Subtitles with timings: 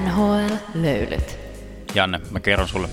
[0.00, 1.38] NHL-löylyt.
[1.94, 2.88] Janne, mä kerron sulle.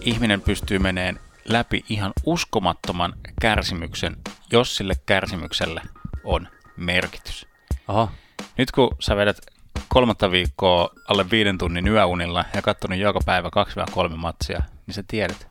[0.00, 4.16] Ihminen pystyy meneen läpi ihan uskomattoman kärsimyksen,
[4.52, 5.82] jos sille kärsimykselle
[6.24, 7.46] on merkitys.
[7.88, 8.10] Oho.
[8.58, 9.36] Nyt kun sä vedät
[9.88, 13.50] kolmatta viikkoa alle viiden tunnin yöunilla ja katsonut joka päivä
[14.12, 15.46] 2-3 matsia, niin sä tiedät,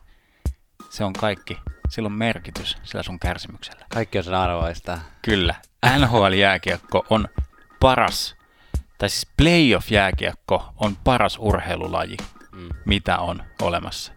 [0.90, 1.58] se on kaikki.
[1.88, 3.86] Sillä on merkitys sillä sun kärsimyksellä.
[3.88, 4.98] Kaikki on sen arvoista.
[5.22, 5.54] Kyllä.
[5.98, 7.28] NHL-jääkiekko on
[7.80, 8.36] paras,
[9.02, 12.16] tai siis playoff-jääkiekko on paras urheilulaji,
[12.52, 12.68] Mm.
[12.84, 14.12] mitä on olemassa.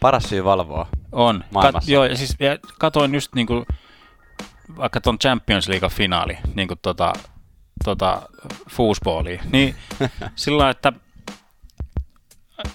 [0.00, 0.86] Paras syy valvoa.
[1.12, 1.44] On.
[1.50, 1.90] Maailmassa.
[1.92, 3.66] joo, ja siis ja katoin just niinku,
[4.76, 7.12] vaikka ton Champions League-finaali, niinku tota,
[7.84, 8.22] tota
[8.70, 9.74] foosballia, niin
[10.36, 10.92] sillä että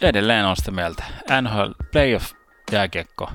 [0.02, 1.04] edelleen on sitä mieltä.
[1.42, 3.32] NHL playoff-jääkiekko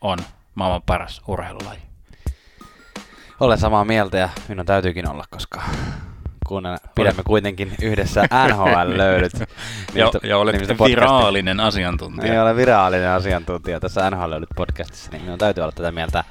[0.00, 0.18] on
[0.54, 1.80] maailman paras urheilulaji.
[3.40, 5.62] Olen samaa mieltä ja minun täytyykin olla, koska
[6.46, 9.32] kun pidämme kuitenkin yhdessä NHL-löydyt.
[9.94, 10.86] Ja, nimistä- ja olet podcastia.
[10.86, 12.32] viraalinen asiantuntija.
[12.32, 16.24] Ei ole virallinen asiantuntija tässä NHL podcastissa, niin minun täytyy olla tätä mieltä.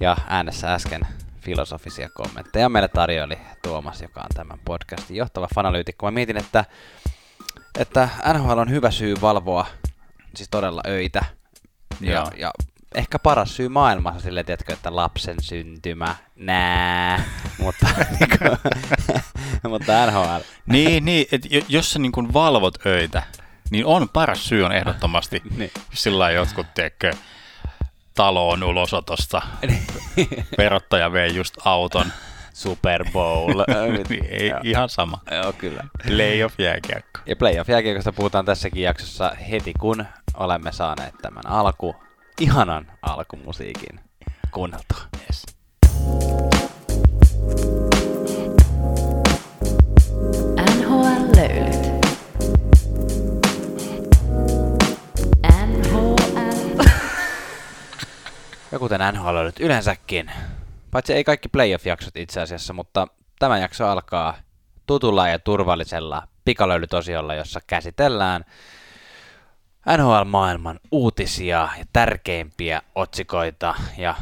[0.00, 1.00] Ja äänessä äsken
[1.40, 6.06] filosofisia kommentteja meille tarjoili Tuomas, joka on tämän podcastin johtava fanalyytikko.
[6.06, 6.64] Mä mietin, että,
[7.78, 9.66] että NHL on hyvä syy valvoa
[10.36, 11.24] siis todella öitä.
[12.00, 12.30] Ja, Joo.
[12.36, 12.50] ja
[12.94, 17.24] ehkä paras syy maailmassa sille, tiedätkö, että lapsen syntymä, nää,
[17.62, 17.86] mutta,
[18.20, 18.56] niinku,
[19.68, 20.40] mutta NHL.
[20.66, 23.22] Niin, niin että jo- jos sä niin valvot öitä,
[23.70, 25.70] niin on paras syy on ehdottomasti Niin.
[25.94, 27.12] sillä jotkut, tiedätkö,
[28.14, 29.42] taloon ulosotosta,
[30.58, 32.06] verottaja vei just auton,
[32.52, 33.62] Super Bowl.
[34.08, 35.18] niin ei, ihan sama.
[35.30, 35.84] Joo, kyllä.
[36.06, 37.20] Playoff jääkiekko.
[37.26, 41.96] Ja playoff jääkiekosta puhutaan tässäkin jaksossa heti, kun olemme saaneet tämän alku,
[42.40, 44.00] ihanan alkumusiikin
[44.50, 44.98] kuunneltua.
[45.26, 45.46] Yes.
[50.60, 51.76] NHL-löylyt.
[55.66, 56.82] NHL.
[58.72, 60.30] Ja kuten NHL on nyt yleensäkin,
[60.90, 63.06] paitsi ei kaikki playoff-jaksot itse asiassa, mutta
[63.38, 64.34] tämä jakso alkaa
[64.86, 68.44] tutulla ja turvallisella pikalöylytosiolla, jossa käsitellään
[69.86, 73.74] NHL-maailman uutisia ja tärkeimpiä otsikoita.
[73.98, 74.14] Ja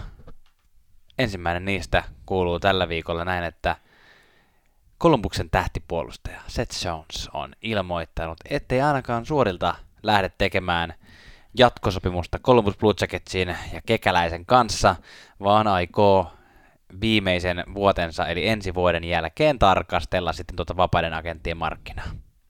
[1.19, 3.77] ensimmäinen niistä kuuluu tällä viikolla näin, että
[4.99, 10.95] Kolumbuksen tähtipuolustaja Seth Jones on ilmoittanut, ettei ainakaan suorilta lähde tekemään
[11.59, 14.97] jatkosopimusta Columbus Blue Jacketsin ja Kekäläisen kanssa,
[15.43, 16.33] vaan aikoo
[17.01, 22.07] viimeisen vuotensa eli ensi vuoden jälkeen tarkastella sitten tuota vapaiden agenttien markkinaa.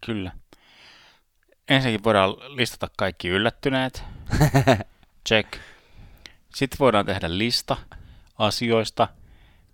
[0.06, 0.32] Kyllä.
[1.72, 4.04] Ensinnäkin voidaan listata kaikki yllättyneet.
[5.28, 5.56] Check.
[6.54, 7.76] Sitten voidaan tehdä lista
[8.38, 9.08] asioista,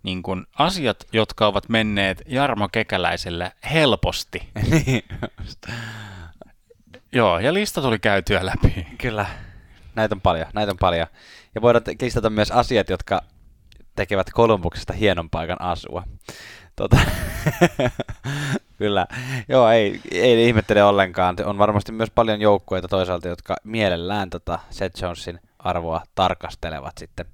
[0.03, 4.49] niin kuin asiat, jotka ovat menneet Jarmo Kekäläiselle helposti.
[4.71, 5.03] Niin,
[7.13, 8.87] Joo, ja lista tuli käytyä läpi.
[8.99, 9.27] Kyllä,
[9.95, 11.07] näitä on paljon, näitä on paljon.
[11.55, 13.23] Ja voidaan te- listata myös asiat, jotka
[13.97, 16.03] tekevät Kolumbuksesta hienon paikan asua.
[16.77, 16.99] Tota,
[18.78, 19.06] kyllä,
[19.49, 21.37] joo, ei, ei ihmettele ollenkaan.
[21.44, 27.27] On varmasti myös paljon joukkueita toisaalta, jotka mielellään tota Seth Jonesin arvoa tarkastelevat sitten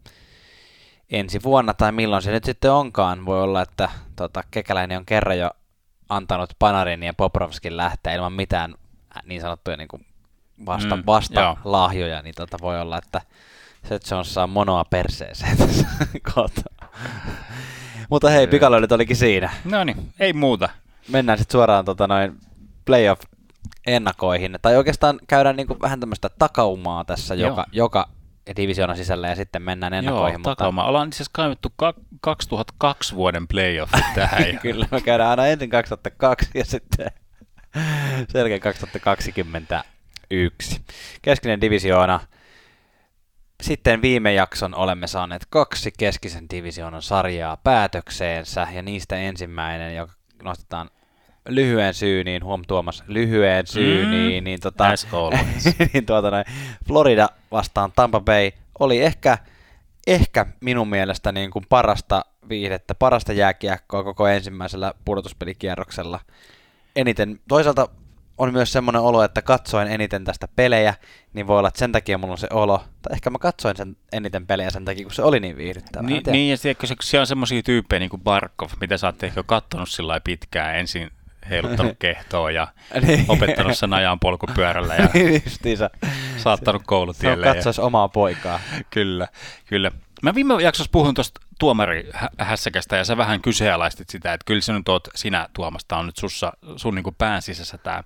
[1.11, 3.27] ensi vuonna tai milloin se nyt sitten onkaan.
[3.27, 5.51] Voi olla, että tota, Kekäläinen on kerran jo
[6.09, 8.75] antanut Panarin ja Poprovskin lähteä ilman mitään
[9.25, 10.07] niin sanottuja niin kuin
[10.67, 11.59] vasta, Mm, vasta joo.
[11.65, 13.21] lahjoja, niin tota voi olla, että
[13.89, 15.87] Seth Jones saa monoa perseeseen tässä
[16.35, 16.89] kohtaa.
[18.11, 19.53] Mutta hei, pikalöylyt olikin siinä.
[19.65, 20.69] No niin, ei muuta.
[21.09, 22.39] Mennään sitten suoraan tota noin
[22.85, 23.23] playoff
[23.87, 24.59] ennakoihin.
[24.63, 27.49] Tai oikeastaan käydään niinku vähän tämmöistä takaumaa tässä Joo.
[27.51, 28.09] joka, joka
[28.57, 30.33] divisioonan sisällä ja sitten mennään ennakoihin.
[30.33, 30.85] Joo, mutta takauma.
[30.85, 34.49] Ollaan itse asiassa kaivettu ka- 2002 vuoden playoffit tähän.
[34.53, 37.11] ja- Kyllä, me käydään aina ensin 2002 ja sitten
[38.33, 40.81] selkeä 2021.
[41.23, 42.21] Keskinen divisioona.
[43.63, 50.13] Sitten viime jakson olemme saaneet kaksi keskisen divisioonan sarjaa päätökseensä ja niistä ensimmäinen, joka
[50.43, 50.91] nostetaan
[51.49, 54.85] lyhyen syyniin, huom Tuomas, lyhyen syyniin, Mm, niin, tota,
[55.93, 56.45] niin tuota noin,
[56.89, 59.39] Florida vastaan Tampa Bay oli ehkä,
[60.07, 66.21] ehkä minun mielestä niin kuin parasta viihdettä, parasta jääkiekkoa koko ensimmäisellä pudotuspelikierroksella.
[66.97, 67.89] Eniten, toisaalta
[68.39, 70.95] on myös semmoinen olo, että katsoin eniten tästä pelejä,
[71.33, 73.97] niin voi olla, että sen takia mulla on se olo, tai ehkä mä katsoin sen
[74.13, 76.11] eniten pelejä sen takia, kun se oli niin viihdyttävää.
[76.11, 79.23] Niin, niin ja tiedätkö, se, siellä on semmoisia tyyppejä niin kuin Barkov, mitä sä oot
[79.23, 81.11] ehkä kattonut sillä pitkään, ensin
[81.51, 82.69] heiluttanut kehtoa ja
[83.07, 83.25] Niin.
[83.29, 85.09] opettanut sen ajan polkupyörällä ja
[85.45, 85.91] justiinsa.
[86.37, 87.47] saattanut Se on koulutielle.
[87.47, 88.61] Ja, omaa poikaa.
[88.91, 89.29] kyllä,
[89.67, 89.91] kyllä.
[90.25, 94.89] Mä viime jaksossa puhuin tuosta tuomarihässäkästä ja sä vähän kyseenalaistit sitä, että kyllä sä nyt
[94.89, 98.03] oot sinä Tuomasta on nyt sussa, sun niin pään sisässä tämä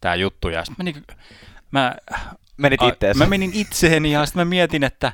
[0.00, 0.48] tää juttu.
[0.48, 1.04] Ja sit mä, niin,
[1.70, 1.94] mä,
[2.56, 3.16] Menit ittees.
[3.16, 5.12] Mä menin itseeni ja sitten mä mietin, että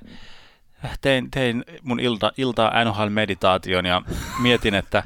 [1.00, 4.02] tein, tein mun ilta, iltaa NHL-meditaation ja
[4.42, 5.02] mietin, että,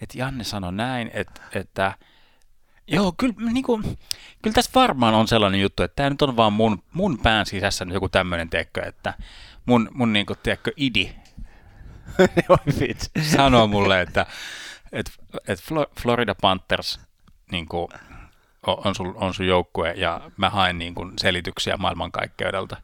[0.00, 1.94] että Janne sanoi näin, että, että
[2.88, 3.82] Joo, kyllä, niin kuin,
[4.42, 7.86] kyllä tässä varmaan on sellainen juttu, että tämä nyt on vaan mun, mun pään sisässä
[7.92, 9.14] joku tämmöinen tekkö, että
[9.66, 11.14] mun, mun niin kuin, tiedätkö, idi
[13.36, 14.26] sanoo mulle, että,
[14.92, 15.12] että,
[15.48, 15.64] että
[16.00, 17.00] Florida Panthers
[17.52, 17.88] niin kuin,
[18.66, 22.76] on, sun, on sun joukkue ja mä haen niin kuin, selityksiä maailmankaikkeudelta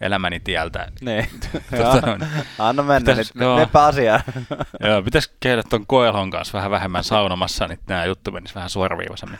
[0.00, 0.92] elämäni tieltä.
[1.00, 1.26] Niin.
[1.76, 2.18] tota,
[2.58, 4.20] Anna mennä pitäis, nyt, joo, asiaan.
[4.86, 9.38] joo, pitäisi käydä tuon Koelhon kanssa vähän vähemmän saunomassa, niin nämä juttu menisi vähän suoraviivaisemmin.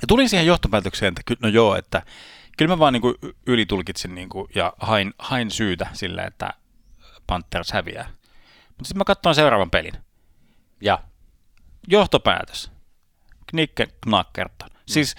[0.00, 2.02] Ja tulin siihen johtopäätökseen, että no joo, että
[2.56, 3.14] kyllä mä vaan niin kuin
[3.46, 6.50] ylitulkitsin niin kuin, ja hain, hain syytä sille, että
[7.26, 8.08] Panthers häviää.
[8.68, 9.94] Mutta sitten mä katsoin seuraavan pelin.
[10.80, 10.98] Ja?
[11.88, 12.70] Johtopäätös.
[13.46, 14.70] Knikke Knackerton.
[14.70, 14.78] Mm.
[14.86, 15.14] Siis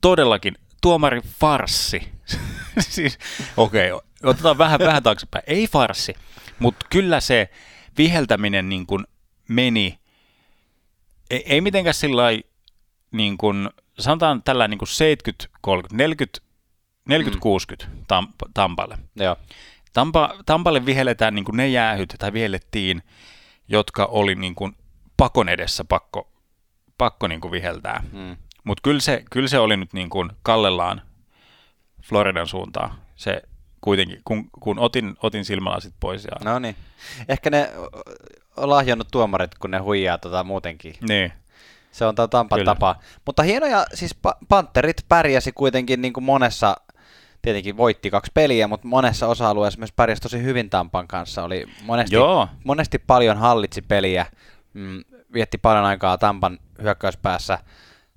[0.00, 2.12] todellakin tuomari farssi.
[2.78, 3.18] siis,
[3.56, 5.44] okei, okay, otetaan vähän, vähän taaksepäin.
[5.46, 6.14] Ei farssi,
[6.58, 7.50] mutta kyllä se
[7.98, 9.06] viheltäminen niin kuin
[9.48, 9.98] meni,
[11.30, 12.22] ei, ei mitenkään sillä
[13.10, 16.40] niin kuin, sanotaan tällä niin kuin 70, 30, 40,
[17.06, 17.40] 40 mm.
[17.40, 18.98] 60 Tamp- Tampalle.
[19.16, 19.36] Joo.
[19.92, 23.02] Tampa, Tampalle vihelletään niin kuin ne jäähyt, tai vihellettiin,
[23.68, 24.76] jotka oli niin kuin
[25.16, 26.28] pakon edessä pakko,
[26.98, 28.02] pakko niin kuin viheltää.
[28.12, 28.36] Mm.
[28.64, 31.02] Mutta kyllä se, kyllä se oli nyt niin kuin kallellaan
[32.02, 32.94] Floridan suuntaan.
[33.16, 33.42] Se
[33.80, 36.24] kuitenkin, kun, kun otin, otin silmälasit pois.
[36.24, 36.30] Ja...
[36.44, 36.76] No niin.
[37.28, 37.70] Ehkä ne
[38.56, 40.94] lahjonnut tuomarit, kun ne huijaa tota muutenkin.
[41.08, 41.32] Niin.
[41.90, 42.74] Se on tämä Tampan Kyllä.
[42.74, 42.96] tapa.
[43.26, 46.76] Mutta hienoja, siis pa- Panterit pärjäsi kuitenkin niin kuin monessa,
[47.46, 51.44] tietenkin voitti kaksi peliä, mutta monessa osa-alueessa myös pärjäsi tosi hyvin Tampan kanssa.
[51.44, 52.48] Oli monesti, Joo.
[52.64, 54.26] monesti paljon hallitsi peliä,
[54.74, 57.58] mm, vietti paljon aikaa Tampan hyökkäyspäässä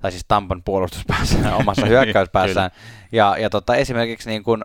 [0.01, 2.71] tai siis Tampan puolustuspäässä omassa hyökkäyspäässään.
[3.11, 4.63] ja, ja tota, esimerkiksi niin kuin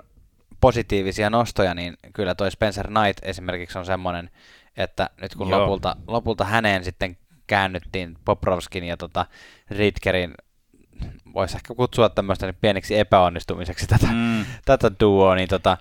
[0.61, 4.31] positiivisia nostoja, niin kyllä toi Spencer Knight esimerkiksi on semmoinen,
[4.77, 7.17] että nyt kun lopulta, lopulta häneen sitten
[7.47, 9.27] käännyttiin Poprovskin ja tota
[9.71, 10.35] Ritkerin,
[11.35, 14.45] voisi ehkä kutsua tämmöistä pieneksi epäonnistumiseksi tätä, mm.
[14.65, 15.77] tätä duoa, niin tota,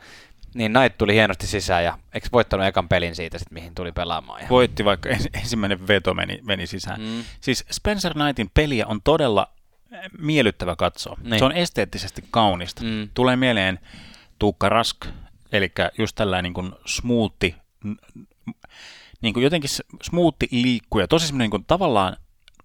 [0.54, 4.42] niin Knight tuli hienosti sisään ja eikö voittanut ekan pelin siitä, sit, mihin tuli pelaamaan?
[4.42, 4.50] Ja...
[4.50, 7.02] Voitti, vaikka ensimmäinen veto meni, meni sisään.
[7.02, 7.24] Mm.
[7.42, 9.48] Siis Spencer Knightin peliä on todella
[9.92, 11.18] eh, miellyttävä katsoa.
[11.24, 11.40] Niin.
[11.40, 12.84] Se on esteettisesti kaunista.
[12.84, 13.10] Mm.
[13.14, 13.80] Tulee mieleen
[14.40, 15.06] Tuukka Rask,
[15.52, 17.56] eli just tällainen niin smoothi,
[19.22, 19.70] niin kuin jotenkin
[20.04, 21.08] smoothi liikkuja.
[21.08, 22.18] Tosi semmoinen niin kuin, tavallaan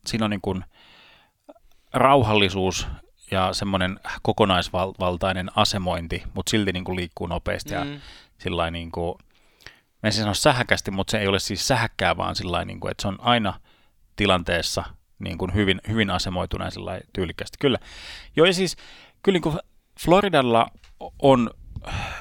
[0.07, 0.65] siinä on niin kuin
[1.93, 2.87] rauhallisuus
[3.31, 7.77] ja semmoinen kokonaisvaltainen asemointi, mutta silti niin kuin liikkuu nopeasti mm.
[7.77, 8.01] ja
[8.39, 9.19] sillä niin kuin,
[10.03, 12.91] mä en siis sano sähäkästi, mutta se ei ole siis sähäkkää, vaan sillä niin kuin,
[12.91, 13.61] että se on aina
[14.17, 14.85] tilanteessa
[15.19, 17.57] niin kuin hyvin, hyvin asemoituna ja sillä tyylikkästi.
[17.61, 17.79] Kyllä.
[18.37, 18.77] Joo, ja siis
[19.23, 19.59] kyllä niin kuin
[20.01, 20.67] Floridalla
[21.23, 21.51] on,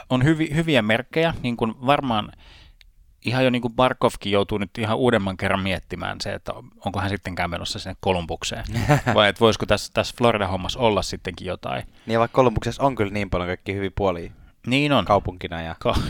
[0.10, 2.32] on hyvi, hyviä merkkejä, niin kuin varmaan
[3.28, 6.54] ihan jo niin kuin Barkovkin joutuu nyt ihan uudemman kerran miettimään se, että
[6.86, 8.66] onko hän sittenkään menossa sinne Kolumbukseen.
[9.16, 11.84] Vai että voisiko tässä, tässä Florida-hommassa olla sittenkin jotain.
[12.06, 14.32] Niin vaikka Kolumbuksessa on kyllä niin paljon kaikki hyvin puolia.
[14.68, 15.06] Niin on.
[15.06, 15.76] Kaupunkina ja...
[15.80, 15.96] Ka-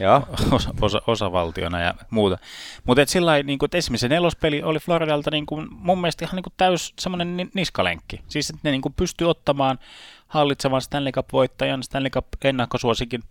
[0.00, 0.28] Joo.
[0.50, 2.38] Osa, osa, osavaltiona ja muuta.
[2.84, 6.36] Mutta et sillä niin kuin, esimerkiksi se nelospeli oli Floridalta niin kuin, mun mielestä ihan
[6.36, 8.22] niin kuin täys semmoinen niskalenkki.
[8.28, 9.78] Siis että ne niin kuin pystyy ottamaan
[10.26, 13.22] hallitsevan Stanley Cup-voittajan, Stanley Cup-ennakkosuosikin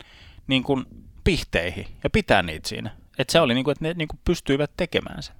[0.46, 0.84] niin kuin
[1.24, 2.90] pihteihin ja pitää niitä siinä.
[3.18, 5.34] Et se oli niin kuin, että ne niin kuin pystyivät tekemään sen.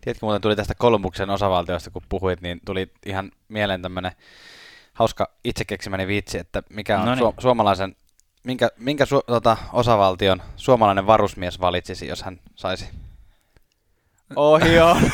[0.00, 4.12] Tiedätkö, muuten tuli tästä Kolumbuksen osavaltiosta, kun puhuit, niin tuli ihan mieleen tämmöinen
[4.92, 7.96] hauska itse keksimäni vitsi, että mikä on su- suomalaisen,
[8.44, 12.88] minkä, minkä su- tota, osavaltion suomalainen varusmies valitsisi, jos hän saisi
[14.36, 15.02] Ohi on.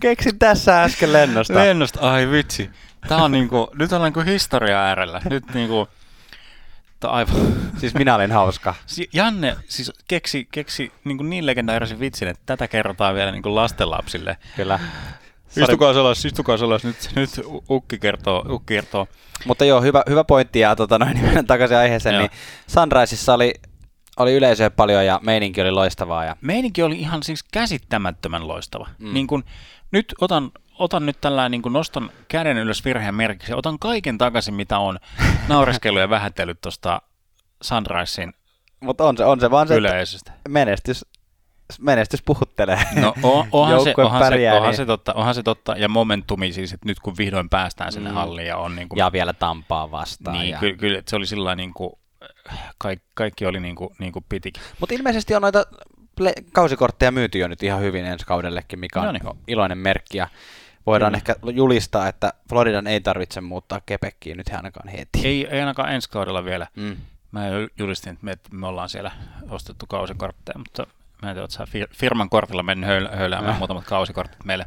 [0.00, 1.54] Keksin tässä äsken lennosta.
[1.54, 2.70] Lennosta, ai vitsi.
[3.08, 5.20] Tää on niinku, nyt ollaan niinku historia äärellä.
[5.30, 5.88] Nyt niinku,
[7.08, 7.34] aivan.
[7.78, 8.74] Siis minä olin hauska.
[9.12, 13.54] Janne siis keksi, keksi niin, kuin niin legendaarisen vitsin, että tätä kerrotaan vielä niin kuin
[13.54, 14.36] lastenlapsille.
[14.56, 14.78] Kyllä.
[15.56, 17.30] Istukaa sellaisi, istukaa sellaisi, nyt, nyt
[17.70, 19.06] Ukki kertoo, Ukki kertoo.
[19.46, 22.22] Mutta joo, hyvä, hyvä pointti ja tota, noin, niin takaisin aiheeseen, joo.
[22.22, 22.30] niin
[22.66, 23.54] Sunriseissa oli,
[24.16, 26.24] oli yleisöä paljon ja meininki oli loistavaa.
[26.24, 26.36] Ja...
[26.40, 28.88] Meininki oli ihan siis käsittämättömän loistava.
[28.98, 29.14] Mm.
[29.14, 29.44] Niin kun,
[29.92, 30.50] nyt otan
[30.80, 34.98] otan nyt tällainen, niin nostan käden ylös virheen merkiksi, otan kaiken takaisin, mitä on
[35.48, 37.02] naureskellut ja vähätellyt tuosta
[37.62, 38.32] Sunrisein
[38.80, 40.32] Mutta on se, on se vaan se, yleisöstä.
[40.48, 41.06] menestys,
[41.80, 42.80] menestys puhuttelee.
[43.00, 44.76] No on, onhan, se, onhan, pärjää, se, onhan, niin...
[44.76, 48.14] se totta, onhan se totta, ja momentumi siis, että nyt kun vihdoin päästään sinne mm.
[48.14, 50.38] halliin ja on niin kuin, Ja vielä Tampaa vastaan.
[50.38, 50.58] Niin, ja...
[50.58, 51.92] kyllä, kyllä se oli sillä niin kuin,
[52.78, 54.62] kaikki, kaikki oli niin kuin, niin kuin pitikin.
[54.80, 55.64] Mutta ilmeisesti on noita
[56.52, 59.22] kausikortteja myyty jo nyt ihan hyvin ensi kaudellekin, mikä on Noniin.
[59.48, 60.18] iloinen merkki.
[60.18, 60.28] Ja
[60.86, 61.16] voidaan Kyllä.
[61.18, 65.26] ehkä julistaa, että Floridan ei tarvitse muuttaa Kepekkiin nyt ainakaan heti.
[65.26, 66.66] Ei, ei ainakaan ensi kaudella vielä.
[66.76, 66.96] Mm.
[67.32, 67.40] Mä
[67.78, 69.10] julistin, että me, että me ollaan siellä
[69.50, 70.86] ostettu kausikortteja, mutta
[71.22, 73.58] mä en tiedä, että sä firman kortilla mennyt höl- höyläämään Äh.
[73.58, 74.66] muutamat kausikortit meille.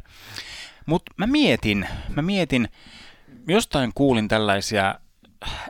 [0.86, 2.68] Mutta mä mietin, mä mietin,
[3.48, 4.94] jostain kuulin tällaisia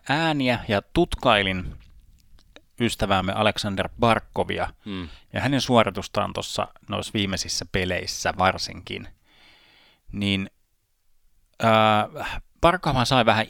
[0.09, 1.75] ääniä ja tutkailin
[2.81, 5.09] ystäväämme Alexander Barkovia Mm.
[5.33, 9.09] ja hänen suoritustaan tuossa noissa viimeisissä peleissä varsinkin,
[10.15, 10.51] niin
[11.65, 13.47] äh, Barkovhan sai vähän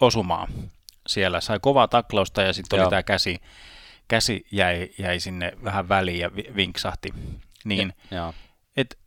[0.00, 0.48] osumaa
[1.06, 3.40] siellä, sai kovaa taklausta ja sitten oli tämä käsi,
[4.08, 7.14] käsi jäi, jäi sinne vähän väliin ja vi- vinksahti.
[7.64, 8.34] Niin, Joo.
[8.76, 8.98] et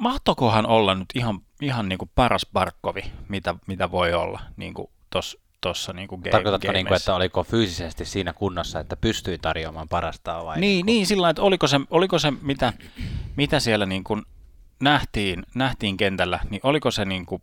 [0.00, 5.92] mahtokohan olla nyt ihan, ihan niinku paras Barkovi, mitä, mitä voi olla niinku tuossa tossa
[5.92, 10.60] niinku game, Tarkoitatko, niin kuin, että oliko fyysisesti siinä kunnossa, että pystyi tarjoamaan parastaan vai?
[10.60, 12.72] Niin, niin sillä lailla, että oliko se, oliko se mitä,
[13.36, 14.22] mitä siellä niin kuin
[14.80, 17.42] nähtiin, nähtiin kentällä, niin oliko se niin kuin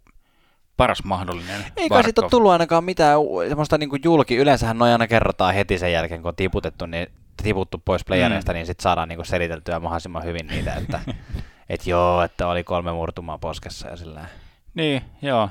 [0.77, 4.35] paras mahdollinen Ei kai siitä ole tullut ainakaan mitään semmoista niin kuin julki.
[4.35, 7.07] Yleensähän noin aina kerrotaan heti sen jälkeen, kun on tiputettu, niin
[7.43, 8.55] tiputtu pois playereista, mm.
[8.55, 10.99] niin sitten saadaan niin kuin seliteltyä mahdollisimman hyvin niitä, että
[11.69, 14.25] et joo, että oli kolme murtumaa poskessa ja sillä.
[14.73, 15.49] Niin, joo.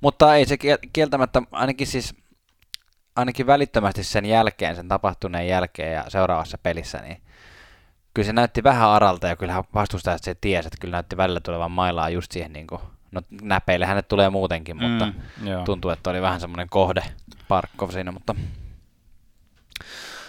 [0.00, 2.14] Mutta ei se kiel- kieltämättä, ainakin siis
[3.16, 7.22] ainakin välittömästi sen jälkeen, sen tapahtuneen jälkeen ja seuraavassa pelissä, niin
[8.16, 11.70] kyllä se näytti vähän aralta ja kyllähän vastustajat se tiesi, että kyllä näytti välillä tulevan
[11.70, 12.80] mailaa just siihen niin kuin,
[13.12, 15.64] no näpeille hänet tulee muutenkin, mutta mm, joo.
[15.64, 17.02] tuntuu, että oli vähän semmoinen kohde
[17.48, 18.34] Parkov siinä, mutta,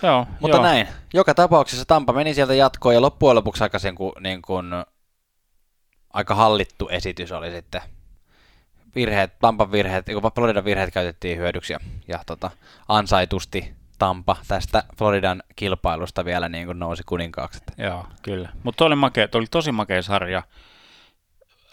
[0.03, 0.63] joo, mutta joo.
[0.63, 0.87] näin.
[1.13, 4.65] Joka tapauksessa Tampa meni sieltä jatkoon ja loppujen lopuksi aika, sen, kuin, niin kuin,
[6.13, 7.81] aika hallittu esitys oli sitten.
[8.95, 12.51] Virheet, Tampan virheet, kun Floridan virheet käytettiin hyödyksi ja, ja tota,
[12.87, 17.59] ansaitusti Tampa tästä Floridan kilpailusta vielä niin kuin nousi kuninkaaksi.
[17.77, 18.49] Joo, kyllä.
[18.63, 20.43] Mutta oli, makea, oli tosi makea sarja,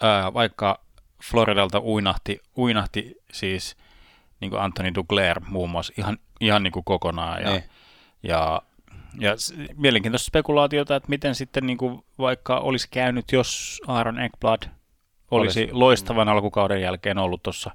[0.01, 0.79] Ää, vaikka
[1.23, 3.77] Floridalta uinahti, uinahti siis
[4.41, 7.41] niin kuin Anthony Duglair muun muassa ihan, ihan niin kuin kokonaan.
[7.41, 7.63] Ja, Niin.
[8.23, 8.61] ja,
[9.19, 9.31] ja
[9.77, 14.63] mielenkiintoista spekulaatiota, että miten sitten niin kuin vaikka olisi käynyt, jos Aaron Ekblad
[15.31, 15.73] olisi, Olisi.
[15.73, 17.71] loistavan alkukauden jälkeen ollut tuossa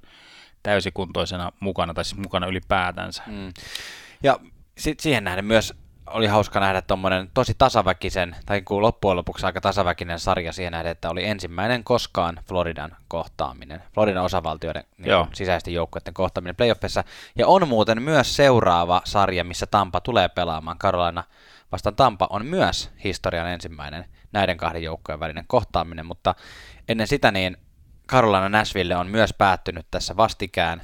[0.63, 3.23] täysikuntoisena mukana, tai siis mukana ylipäätänsä.
[3.27, 3.53] Mm.
[4.23, 4.39] Ja
[4.79, 5.75] sit siihen nähden myös
[6.07, 10.93] oli hauska nähdä tuommoinen tosi tasaväkisen, tai kun loppujen lopuksi aika tasaväkinen sarja siihen nähden,
[10.93, 15.25] että oli ensimmäinen koskaan Floridan kohtaaminen, Floridan osavaltioiden niin Joo.
[15.25, 17.05] kuin, sisäisten joukkueiden kohtaaminen playoffissa.
[17.39, 20.79] Ja on muuten myös seuraava sarja, missä Tampa tulee pelaamaan.
[20.79, 21.25] Carolina
[21.73, 26.35] vastaan Tampa on myös historian ensimmäinen näiden kahden joukkojen välinen kohtaaminen, mutta
[26.89, 27.57] ennen sitä niin
[28.09, 30.83] Carolina Nashville on myös päättynyt tässä vastikään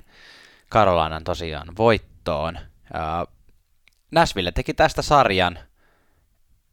[0.71, 2.59] Carolinan tosiaan voittoon.
[2.93, 3.25] Ää,
[4.11, 5.59] Nashville teki tästä sarjan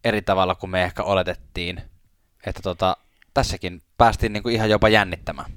[0.04, 1.82] eri tavalla kuin me ehkä oletettiin,
[2.46, 2.98] että tota,
[3.34, 5.52] tässäkin päästiin niinku ihan jopa jännittämään.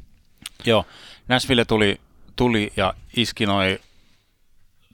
[0.65, 0.85] Joo,
[1.29, 2.01] Nashville tuli,
[2.37, 3.81] tuli ja iski noi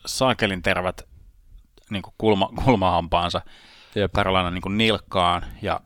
[0.06, 1.02] saakelin tervät
[1.90, 3.42] niin kulma, kulmahampaansa
[3.94, 4.12] Jep.
[4.12, 5.44] Karolana niin nilkkaan.
[5.62, 5.80] Ja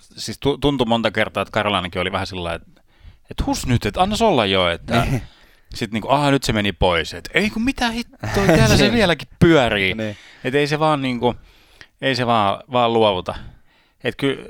[0.00, 2.82] siis tu- tuntui monta kertaa, että Karolanakin oli vähän sillä että,
[3.30, 5.06] että hus nyt, että anna olla jo, että
[5.74, 7.14] sitten niin kuin, aha, nyt se meni pois.
[7.14, 8.92] Että ei kun mitä hittoa, täällä se Niin.
[8.94, 9.94] vieläkin pyörii.
[9.94, 10.16] Niin.
[10.44, 11.36] Että ei se vaan niin kuin,
[12.00, 13.34] ei se vaan, vaan luovuta.
[14.04, 14.48] Että kyllä,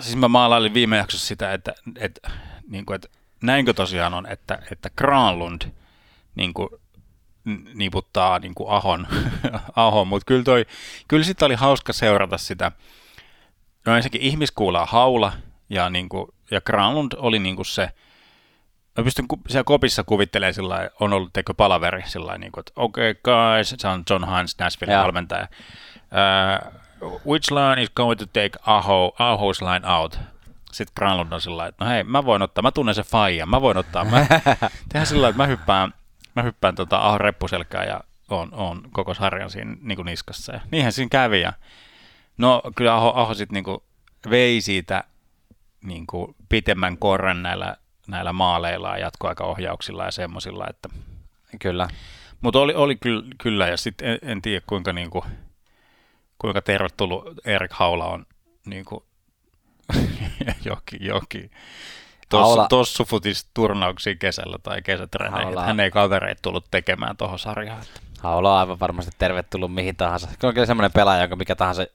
[0.00, 2.30] siis mä maalailin viime jaksossa sitä, että, että,
[2.68, 3.08] niin kuin, että
[3.42, 5.62] näinkö tosiaan on, että, että Granlund
[6.34, 6.68] niin kuin,
[7.48, 9.06] n- niputtaa niin kuin Ahon,
[9.76, 10.08] Ahon.
[10.08, 10.66] mutta kyllä, toi,
[11.08, 12.72] kyllä sitä oli hauska seurata sitä.
[13.86, 15.32] No ensinnäkin ihmiskuulaa haula,
[15.70, 17.90] ja, niin kuin, ja Granlund oli niin kuin se,
[18.98, 23.10] mä pystyn siellä kopissa kuvittelemaan sillä on ollut teko palaveri sillä niin kuin, että okei
[23.10, 25.02] okay, guys, se on John Hines, Nashville Joo.
[25.02, 25.48] valmentaja.
[26.02, 26.72] Uh,
[27.26, 30.18] which line is going to take Aho, Aho's line out?
[30.72, 33.60] Sitten Granlund on sillä että no hei, mä voin ottaa, mä tunnen sen faijan, mä
[33.60, 34.04] voin ottaa.
[34.04, 34.26] Mä,
[34.88, 35.94] tehdään sillä että mä hyppään,
[36.34, 40.52] mä hyppään tota Ahon reppuselkään ja on, on koko sarjan siinä niin kuin niskassa.
[40.52, 41.40] Ja niinhän siinä kävi.
[41.40, 41.52] Ja,
[42.38, 43.80] no kyllä Aho, Aho sitten niin
[44.30, 45.04] vei siitä
[45.84, 47.76] niin kuin pitemmän korren näillä,
[48.08, 50.88] näillä maaleilla ja jatkoaikaohjauksilla ja semmoisilla, että
[51.60, 51.88] Kyllä.
[52.40, 55.24] mutta oli, oli kyllä, kyllä ja sitten en, en tiedä kuinka, niin kuin,
[56.38, 58.26] kuinka tervetullut Erik Haula on
[58.66, 59.04] niin kuin,
[60.64, 61.50] joki, joki.
[62.32, 65.46] Haula- Tossufutis turnauksiin kesällä tai kesätreeneihin.
[65.46, 67.82] Haula- Hän ei kavereita tullut tekemään tuohon sarjaan.
[67.82, 68.00] Että.
[68.20, 70.28] Haula on aivan varmasti tervetullut mihin tahansa.
[70.40, 71.86] Se on kyllä semmoinen pelaaja, jonka mikä tahansa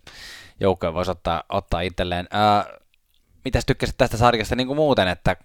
[0.60, 2.28] joukkoja voisi ottaa, ottaa itselleen.
[2.32, 2.66] Ää,
[3.46, 5.36] mitäs tykkäsit tästä sarjasta niin kuin muuten, että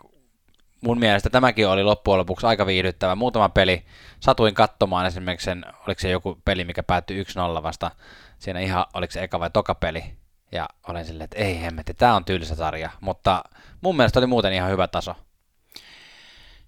[0.80, 3.14] mun mielestä tämäkin oli loppujen lopuksi aika viihdyttävä.
[3.14, 3.84] Muutama peli
[4.20, 7.22] satuin katsomaan esimerkiksi sen, oliko se joku peli, mikä päättyi
[7.58, 7.90] 1-0 vasta
[8.38, 10.04] siinä ihan, oliko se eka vai toka peli.
[10.52, 12.90] Ja olen silleen, että ei hemmetti, tämä on tylsä sarja.
[13.00, 13.44] Mutta
[13.80, 15.14] mun mielestä oli muuten ihan hyvä taso.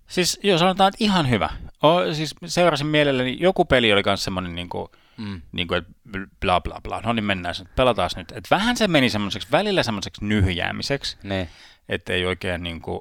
[0.06, 1.50] Siis joo, sanotaan, että ihan hyvä.
[1.82, 5.42] O, siis seurasin mielelläni, joku peli oli myös semmoinen niin kuin, mm.
[5.52, 5.92] niin kuin, että
[6.40, 8.32] bla bla bla, no niin mennään, pelataan nyt.
[8.32, 11.48] Et vähän se meni semmoiseksi, välillä semmoiseksi nyhjäämiseksi, ne.
[11.88, 13.00] että ei oikein niin kuin,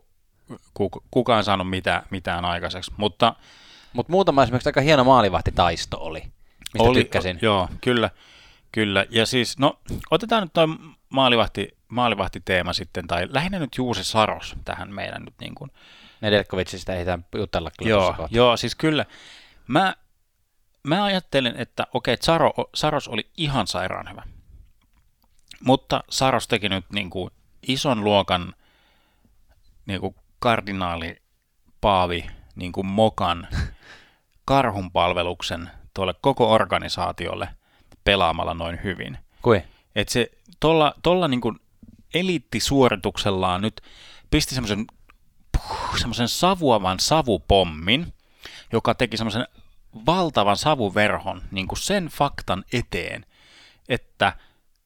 [1.11, 2.91] kukaan saanut mitään, mitään aikaiseksi.
[2.97, 3.35] Mutta
[3.93, 6.19] Mut muutama esimerkiksi aika hieno maalivahtitaisto oli,
[6.73, 7.39] mistä oli, tykkäsin.
[7.41, 8.09] Joo, kyllä,
[8.71, 9.05] kyllä.
[9.09, 9.79] Ja siis, no,
[10.11, 10.67] otetaan nyt toi
[11.09, 15.71] maalivahti, maalivahtiteema sitten, tai lähinnä nyt Juuse Saros tähän meidän nyt niin kuin,
[16.21, 19.05] Nedelkovicista ei jutella kyllä joo, joo, siis kyllä.
[19.67, 19.95] Mä,
[20.83, 24.23] mä ajattelen, että okei, Saro, Saros oli ihan sairaan hyvä.
[25.63, 27.31] Mutta Saros teki nyt niin kuin
[27.67, 28.53] ison luokan
[29.85, 31.17] niin kuin kardinaali
[31.81, 33.47] Paavi niin kuin mokan
[34.45, 37.49] karhun palveluksen tuolle koko organisaatiolle
[38.03, 39.17] pelaamalla noin hyvin.
[39.41, 39.63] Kui?
[39.95, 41.59] Et se tuolla tolla niin kuin
[42.13, 43.81] eliittisuorituksellaan nyt
[44.31, 44.85] pisti semmoisen
[45.99, 48.13] semmoisen savuavan savupommin,
[48.73, 49.47] joka teki semmoisen
[50.05, 53.25] valtavan savuverhon niin kuin sen faktan eteen,
[53.89, 54.33] että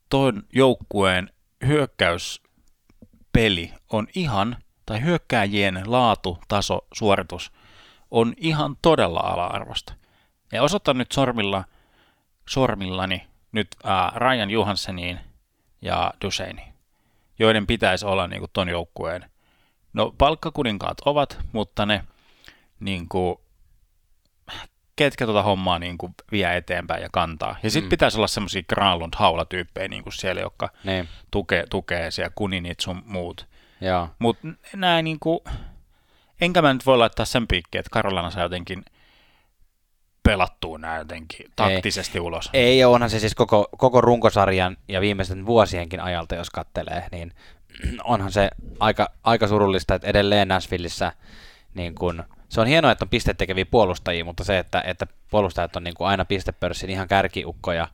[0.09, 1.29] tuon joukkueen
[1.67, 7.51] hyökkäyspeli on ihan, tai hyökkääjien laatu, taso, suoritus
[8.11, 9.93] on ihan todella ala-arvosta.
[10.51, 11.63] Ja osoitan nyt sormilla,
[12.49, 15.19] sormillani nyt ää, Ryan Johansseniin
[15.81, 16.73] ja Duseiniin,
[17.39, 19.33] joiden pitäisi olla niin kuin, ton joukkueen
[19.93, 22.03] No palkkakuninkaat ovat, mutta ne
[22.79, 23.35] niin kuin,
[24.95, 27.55] ketkä tuota hommaa niin kuin, vie eteenpäin ja kantaa.
[27.63, 27.89] Ja sitten mm.
[27.89, 31.07] pitäisi olla semmoisia Granlund haulatyyppejä niin kuin siellä, jotka niin.
[31.31, 33.47] tukee, tukee siellä kuninit sun muut.
[34.19, 35.39] Mutta nämä niin kuin,
[36.41, 38.85] enkä mä nyt voi laittaa sen piikkiä, että Karolana saa jotenkin
[40.23, 42.49] pelattua nämä jotenkin taktisesti ei, ulos.
[42.53, 47.33] Ei, onhan se siis koko, koko runkosarjan ja viimeisten vuosienkin ajalta, jos kattelee, niin
[48.03, 51.11] onhan se aika, aika surullista, että edelleen Nashvilleissa
[51.73, 55.83] niin kun, se on hienoa, että on pistetekeviä puolustajia, mutta se, että, että puolustajat on
[55.83, 57.87] niin kuin aina pistepörssin ihan kärkiukkoja,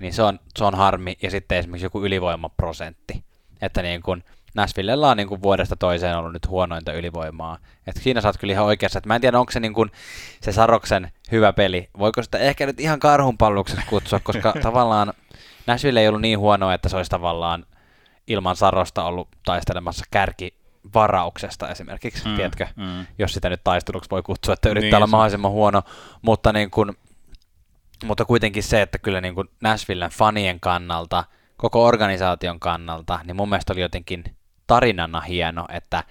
[0.00, 1.16] niin se on, se on harmi.
[1.22, 3.24] Ja sitten esimerkiksi joku ylivoimaprosentti.
[3.62, 4.24] Että niin kuin
[4.56, 7.58] Nashvillella on niin kuin vuodesta toiseen ollut nyt huonointa ylivoimaa.
[7.86, 8.98] Että siinä saat kyllä ihan oikeassa.
[8.98, 9.90] Että mä en tiedä, onko se niin kuin
[10.42, 11.88] se Saroksen hyvä peli.
[11.98, 15.12] Voiko sitä ehkä nyt ihan karhunpallukseksi kutsua, koska tavallaan
[15.66, 17.66] Nashville ei ollut niin huonoa, että se olisi tavallaan
[18.26, 20.54] ilman Sarosta ollut taistelemassa kärki
[20.94, 23.06] varauksesta esimerkiksi, mm, tiedätkö, mm.
[23.18, 25.82] jos sitä nyt taisteluksi voi kutsua, että yrittää niin, olla mahdollisimman huono,
[26.22, 26.96] mutta, niin kuin,
[28.04, 31.24] mutta kuitenkin se, että kyllä niin kuin Nashvillen fanien kannalta,
[31.56, 34.24] koko organisaation kannalta, niin mun mielestä oli jotenkin
[34.66, 36.04] tarinana hieno, että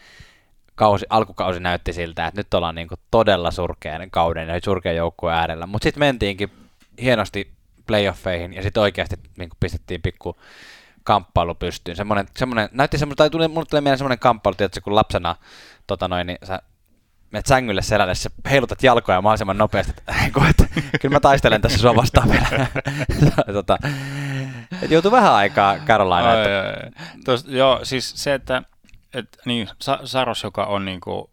[0.76, 5.38] kausi, alkukausi näytti siltä, että nyt ollaan niin kuin todella surkean kauden ja surkean joukkueen
[5.38, 6.52] äärellä, mutta sitten mentiinkin
[7.02, 7.52] hienosti
[7.88, 10.38] playoffeihin ja sitten oikeasti niin kuin pistettiin pikku
[11.04, 11.98] kamppailu pystyyn.
[11.98, 15.36] Semmoinen, semmoinen, näytti semmoinen, tai tuli, mulle tuli mieleen semmoinen kamppailu, että kun lapsena
[15.88, 16.62] tota noin, niin sä
[17.32, 20.13] menet sängylle selälle, sä heilutat jalkoja mahdollisimman nopeasti, että,
[20.50, 20.65] että
[21.02, 22.68] kyllä mä taistelen tässä sua vastaan vielä.
[23.54, 23.78] tota,
[24.82, 26.34] et joutuu vähän aikaa Carolina.
[26.34, 26.60] Että...
[26.60, 26.91] Ai, ai,
[27.25, 28.62] Tos, joo, siis se, että
[29.13, 29.69] et, niin,
[30.04, 31.30] Saros, joka on niin kuin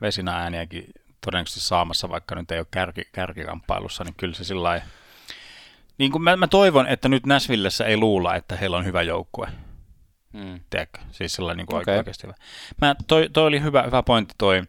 [0.00, 0.86] vesinä ääniäkin
[1.20, 4.84] todennäköisesti saamassa, vaikka nyt ei ole kärki, kärkikamppailussa, niin kyllä se sillä lailla
[5.98, 9.48] niin kuin mä, mä toivon, että nyt Näsvillessä ei luulla, että heillä on hyvä joukkue.
[10.32, 10.60] Mm.
[10.70, 11.00] Tiedätkö?
[11.10, 11.96] Siis sellainen niin kuin okay.
[11.96, 12.34] oikeasti hyvä.
[12.80, 14.62] Mä, toi, toi, oli hyvä, hyvä pointti toi,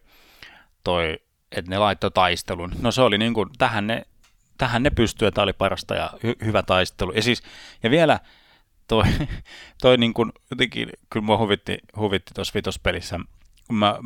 [0.84, 1.18] toi,
[1.52, 2.72] että ne laittoi taistelun.
[2.80, 4.06] No se oli niin kuin, tähän ne,
[4.58, 7.12] tähän ne pystyy, että oli parasta ja hy, hyvä taistelu.
[7.12, 7.42] Ja, siis,
[7.82, 8.20] ja vielä
[8.88, 9.04] toi,
[9.82, 13.20] toi niin kuin, jotenkin, kyllä mua huvitti, huvitti tuossa vitospelissä,
[13.66, 13.98] kun mä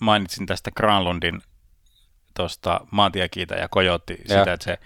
[0.00, 1.42] mainitsin tästä Granlundin
[2.36, 4.78] tuosta maantiekiitä ja kojotti sitä, että se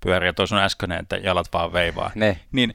[0.00, 2.10] pyörii, ja tuossa on äskeinen, että jalat vaan veivaa.
[2.14, 2.40] Ne.
[2.52, 2.74] Niin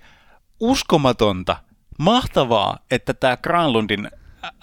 [0.59, 1.57] uskomatonta,
[1.99, 4.11] mahtavaa, että tämä Granlundin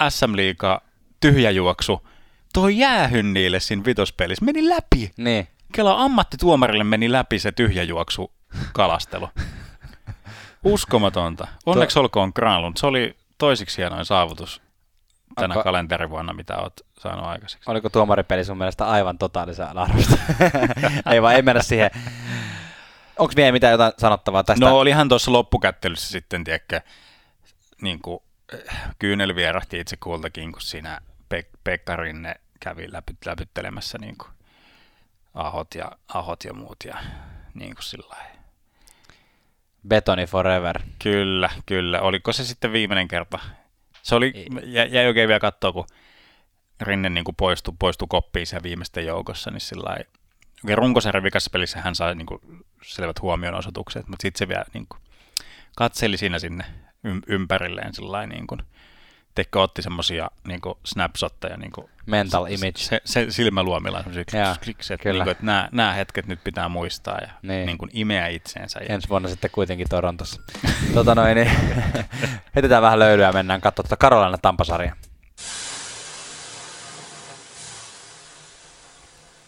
[0.08, 0.82] SM Liiga
[1.20, 2.08] tyhjäjuoksu
[2.54, 5.10] toi jäähyn niille siinä vitospelissä, meni läpi.
[5.16, 5.48] Ne.
[5.74, 8.32] Kela ammattituomarille meni läpi se tyhjäjuoksu
[8.72, 9.28] kalastelu.
[10.64, 11.48] Uskomatonta.
[11.66, 12.76] Onneksi olkoon Granlund.
[12.76, 14.62] Se oli toisiksi hienoin saavutus
[15.34, 15.64] tänä Onko...
[15.64, 17.70] kalenterivuonna, mitä olet saanut aikaiseksi.
[17.70, 20.16] Oliko tuomaripeli sun mielestä aivan totaalisen arvosta?
[21.12, 21.90] ei vaan, ei mennä siihen
[23.18, 24.64] Onko vielä mitään jotain sanottavaa tästä?
[24.66, 26.80] No olihan tuossa loppukättelyssä sitten, tiedäkö,
[27.82, 28.20] niin kuin,
[28.52, 31.00] eh, kyynel vierahti itse kultakin, kun siinä
[31.34, 34.33] Pek- Pekka Rinne kävi läpy- läpyttelemässä niin kuin
[35.34, 36.98] ahot, ja, ahot ja muut ja
[37.54, 38.16] niin kuin sillä
[39.88, 40.80] Betoni forever.
[41.02, 42.00] Kyllä, kyllä.
[42.00, 43.38] Oliko se sitten viimeinen kerta?
[44.02, 45.86] Se oli, jäi, jäi oikein vielä katsoa, kun
[46.80, 50.10] Rinne niin kuin poistui, poistui koppiin siellä viimeisten joukossa, niin sillä lailla,
[50.64, 52.40] Okei, runkosarjan vikassa pelissä hän sai niin kuin
[52.82, 55.00] selvät huomionosoitukset, mutta sitten se vielä niin kuin,
[55.76, 56.64] katseli siinä sinne
[57.26, 58.62] ympärilleen sillä niin kuin,
[59.34, 61.56] Teikö otti semmoisia niin snapshotteja.
[61.56, 62.72] Niin kuin, Mental image.
[62.76, 67.18] Se, se silmäluomilla semmoisia klikset, että, niin kuin, että nämä, nämä hetket nyt pitää muistaa
[67.18, 67.66] ja niin.
[67.66, 68.80] Niin kuin imeä itseensä.
[68.80, 68.94] Ja...
[68.94, 70.40] Ensi vuonna sitten kuitenkin Torontossa.
[70.94, 71.50] tota noin, niin,
[72.54, 74.96] heitetään vähän löylyä ja mennään katsomaan tuota Karolana Tampasarja.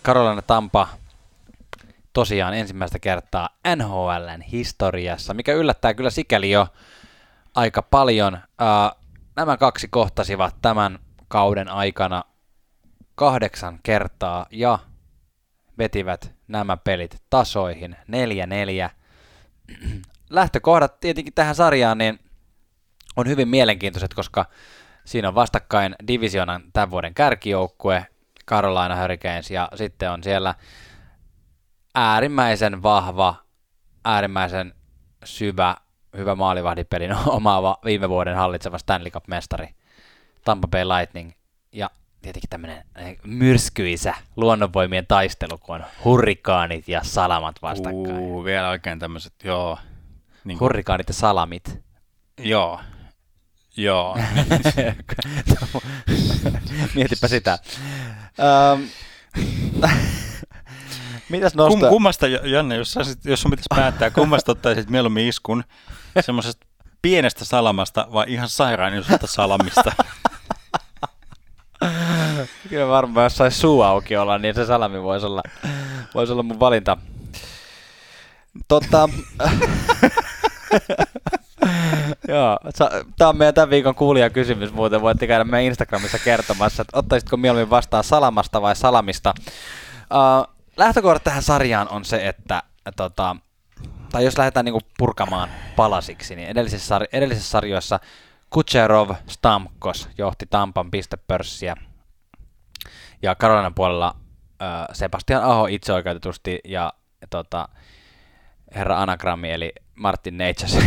[0.03, 0.89] Karolana Tampa
[2.13, 6.69] tosiaan ensimmäistä kertaa NHLn historiassa, mikä yllättää kyllä sikäli jo
[7.55, 8.35] aika paljon.
[8.35, 9.06] Uh,
[9.37, 12.25] nämä kaksi kohtasivat tämän kauden aikana
[13.15, 14.79] kahdeksan kertaa ja
[15.79, 17.97] vetivät nämä pelit tasoihin
[18.89, 18.91] 4-4.
[20.31, 22.19] Lähtökohdat tietenkin tähän sarjaan niin
[23.17, 24.45] on hyvin mielenkiintoiset, koska
[25.05, 28.07] siinä on vastakkain divisionan tämän vuoden kärkijoukkue
[28.49, 30.55] Carolina Hurricanes ja sitten on siellä
[31.95, 33.35] äärimmäisen vahva,
[34.05, 34.75] äärimmäisen
[35.25, 35.77] syvä
[36.17, 39.69] hyvä maalivahdipelin omaava viime vuoden hallitseva Stanley Cup-mestari
[40.45, 41.33] Tampa Bay Lightning
[41.73, 41.91] ja
[42.23, 48.19] tietenkin tämmöinen eh, myrskyisä luonnonvoimien taistelu, kun on hurrikaanit ja salamat vastakkain.
[48.19, 49.79] Uu, vielä oikein tämmöiset, joo.
[50.45, 50.61] Niin.
[50.61, 51.81] Hurrikaanit ja salamit.
[52.39, 52.81] Joo,
[53.77, 54.17] Joo.
[56.95, 57.59] Mietipä sitä.
[58.75, 58.89] Um,
[61.29, 61.81] Mitäs nostaa?
[61.81, 65.65] Kum, kummasta, Janne, jos, saisit, jos sun pitäisi päättää, kummasta ottaisit mieluummin iskun?
[66.21, 66.67] Semmoisesta
[67.03, 69.93] pienestä salamasta vai ihan sairaan isosta salamista?
[72.69, 75.43] Kyllä varmaan, jos saisi suu auki olla, niin se salami voisi olla,
[76.15, 76.97] voisi olla mun valinta.
[78.69, 79.09] Totta,
[82.29, 82.59] Joo,
[83.19, 85.01] tämä on meidän tämän viikon kuulijakysymys muuten.
[85.01, 89.35] Voitte käydä meidän Instagramissa kertomassa, että ottaisitko mieluummin vastaan salamasta vai salamista.
[89.39, 92.63] Uh, lähtökohta tähän sarjaan on se, että
[92.97, 93.37] tota,
[94.13, 98.01] tai jos lähdetään niinku purkamaan palasiksi, niin edellisessä, sar- edellisessä sarjoissa
[98.51, 101.77] Kucherov Stamkos johti Tampan pistepörssiä
[103.23, 106.93] ja Karolinan puolella uh, Sebastian Aho itseoikeutetusti ja
[107.31, 107.69] tota,
[108.75, 110.79] herra anagrammi eli Martin Neitschas,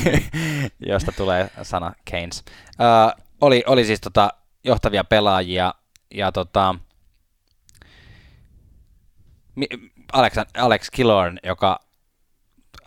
[0.90, 2.44] josta tulee sana Keynes.
[2.68, 4.30] Uh, oli, oli siis tota,
[4.64, 5.74] johtavia pelaajia
[6.14, 6.74] ja tota,
[10.12, 11.80] Alex, Alex Killorn, joka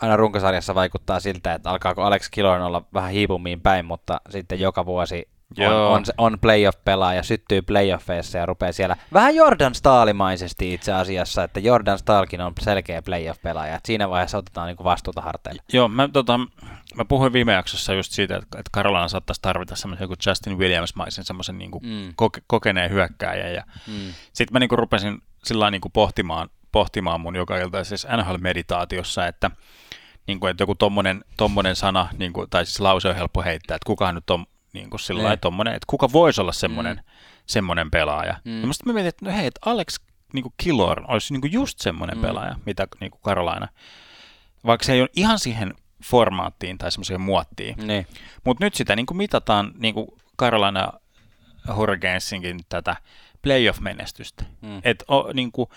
[0.01, 4.85] aina runkosarjassa vaikuttaa siltä, että alkaako Alex Killorn olla vähän hiipumiin päin, mutta sitten joka
[4.85, 5.27] vuosi
[5.59, 11.59] on, on, on playoff-pelaaja, syttyy playoffeissa ja rupeaa siellä vähän Jordan Staalimaisesti itse asiassa, että
[11.59, 13.75] Jordan Staalkin on selkeä playoff-pelaaja.
[13.75, 15.61] Että siinä vaiheessa otetaan niin vastuuta harteille.
[15.73, 16.39] Joo, mä, tota,
[16.95, 21.23] mä puhuin viime jaksossa just siitä, että, että Karolana saattaisi tarvita semmoisen kuin Justin Williams-maisen
[21.23, 22.13] semmoisen niin mm.
[22.15, 23.53] koke, kokeneen hyökkääjän.
[23.53, 24.13] Ja mm.
[24.33, 29.51] Sitten mä niin kuin rupesin sillä niin kuin pohtimaan, pohtimaan mun joka iltaisessa NHL-meditaatiossa, että
[30.27, 33.75] niin kuin, että joku tommonen, tommonen sana, niin kuin, tai siis lause on helppo heittää,
[33.75, 35.39] että kukaan nyt on niin kuin sillä niin.
[35.39, 37.11] tommonen, että kuka voisi olla semmoinen, mm.
[37.45, 38.37] semmoinen pelaaja.
[38.45, 38.61] Mm.
[38.61, 39.99] Ja mä mietin, että no hei, että Alex
[40.33, 42.21] niin kuin Killor olisi niin kuin just semmoinen mm.
[42.21, 43.67] pelaaja, mitä niin kuin Carolina.
[44.65, 47.75] Vaikka se ei ole ihan siihen formaattiin tai semmoiseen muottiin.
[47.87, 48.07] Niin.
[48.43, 50.07] Mutta nyt sitä niin kuin mitataan niin kuin
[50.39, 50.93] Carolina
[51.75, 52.95] Hurricanesinkin tätä
[53.41, 54.45] playoff-menestystä.
[54.61, 54.81] Mm.
[54.83, 55.69] Että niin kuin,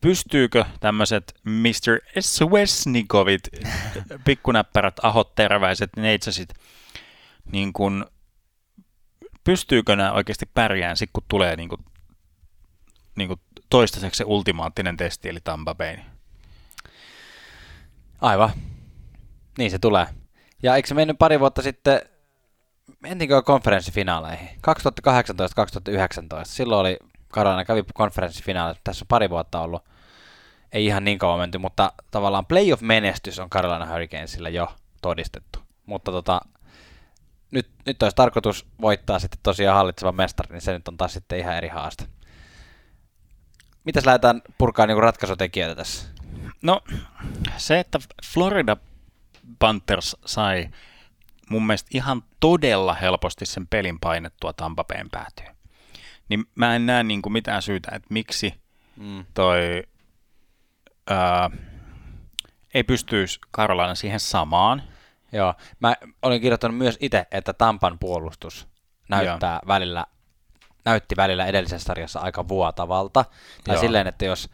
[0.00, 2.20] pystyykö tämmöiset Mr.
[2.20, 3.48] Swesnikovit,
[4.24, 6.54] pikkunäppärät, ahot, terväiset, neitsasit,
[7.52, 8.06] niin kun,
[9.44, 11.84] pystyykö nämä oikeasti pärjään sitten, kun tulee niin kun,
[13.16, 15.96] niin kun toistaiseksi se ultimaattinen testi, eli Tampa Bay?
[18.20, 18.50] Aivan.
[19.58, 20.06] Niin se tulee.
[20.62, 22.02] Ja eikö se mennyt pari vuotta sitten,
[23.00, 24.48] mentiinkö konferenssifinaaleihin?
[24.48, 24.50] 2018-2019.
[26.44, 28.80] Silloin oli, Karolina kävi konferenssifinaalit.
[28.84, 29.84] Tässä on pari vuotta ollut.
[30.72, 34.68] Ei ihan niin kauan menty, mutta tavallaan playoff-menestys on Carolina Hurricanesilla jo
[35.02, 35.58] todistettu.
[35.86, 36.40] Mutta tota,
[37.50, 41.38] nyt, nyt olisi tarkoitus voittaa sitten tosiaan hallitseva mestari, niin se nyt on taas sitten
[41.38, 42.04] ihan eri haaste.
[43.84, 46.08] Mitäs lähdetään purkaa niin ratkaisutekijöitä tässä?
[46.62, 46.80] No
[47.56, 48.76] se, että Florida
[49.58, 50.68] Panthers sai
[51.50, 55.57] mun mielestä ihan todella helposti sen pelin painettua Tampapeen päätyyn.
[56.28, 58.54] Niin mä en näe niin kuin mitään syytä, että miksi
[58.96, 59.24] mm.
[59.34, 59.82] toi
[61.10, 61.50] ää,
[62.74, 64.82] ei pystyisi Karolana siihen samaan–
[65.32, 68.68] Joo, mä olin kirjoittanut myös itse, että Tampan puolustus
[69.08, 69.68] näyttää Joo.
[69.68, 70.06] välillä,
[70.84, 73.24] näytti välillä edellisessä sarjassa aika vuotavalta.
[73.64, 73.80] Tai Joo.
[73.80, 74.50] silleen, että jos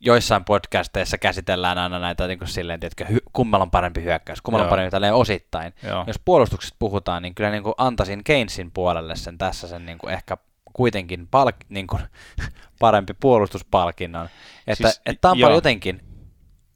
[0.00, 4.64] joissain podcasteissa käsitellään aina näitä niin kuin silleen, että hy- kummalla on parempi hyökkäys, kummalla
[4.64, 5.74] on parempi tälleen osittain.
[5.82, 6.04] Joo.
[6.06, 10.14] Jos puolustuksesta puhutaan, niin kyllä niin kuin antaisin Keynesin puolelle sen tässä sen niin kuin
[10.14, 10.36] ehkä
[10.72, 12.02] kuitenkin palk- niin kuin,
[12.80, 14.28] parempi puolustuspalkinnon.
[14.66, 15.50] Että, Siis, että Tampa joo.
[15.54, 16.00] jotenkin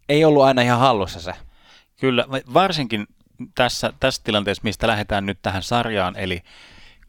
[0.08, 1.32] ei ollut aina ihan hallussa se.
[2.00, 3.06] Kyllä, va- varsinkin
[3.54, 6.42] tässä, tässä tilanteessa, mistä lähdetään nyt tähän sarjaan, eli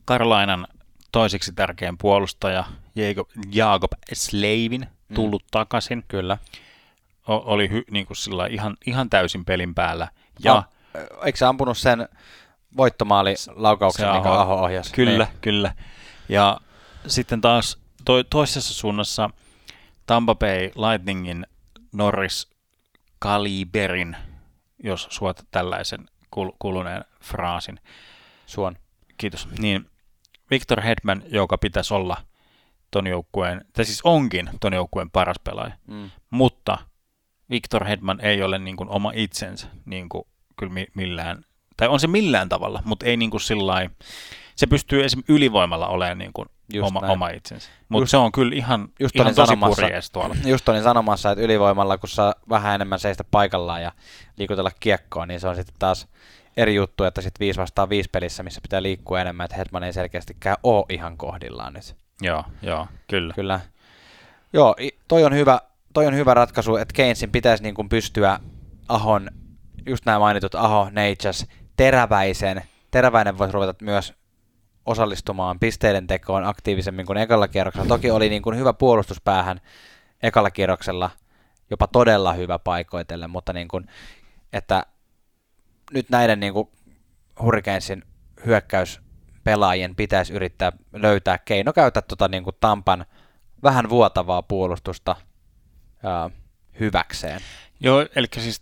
[0.06, 0.68] Karlainan
[1.12, 2.64] toiseksi tärkein puolustaja
[2.96, 5.48] Jacob, Jacob Slavin tullut mm.
[5.52, 6.04] takaisin.
[6.08, 6.38] Kyllä.
[7.28, 10.08] O- oli hy, niin kuin sillä ihan, ihan täysin pelin päällä.
[10.44, 10.64] Ja Ja,
[11.26, 12.10] eikö se ampunut sen
[12.78, 14.94] voittomaali laukauksen, Se mikä Aho- Aho ohjasi?
[14.94, 15.38] Kyllä, Niin.
[15.42, 15.74] kyllä.
[16.30, 16.60] Ja
[17.08, 19.30] sitten taas to, toisessa suunnassa
[20.06, 21.46] Tampa Bay Lightningin
[21.94, 22.50] Norris
[23.20, 24.18] Kaliberin,
[24.84, 26.00] jos suot tällaisen
[26.36, 27.80] kul- kuluneen fraasin.
[28.46, 28.76] Suon.
[29.18, 29.48] Kiitos.
[29.60, 29.90] Niin
[30.52, 32.18] Victor Hedman, joka pitäisi olla
[32.92, 36.12] ton joukkueen, tai siis onkin ton joukkueen paras pelaaja, Mm.
[36.30, 36.78] mutta
[37.50, 40.24] Victor Hedman ei ole niin kuin oma itsensä niin kuin
[40.60, 41.46] kyllä mi- millään,
[41.78, 43.90] tai on se millään tavalla, mutta ei niin kuin sillai,
[44.56, 47.12] se pystyy esimerkiksi ylivoimalla olemaan niin kuin Just oma, näin.
[47.12, 47.70] oma itsensä.
[47.90, 50.36] Mutta se on kyllä ihan, just ihan olin tosi sanomassa- purjees tuolla.
[50.46, 53.92] Just olin sanomassa, että ylivoimalla, kun saa vähän enemmän seistä paikallaan ja
[54.38, 56.08] liikutella kiekkoa, niin se on sitten taas
[56.58, 59.94] eri juttu, että sitten 5 vastaan 5 pelissä, missä pitää liikkua enemmän, että Hetman ei
[59.94, 61.96] selkeästikään ole ihan kohdillaan nyt.
[62.22, 63.34] Joo, joo, kyllä.
[63.34, 63.60] Kyllä.
[64.54, 64.76] Joo,
[65.08, 65.62] toi on hyvä,
[65.94, 68.40] toi on hyvä ratkaisu, että Keynesin pitäisi niin kuin pystyä
[68.90, 69.30] Ahon,
[69.86, 71.46] just nämä mainitut Aho, Natchez,
[71.78, 74.14] teräväisen, teräväinen voisi ruveta myös
[74.88, 77.88] osallistumaan pisteiden tekoon aktiivisemmin kuin ekalla kierroksella.
[77.88, 79.62] Toki oli niin kuin hyvä puolustuspäähän
[80.24, 81.10] ekalla kierroksella,
[81.70, 83.88] jopa todella hyvä paikoitelle, mutta niin kuin,
[84.54, 84.86] että
[85.92, 86.70] nyt näiden niin kuin
[88.46, 93.06] hyökkäyspelaajien pitäisi yrittää löytää keino käyttää tota niin kuin Tampan
[93.64, 95.16] vähän vuotavaa puolustusta
[96.04, 96.30] ää,
[96.80, 97.42] hyväkseen.
[97.80, 98.62] Joo, eli siis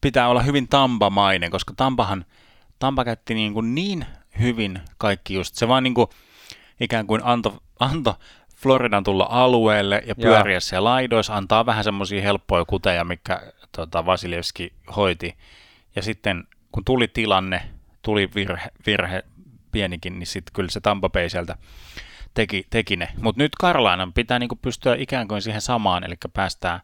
[0.00, 2.24] pitää olla hyvin tampamainen, koska Tampahan,
[2.78, 4.06] Tampa käytti niin, kuin niin
[4.40, 6.06] hyvin kaikki just, se vaan niin kuin
[6.80, 8.18] ikään kuin anto, anto
[8.56, 10.34] Floridan tulla alueelle ja Joo.
[10.34, 13.42] pyöriä siellä laidoissa, antaa vähän semmoisia helppoja kuteja, mikä
[13.76, 15.36] tota, Vasilevski hoiti.
[15.96, 17.62] Ja sitten kun tuli tilanne,
[18.02, 19.24] tuli virhe, virhe
[19.72, 21.56] pienikin, niin sitten kyllä se Tampa Bay sieltä
[22.34, 23.08] teki, teki ne.
[23.22, 26.80] Mutta nyt Karlainan pitää niinku pystyä ikään kuin siihen samaan, eli päästää,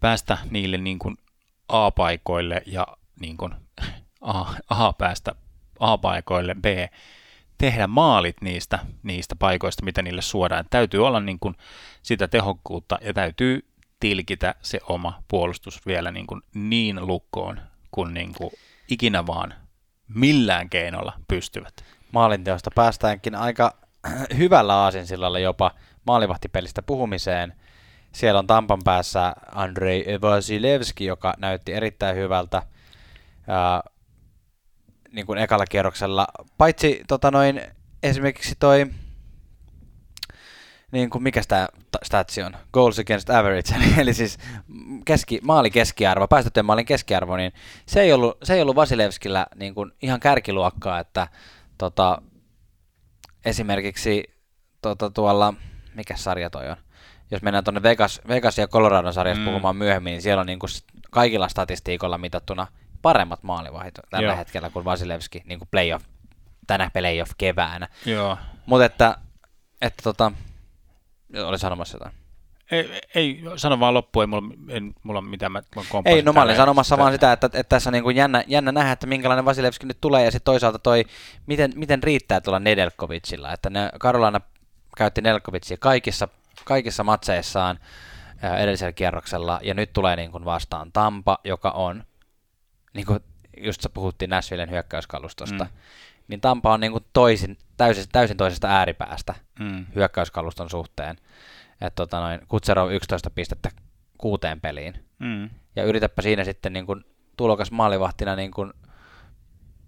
[0.00, 1.16] päästä niille niin kuin
[1.68, 2.86] A-paikoille ja
[3.20, 3.54] niin kuin
[4.20, 5.34] A, A päästä
[5.82, 6.64] A-paikoille, B
[7.58, 10.64] tehdä maalit niistä, niistä paikoista, mitä niille suodaan.
[10.70, 11.54] Täytyy olla niin kuin
[12.02, 13.64] sitä tehokkuutta ja täytyy
[14.00, 18.50] tilkitä se oma puolustus vielä niin, kuin niin lukkoon, kun niin kuin
[18.88, 19.54] ikinä vaan
[20.08, 21.74] millään keinolla pystyvät.
[22.12, 23.74] Maalinteosta päästäänkin aika
[24.38, 25.70] hyvällä aasinsillalla jopa
[26.06, 27.52] maalivahtipelistä puhumiseen.
[28.12, 32.62] Siellä on Tampan päässä Andrei Vasilevski, joka näytti erittäin hyvältä
[35.12, 36.26] niin kuin ekalla kierroksella.
[36.58, 37.60] Paitsi tota noin,
[38.02, 38.86] esimerkiksi toi,
[40.92, 41.68] niin kuin mikä tämä
[42.02, 44.38] statsi on, goals against average, eli, siis
[45.04, 47.52] keski, maali keskiarvo, päästettyjen maalin keskiarvo, niin
[47.86, 51.28] se ei ollut, se ei ollut Vasilevskillä niin kuin ihan kärkiluokkaa, että
[51.78, 52.22] tota,
[53.44, 54.24] esimerkiksi
[54.82, 55.54] tota, tuolla,
[55.94, 56.76] mikä sarja toi on,
[57.30, 59.44] jos mennään tuonne Vegas, Vegas ja Colorado sarjassa mm.
[59.44, 60.70] puhumaan myöhemmin, niin siellä on niin kuin
[61.10, 62.66] kaikilla statistiikoilla mitattuna
[63.02, 64.36] paremmat maalivahit tällä Joo.
[64.36, 66.06] hetkellä kuin Vasilevski niin kuin playoff,
[66.66, 67.88] tänä playoff keväänä.
[68.06, 68.38] Joo.
[68.66, 69.16] Mutta että,
[69.80, 70.32] että tota,
[71.44, 72.14] oli sanomassa jotain.
[72.70, 75.62] Ei, ei, sano vaan loppuun, ei mulla, en, mulla mitään, mä,
[76.04, 78.72] Ei, no mä olin sanomassa vaan sitä, että, että tässä on niin kuin jännä, jännä
[78.72, 81.04] nähdä, että minkälainen Vasilevski nyt tulee, ja sitten toisaalta toi,
[81.46, 84.40] miten, miten riittää tuolla Nedelkovicilla, että ne Karolana
[84.96, 86.28] käytti Nedelkovicia kaikissa,
[86.64, 87.78] kaikissa matseissaan
[88.60, 92.04] edellisellä kierroksella, ja nyt tulee niin kuin vastaan Tampa, joka on,
[92.94, 93.20] niin kuin
[93.56, 95.70] just sä puhuttiin Nashvillen hyökkäyskalustosta, Mm.
[96.28, 99.86] niin Tampa on niin kuin toisin, täysin, täysin toisesta ääripäästä Mm.
[99.94, 101.16] hyökkäyskaluston suhteen.
[101.72, 103.70] Että tota noin, Kutserov 11 pistettä
[104.18, 104.94] kuuteen peliin.
[105.18, 105.50] Mm.
[105.76, 107.04] Ja yritäpä siinä sitten niin kuin
[107.36, 108.72] tulokas maalivahtina niin kuin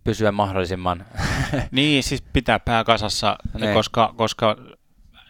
[0.04, 1.06] pysyä mahdollisimman.
[1.70, 3.74] Niin, siis pitää pää kasassa, Niin.
[3.74, 4.56] koska, koska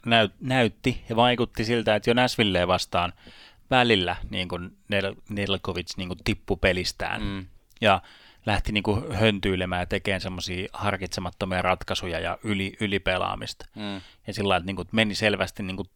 [0.06, 3.12] näyt, näytti ja vaikutti siltä, että jo Näsvilleen vastaan
[3.70, 7.46] välillä niin kuin Nel- Nelkovic niin kuin tippui pelistään mm.
[7.84, 8.02] Ja
[8.46, 13.66] lähti niin kuin höntyilemään ja tekemään semmoisia harkitsemattomia ratkaisuja ja yli, ylipelaamista.
[13.74, 14.00] Mm.
[14.26, 15.88] Ja sillä lailla, että niin kuin meni selvästi niin kuin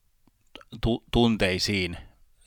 [0.80, 1.96] tu- tunteisiin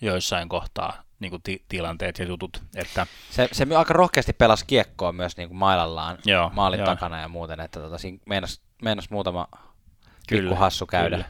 [0.01, 2.63] joissain kohtaa niin kuin ti- tilanteet ja jutut.
[2.75, 6.85] Että, Se, se aika rohkeasti pelasi kiekkoa myös niin kuin mailallaan Joo, maalin joo.
[6.85, 9.47] takana ja muuten, että tota, siinä meinas, meinas muutama
[10.27, 11.15] Kyllä, pikku hassu käydä.
[11.15, 11.29] Kyllä.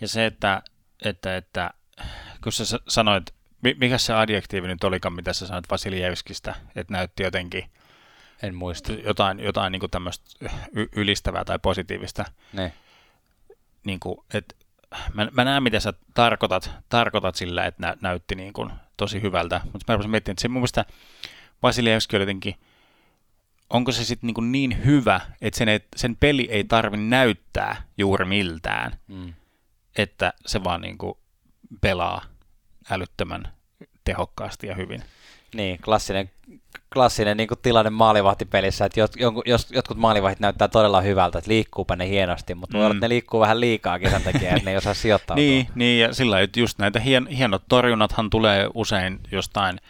[0.00, 0.62] Ja se, että,
[1.04, 1.70] että, että
[2.42, 3.34] kun sä sanoit,
[3.76, 7.64] mikä se adjektiivi nyt olikaan, mitä sä sanoit Vasiljevskistä, että näytti jotenkin
[8.42, 8.92] En muista.
[8.92, 10.24] jotain, jotain niin tämmöistä
[10.72, 12.72] y- ylistävää tai positiivista, Niin.
[13.84, 14.54] niin kuin, että
[15.14, 19.60] mä, mä näen, mitä sä tarkoitat, tarkoitat sillä, että nä, näytti niin kuin, tosi hyvältä,
[19.64, 20.84] mutta mä rupesin miettimään, että se mun mielestä
[21.62, 22.54] Vasilievski oli jotenkin,
[23.70, 28.24] onko se sitten niin, niin hyvä, että sen, ei, sen peli ei tarvi näyttää juuri
[28.24, 29.34] miltään, mm.
[29.98, 31.14] että se vaan niin kuin
[31.80, 32.22] pelaa
[32.90, 33.48] älyttömän
[34.04, 35.02] tehokkaasti ja hyvin.
[35.54, 36.30] Niin, klassinen,
[36.92, 39.12] klassinen niin tilanne maalivahtipelissä, että jot,
[39.44, 43.00] jos, jotkut maalivahdit näyttää todella hyvältä, että liikkuupa ne hienosti, mutta mm.
[43.00, 45.36] ne liikkuu vähän liikaa sen takia, että ne ei osaa sijoittaa.
[45.42, 49.80] niin, niin, ja sillä just näitä hien, hienot torjunnathan tulee usein jostain,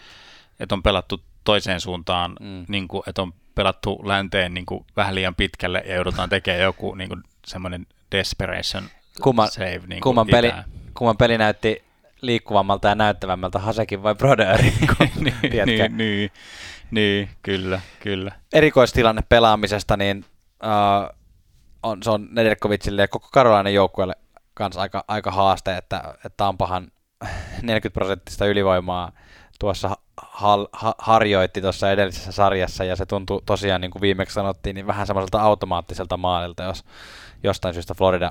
[0.60, 2.64] että on pelattu toiseen suuntaan, mm.
[2.68, 6.94] niin kuin, että on pelattu länteen niin kuin vähän liian pitkälle ja joudutaan tekemään joku
[6.94, 8.84] niin kuin, semmoinen desperation
[9.22, 9.80] kumman, save.
[9.86, 10.52] Niin kumman, peli,
[10.94, 11.82] kumman peli näytti
[12.22, 14.72] liikkuvammalta ja näyttävämmältä Hasekin vai Broderi?
[15.20, 16.30] niin, niin, niin,
[16.90, 18.32] niin, kyllä, kyllä.
[18.52, 20.24] Erikoistilanne pelaamisesta, niin
[20.62, 21.16] uh,
[21.82, 24.14] on, se on Nedelkovicille ja koko Karolainen joukkueelle
[24.54, 26.88] kanssa aika, aika haaste, että, että Tampahan
[27.62, 29.12] 40 prosenttista ylivoimaa
[29.58, 34.74] tuossa hal, ha, harjoitti tuossa edellisessä sarjassa, ja se tuntui tosiaan, niin kuin viimeksi sanottiin,
[34.74, 36.84] niin vähän semmoiselta automaattiselta maalilta, jos
[37.42, 38.30] jostain syystä Florida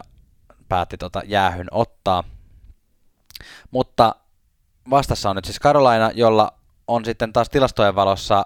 [0.69, 2.23] päätti tota jäähyn ottaa.
[3.71, 4.15] Mutta
[4.89, 6.53] vastassa on nyt siis Carolina, jolla
[6.87, 8.45] on sitten taas tilastojen valossa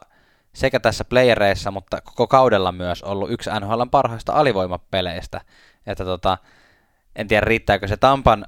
[0.53, 5.41] sekä tässä playereissa, mutta koko kaudella myös ollut yksi NHLn parhaista alivoimapeleistä.
[5.85, 6.37] Että tota,
[7.15, 8.45] en tiedä riittääkö se Tampan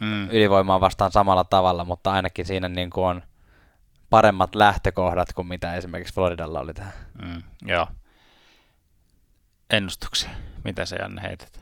[0.00, 0.30] mm.
[0.30, 3.22] ylivoimaan vastaan samalla tavalla, mutta ainakin siinä niin kuin on
[4.10, 6.92] paremmat lähtökohdat kuin mitä esimerkiksi Floridalla oli tähän.
[7.22, 7.86] Mm, joo.
[9.70, 10.30] Ennustuksia.
[10.64, 11.60] Mitä se Janne heität?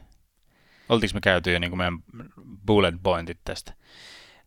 [0.89, 1.99] Oltiinko me käyty jo niin kuin meidän
[2.67, 3.73] bullet pointit tästä?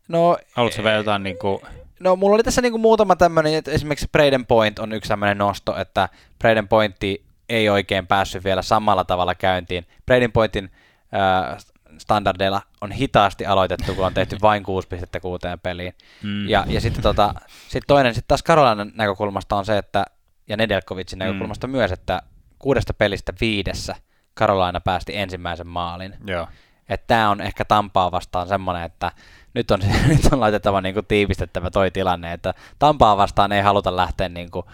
[0.08, 1.60] No, Haluatko vielä jotain niin kuin...
[2.00, 5.38] No mulla oli tässä niin kuin muutama tämmöinen, että esimerkiksi Braden Point on yksi tämmöinen
[5.38, 9.86] nosto, että Braden Pointti ei oikein päässyt vielä samalla tavalla käyntiin.
[10.06, 10.70] Braden Pointin
[11.14, 11.58] äh,
[11.98, 15.94] standardeilla on hitaasti aloitettu, kun on tehty vain 6 pistettä kuuteen peliin.
[16.22, 16.48] Mm.
[16.48, 17.34] Ja, ja sitten tota,
[17.68, 20.04] sit toinen sitten taas Karolainen näkökulmasta on se, että,
[20.48, 21.70] ja Nedelkovicin näkökulmasta mm.
[21.70, 22.22] myös, että
[22.58, 23.94] kuudesta pelistä viidessä
[24.34, 26.14] Karolaina päästi ensimmäisen maalin.
[26.26, 26.48] Joo.
[26.88, 29.12] Että tämä on ehkä Tampaa vastaan semmoinen, että
[29.58, 33.96] nyt on, nyt on laitettava niin kuin tiivistettävä toi tilanne, että Tampaa vastaan ei haluta
[33.96, 34.66] lähteä niin kuin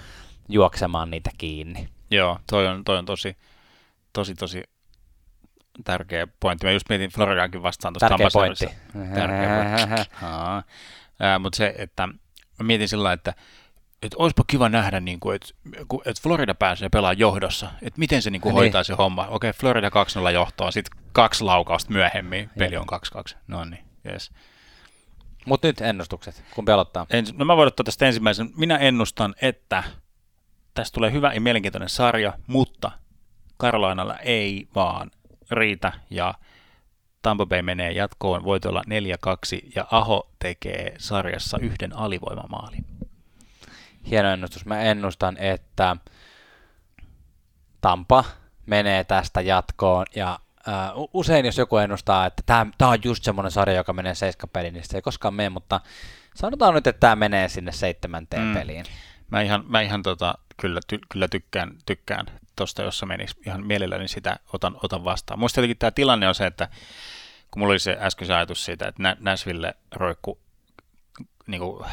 [0.48, 1.88] juoksemaan niitä kiinni.
[2.10, 3.36] Joo, toi on, toi on tosi,
[4.12, 4.62] tosi, tosi
[5.84, 6.66] tärkeä pointti.
[6.66, 8.68] Mä just mietin Floridaankin vastaan tuosta Tärkeä pointti.
[9.14, 10.10] Tärkeä pointti.
[11.38, 13.34] Mutta se, että mä mietin sillä että
[14.02, 15.48] että olisipa kiva nähdä, niin kuin, että,
[16.04, 18.84] että Florida pääsee pelaamaan johdossa, että miten se niin kuin, hoitaa niin.
[18.84, 19.26] se homma.
[19.26, 19.88] Okei, Florida
[20.28, 22.86] 2-0 johtoa, sitten kaksi laukausta myöhemmin, peli on
[23.32, 23.36] 2-2.
[23.46, 24.30] No niin, yes.
[25.44, 27.06] Mutta nyt ennustukset, kun pelottaa.
[27.10, 28.50] En, no mä voin ottaa tästä ensimmäisen.
[28.56, 29.84] Minä ennustan, että
[30.74, 32.90] tästä tulee hyvä ja mielenkiintoinen sarja, mutta
[33.56, 35.10] Karolainalla ei vaan
[35.50, 36.34] riitä ja
[37.22, 42.84] Tampa Bay menee jatkoon voitolla 4-2 ja Aho tekee sarjassa yhden alivoimamaalin.
[44.10, 44.66] Hieno ennustus.
[44.66, 45.96] Mä ennustan, että
[47.80, 48.24] Tampa
[48.66, 52.42] menee tästä jatkoon ja Uh, usein jos joku ennustaa, että
[52.78, 55.80] tämä on just semmoinen sarja, joka menee seiskapeliin, niin se ei koskaan mene, mutta
[56.34, 58.54] sanotaan nyt, että tämä menee sinne seitsemänteen mm.
[58.54, 58.84] peliin.
[59.30, 64.08] Mä ihan, mä ihan tota, kyllä, ty, kyllä tykkään, tykkään tuosta, jossa menisi ihan mielelläni
[64.08, 65.38] sitä otan, otan vastaan.
[65.38, 66.68] Muista jotenkin tämä tilanne on se, että
[67.50, 70.38] kun mulla oli se äsken se ajatus siitä, että Nashville roikku
[71.46, 71.86] niin kuin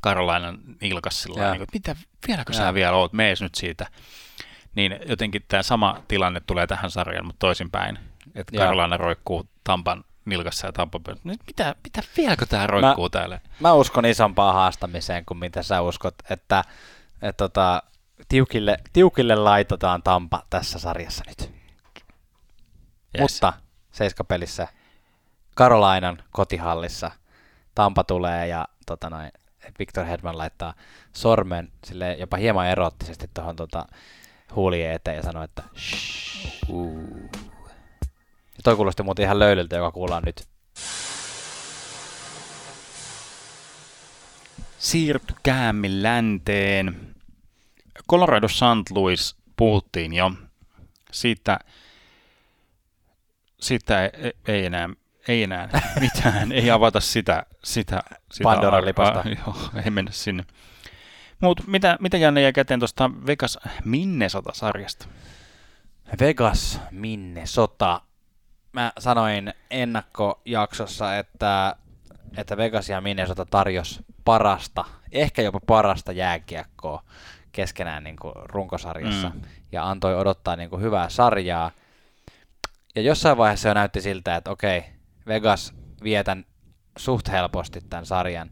[0.00, 3.86] Karolainan nilkas sillä niin kuin, että mitä, vieläkö sä vielä oot, mees nyt siitä.
[4.74, 7.98] Niin jotenkin tämä sama tilanne tulee tähän sarjaan, mutta toisinpäin.
[8.34, 13.40] Että Karolainen roikkuu Tampan nilkassa ja Tampa nyt mitä, mitä vieläkö tämä roikkuu mä, täällä?
[13.60, 16.64] Mä uskon isompaa haastamiseen kuin mitä sä uskot, että,
[17.22, 17.82] että tota,
[18.28, 21.54] tiukille, tiukille laitetaan Tampa tässä sarjassa nyt.
[23.18, 23.20] Yes.
[23.20, 23.52] Mutta
[23.92, 24.68] seiskapelissä
[25.54, 27.10] Karolainan kotihallissa
[27.74, 29.32] Tampa tulee ja tota noin,
[29.78, 30.74] Victor Hedman laittaa
[31.12, 33.86] sormen sille jopa hieman erottisesti tuohon tota,
[34.54, 35.62] huulien eteen ja sanoo, että
[36.68, 37.53] uh.
[38.64, 40.48] Toi kuulosti muuten ihan löylyltä, joka kuullaan nyt.
[44.78, 47.14] Siirtykäämme länteen.
[48.10, 48.90] Colorado St.
[48.90, 50.32] Louis puhuttiin jo.
[51.12, 51.58] Siitä,
[53.60, 54.88] siitä ei, ei enää
[55.28, 55.68] ei enää
[56.00, 59.24] mitään, ei avata sitä, sitä, sitä Pandoran lipasta.
[59.46, 60.44] Joo, ei mennä sinne.
[61.40, 65.06] Mutta mitä, mitä Janne jäi käteen tuosta Vegas Minnesota-sarjasta?
[66.20, 68.00] Vegas Minnesota.
[68.74, 71.76] Mä sanoin ennakkojaksossa, että,
[72.36, 77.02] että Vegas ja Minnesota tarjos parasta, ehkä jopa parasta jääkiekkoa
[77.52, 79.40] keskenään niin kuin runkosarjassa mm.
[79.72, 81.70] ja antoi odottaa niin kuin hyvää sarjaa.
[82.94, 84.84] Ja jossain vaiheessa jo näytti siltä, että okei,
[85.26, 86.44] Vegas vietän
[86.98, 88.50] suht helposti tämän sarjan.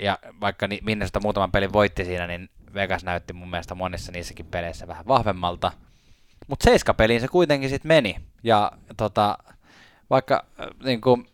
[0.00, 4.86] Ja vaikka Minnesota muutaman pelin voitti siinä, niin Vegas näytti mun mielestä monissa niissäkin peleissä
[4.88, 5.72] vähän vahvemmalta.
[6.46, 8.16] Mutta seiskapeliin se kuitenkin sitten meni.
[8.42, 9.38] Ja tota,
[10.10, 11.28] vaikka äh, niin kuin,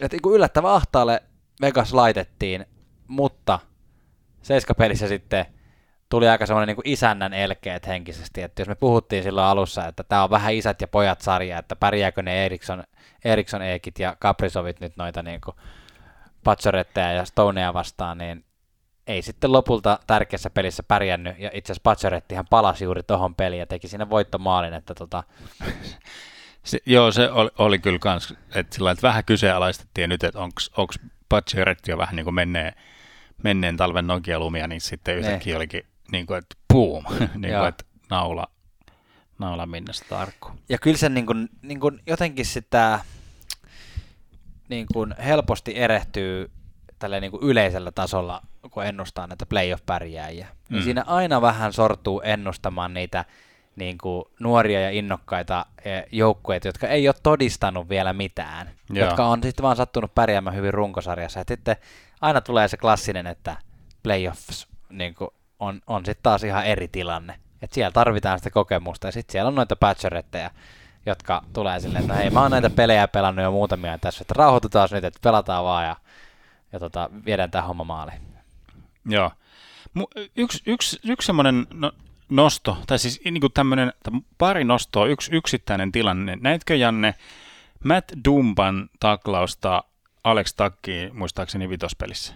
[0.00, 1.22] että niin kuin yllättävän ahtaalle
[1.60, 2.66] Vegas laitettiin,
[3.06, 3.58] mutta
[4.42, 5.46] seiskapelissä sitten
[6.08, 10.04] tuli aika semmoinen niin kuin isännän elkeet henkisesti, että jos me puhuttiin silloin alussa, että
[10.04, 12.84] tämä on vähän isät ja pojat sarja, että pärjääkö ne Eriksson,
[13.24, 15.56] Eriksson Eekit ja Kaprisovit nyt noita niin kuin
[16.44, 18.44] Patsoretteja ja Stoneja vastaan, niin
[19.06, 23.66] ei sitten lopulta tärkeässä pelissä pärjännyt, ja itse asiassa Patsorettihan palasi juuri tuohon peliin ja
[23.66, 25.24] teki sinne voittomaalin, että tota...
[26.64, 30.92] Se, joo, se oli, oli kyllä kans, että sillä että vähän kyseenalaistettiin nyt, että onko
[31.28, 32.72] Patsoretti jo vähän niin kuin menneen,
[33.42, 35.56] menneen talven Nokia-lumia, niin sitten yhtäkkiä ne.
[35.56, 35.82] olikin
[36.12, 38.46] niin kuin, että boom, niin kuin, että naula,
[39.38, 40.50] naula minne tarkku.
[40.68, 43.00] Ja kyllä se niin kuin, niin kuin jotenkin sitä
[44.68, 46.50] niin kuin helposti erehtyy
[47.00, 50.46] tällä niin kuin yleisellä tasolla, kun ennustaa näitä playoff-pärjääjiä.
[50.46, 50.74] Niin mm.
[50.74, 53.24] Niin siinä aina vähän sortuu ennustamaan niitä
[53.76, 59.06] niin kuin nuoria ja innokkaita e, joukkueita, jotka ei ole todistanut vielä mitään, Joo.
[59.06, 61.40] jotka on sitten vaan sattunut pärjäämään hyvin runkosarjassa.
[61.40, 61.76] Et sitten
[62.20, 63.56] aina tulee se klassinen, että
[64.02, 67.34] playoffs niin kuin on, on sitten taas ihan eri tilanne.
[67.62, 70.50] Et siellä tarvitaan sitä kokemusta ja sitten siellä on noita patcheretteja,
[71.06, 74.88] jotka tulee silleen, että hei mä oon näitä pelejä pelannut jo muutamia tässä, että rauhoitutaan
[74.92, 75.96] nyt, että pelataan vaan ja,
[76.72, 78.20] ja tota, viedään tämä homma maaliin.
[79.06, 79.30] Joo.
[80.36, 81.92] Yksi, yksi, yksi semmoinen no,
[82.28, 83.92] nosto, tai siis niin kuin tämmöinen
[84.38, 86.38] pari nostoa, yksi yksittäinen tilanne.
[86.40, 87.14] Näitkö Janne
[87.84, 89.84] Matt Dumban taklausta
[90.24, 92.34] Alex Takkiin muistaakseni vitospelissä?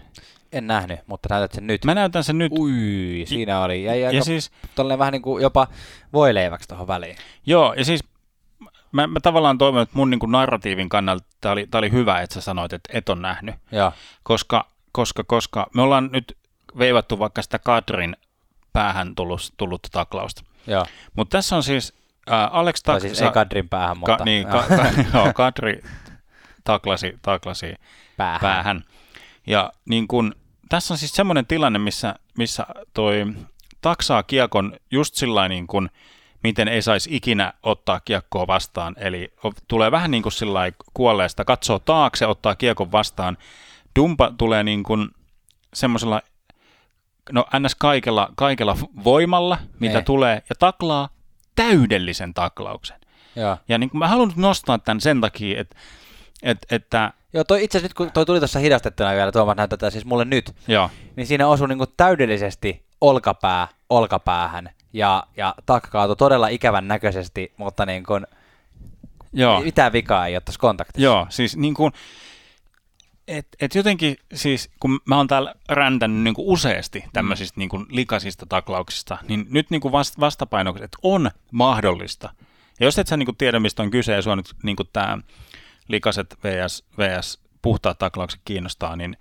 [0.53, 1.85] En nähnyt, mutta näytät sen nyt.
[1.85, 2.53] Mä näytän sen nyt.
[2.53, 3.85] Ui, siinä oli.
[3.85, 4.51] Ja, ja, ja siis,
[4.99, 5.69] vähän niin kuin jopa
[6.13, 7.17] voileiväksi tuohon väliin.
[7.47, 8.01] Joo, ja siis
[8.95, 12.35] mä, mä tavallaan toivon, että mun niin kuin narratiivin kannalta tämä oli, oli hyvä, että
[12.35, 13.55] sä sanoit, että et on nähnyt.
[13.73, 13.93] Ja.
[14.23, 16.39] Koska, koska, koska me ollaan nyt
[16.79, 18.17] veivattu vaikka sitä Kadrin
[18.73, 20.43] päähän tullut, tullut taklausta.
[21.17, 21.95] Mutta tässä on siis
[22.31, 24.17] äh, Alex tak- siis ei Kadrin päähän, mutta...
[24.17, 25.83] Ka- niin, ka- ka- joo, Kadri
[26.65, 27.75] taklasi, taklasi
[28.17, 28.41] päähän.
[28.41, 28.85] päähän.
[29.47, 30.35] Ja niin kun,
[30.69, 33.27] tässä on siis semmoinen tilanne, missä, missä toi
[33.81, 35.91] taksaa kiekon just sillä niin kuin,
[36.45, 38.95] miten ei saisi ikinä ottaa kiekkoa vastaan.
[38.99, 39.33] Eli
[39.69, 40.61] tulee vähän niin kuin sillä
[40.95, 43.39] kuolleesta, katsoo taakse, ottaa kiekon vastaan.
[43.97, 45.09] Dumpa tulee niin kuin
[45.75, 46.23] semmoisella,
[47.33, 47.75] no ns.
[47.75, 50.05] kaikella, kaikella voimalla, mitä ei.
[50.05, 51.09] tulee, ja taklaa
[51.57, 52.97] täydellisen taklauksen.
[53.37, 55.77] Ja, ja niin kuin mä haluan nostaa tämän sen takia, että,
[56.43, 59.91] että, että Joo, toi, itse asiassa nyt kun toi tuli tuossa hidastettuna vielä, Tuomas näyttää
[59.91, 60.91] siis mulle nyt, Joo.
[61.17, 67.87] niin siinä osui niin täydellisesti olkapää olkapäähän ja, ja takka kaatui todella ikävän näköisesti, mutta
[67.87, 68.27] niin kuin,
[69.33, 69.61] Joo.
[69.61, 71.05] mitään vikaa ei tuossa kontaktissa.
[71.05, 71.93] Joo, siis niin kuin,
[73.29, 77.59] et, et jotenkin siis, kun mä oon täällä rändännyt niin kuin useasti tämmöisistä mm.
[77.59, 82.31] niin kuin likaisista taklauksista, niin nyt niin kuin vast, vastapainoksi, että on mahdollista.
[82.81, 84.89] Ja jos et sä niin kuin tiedä, mistä on kyse, ja sua nyt niin kuin
[84.93, 85.19] tämä
[85.89, 89.17] likaset vs, vs puhtaat taklaukset kiinnostaa, niin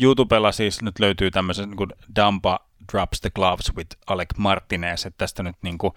[0.00, 2.60] YouTubella siis nyt löytyy tämmöisen niin kuin Dampa
[2.92, 5.92] drops the gloves with Alec Martinez, että tästä nyt niin kuin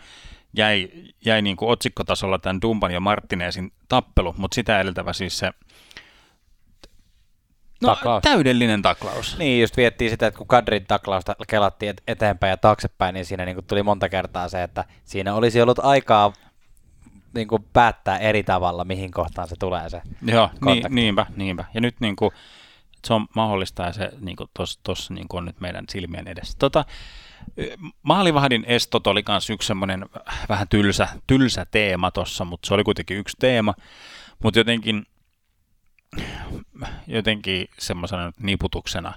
[0.53, 0.89] jäi,
[1.25, 5.51] jäi niin kuin otsikkotasolla tämän Dumban ja Martinezin tappelu, mutta sitä edeltävä siis se
[7.81, 8.21] No, taklaus.
[8.21, 9.37] täydellinen taklaus.
[9.37, 13.55] Niin, just viettiin sitä, että kun Kadrin taklausta kelattiin eteenpäin ja taaksepäin, niin siinä niin
[13.55, 16.33] kuin tuli monta kertaa se, että siinä olisi ollut aikaa
[17.35, 21.65] niin kuin päättää eri tavalla, mihin kohtaan se tulee se Joo, niin, niinpä, niinpä.
[21.73, 22.31] Ja nyt niin kuin,
[23.07, 24.37] se on mahdollista ja se niin
[24.83, 26.57] tuossa niin on nyt meidän silmien edessä.
[26.59, 26.85] Tota,
[28.03, 30.05] maalivahdin estot oli myös yksi semmoinen
[30.49, 33.73] vähän tylsä, tylsä teema tuossa, mutta se oli kuitenkin yksi teema.
[34.43, 35.05] Mutta jotenkin,
[37.07, 39.13] jotenkin semmoisena niputuksena,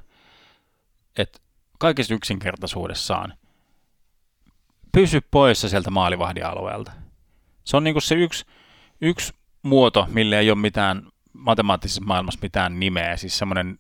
[1.18, 1.38] että
[1.78, 3.34] kaikessa yksinkertaisuudessaan
[4.93, 6.93] pysy poissa sieltä maalivahdin alueelta.
[7.64, 8.45] Se on niinku se yksi,
[9.01, 9.32] yksi
[9.62, 13.78] muoto, millä ei ole mitään matemaattisessa maailmassa mitään nimeä, siis semmoinen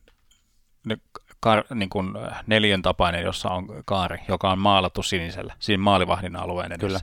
[1.40, 2.06] kar, niin kuin
[2.46, 6.86] neljön tapainen, jossa on kaari, joka on maalattu sinisellä, siinä maalivahdin alueen edessä.
[6.86, 7.00] Kyllä.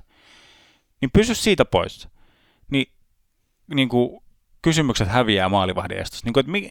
[1.02, 2.08] Niin pysy siitä pois.
[2.72, 2.92] Niin,
[3.74, 4.24] niin kuin
[4.62, 6.26] kysymykset häviää maalivahdin estossa.
[6.26, 6.70] Niin kuin, että mi,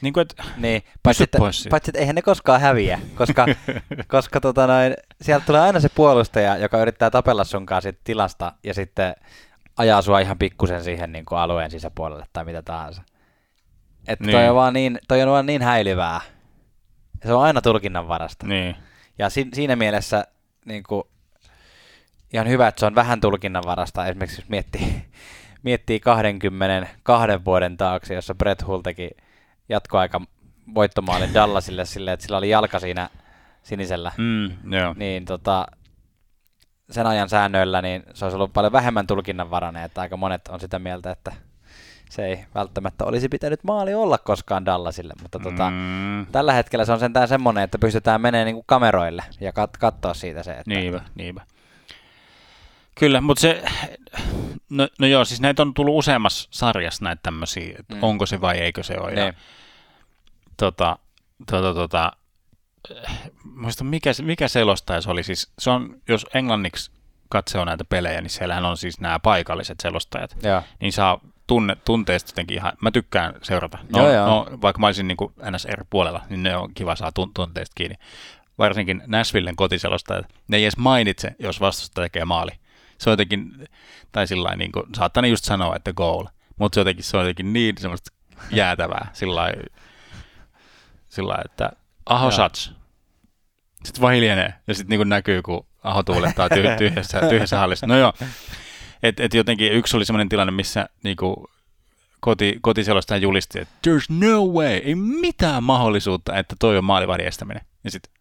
[0.00, 3.46] niin kuin, että niin, paitsi, että, pois paitsi, että eihän ne koskaan häviä, koska,
[4.08, 8.74] koska tota noin, sieltä tulee aina se puolustaja, joka yrittää tapella sun kanssa tilasta ja
[8.74, 9.14] sitten
[9.76, 13.02] ajaa sua ihan pikkusen siihen niin kuin alueen sisäpuolelle tai mitä tahansa.
[14.08, 14.32] Että niin.
[14.32, 16.20] toi, on vaan niin, toi on vaan niin häilyvää.
[17.26, 18.46] Se on aina tulkinnan varasta.
[18.46, 18.76] Niin.
[19.18, 20.24] Ja si- siinä mielessä
[20.64, 21.04] niin kuin,
[22.32, 24.06] ihan hyvä, että se on vähän tulkinnanvarasta.
[24.06, 25.04] Esimerkiksi jos miettii,
[25.62, 29.10] miettii 22 vuoden taakse, jossa Brett Hull teki
[29.68, 30.20] jatkoaika
[30.74, 33.08] voittomaalin Dallasille silleen, että sillä oli jalka siinä
[33.62, 34.12] sinisellä.
[34.16, 34.94] Mm, joo.
[34.96, 35.66] Niin tota,
[36.90, 40.78] sen ajan säännöillä niin se olisi ollut paljon vähemmän tulkinnanvarainen, että aika monet on sitä
[40.78, 41.32] mieltä, että
[42.10, 46.92] se ei välttämättä olisi pitänyt maali olla koskaan Dallasille, mutta tota, Mm, tällä hetkellä se
[46.92, 50.50] on sentään semmoinen, että pystytään menemään niinku kameroille ja kat- katsoa siitä se.
[50.50, 51.40] Että niinpä, niinpä.
[52.94, 53.64] Kyllä, mutta se,
[54.70, 58.02] no, no joo, siis näitä on tullut useammassa sarjassa näitä tämmöisiä, että Mm.
[58.02, 59.12] onko se vai eikö se ole.
[59.12, 59.34] Ja, Niin.
[60.56, 60.98] tota,
[61.50, 62.12] tota, tota,
[63.44, 66.90] muista mikä, mikä selostaja se oli, siis se on, jos englanniksi
[67.28, 70.62] katsoo näitä pelejä, niin siellähän on siis nämä paikalliset selostajat, Joo.
[70.80, 73.78] niin saa tunne, tunteesta jotenkin ihan, mä tykkään seurata.
[73.92, 74.26] No, Joo, joo.
[74.26, 77.96] no vaikka mä olisin niin kuin NSR-puolella, niin ne on kiva saa tun- tunteesta kiinni.
[78.58, 82.50] Varsinkin Nashvillen kotiselostajat, ne ei edes mainitse, jos vastustaja tekee maali.
[82.98, 83.68] Se on jotenkin,
[84.12, 86.26] tai sillä niin kuin, saattaa ne just sanoa, että goal,
[86.58, 88.12] mutta se, jotenkin, se on jotenkin niin semmoista
[88.50, 91.70] jäätävää, sillä lailla, että
[92.06, 92.72] Aho shots.
[93.84, 97.86] Sitten vaan hiljenee, ja sitten niin näkyy, kun Aho tuulettaa ty- tyhjässä, tyhjässä hallissa.
[97.86, 98.12] No joo,
[99.02, 101.50] et, et jotenkin yksi oli semmoinen tilanne, missä niinku
[102.20, 107.62] koti, kotiselostaja julisti, että there's no way, ei mitään mahdollisuutta, että toi on maalivahdin estäminen.
[107.84, 108.12] Ja sitten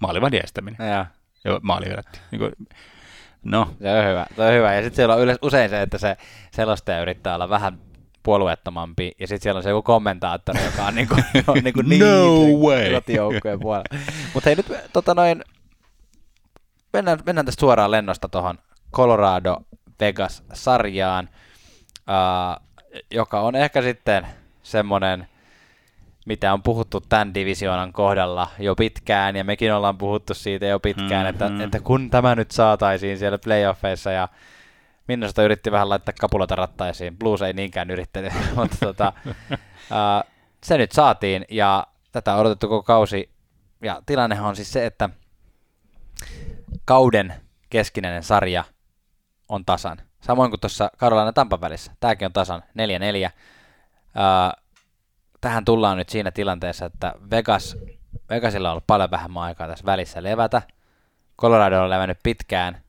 [0.00, 0.88] maalivahdin estäminen.
[0.88, 1.06] Joo.
[1.44, 2.22] Ja maali vedettiin.
[2.30, 2.50] Niinku,
[3.42, 4.26] no, Se on hyvä.
[4.36, 4.74] Se on hyvä.
[4.74, 6.16] Ja sitten siellä on yleensä usein se, että se
[6.50, 7.78] selostaja yrittää olla vähän
[8.28, 11.14] puolueettomampi, ja sitten siellä on se joku kommentaattori, joka on niinku,
[11.52, 12.92] on niinku niin No way.
[12.92, 13.98] kotijoukkueen puolella.
[14.34, 15.44] Mutta hei nyt tota noin,
[16.92, 18.58] mennään, mennään tästä suoraan lennosta tuohon
[18.92, 19.56] Colorado
[20.00, 21.28] Vegas-sarjaan,
[21.94, 22.62] uh,
[23.10, 24.26] joka on ehkä sitten
[24.62, 25.28] semmoinen,
[26.26, 31.26] mitä on puhuttu tämän divisioonan kohdalla jo pitkään, ja mekin ollaan puhuttu siitä jo pitkään,
[31.26, 31.28] Mhm.
[31.28, 34.28] että, että kun tämä nyt saataisiin siellä playoffeissa, ja
[35.08, 39.12] Minnesota yritti vähän laittaa kapulata rattaisiin, Blues ei niinkään yrittänyt, mutta tota,
[39.90, 40.24] ää,
[40.64, 43.30] se nyt saatiin, ja tätä on odotettu koko kausi,
[43.82, 45.10] ja tilannehan on siis se, että
[46.84, 47.34] kauden
[47.70, 48.64] keskinäinen sarja
[49.48, 49.98] on tasan.
[50.20, 51.92] Samoin kuin tuossa Carolina Tampan välissä.
[52.00, 52.62] Tämäkin on tasan
[53.26, 53.30] 4-4.
[54.14, 54.52] Ää,
[55.40, 57.76] tähän tullaan nyt siinä tilanteessa, että Vegas,
[58.30, 60.62] Vegasilla on ollut paljon vähemmän aikaa tässä välissä levätä.
[61.40, 62.82] Colorado on levännyt pitkään.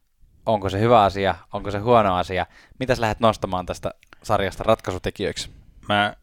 [0.50, 1.36] Onko se hyvä asia?
[1.54, 2.46] Onko se huono asia?
[2.80, 3.92] Mitäs lähdet nostamaan tästä
[4.24, 5.50] sarjasta ratkaisutekijöiksi?
[5.90, 6.14] mä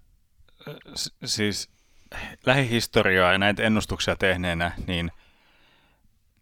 [1.24, 1.70] siis
[2.46, 5.12] lähihistoriaa ja näitä ennustuksia tehneenä, niin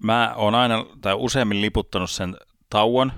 [0.03, 2.37] mä oon aina tai useammin liputtanut sen
[2.70, 3.12] tauon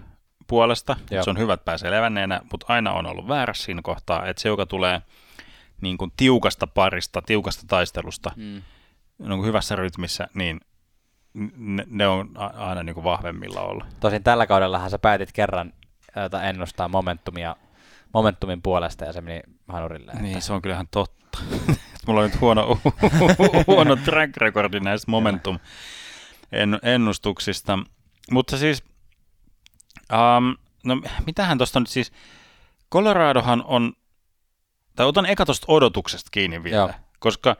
[0.47, 0.97] puolesta.
[1.11, 1.25] Joo.
[1.25, 4.49] Se on hyvä, että pääsee levänneenä, mutta aina on ollut väärässä siinä kohtaa, että se,
[4.49, 5.03] joka tulee
[5.81, 8.63] niin kuin tiukasta parista, tiukasta taistelusta, Mm.
[9.19, 10.61] niin kuin hyvässä rytmissä, niin
[11.57, 13.85] ne, ne on aina niin kuin vahvemmilla ollut.
[14.01, 15.73] Tosin tällä kaudellahan sä päätit kerran
[16.33, 17.57] ää, ennustaa momentumia,
[18.15, 20.11] momentumin puolesta ja se meni hanurille.
[20.13, 21.39] että- Niin, se on kyllähän totta.
[22.07, 22.79] Mulla on nyt huono,
[23.67, 25.59] huono track recordi näistä momentum
[26.53, 27.79] en- ennustuksista.
[28.31, 28.85] Mutta siis,
[30.13, 32.13] um, no mitähän tuosta nyt siis,
[32.93, 33.93] Coloradohan on,
[34.97, 36.77] tai otan eka tuosta odotuksesta kiinni vielä.
[36.77, 36.91] Joo.
[37.19, 37.57] koska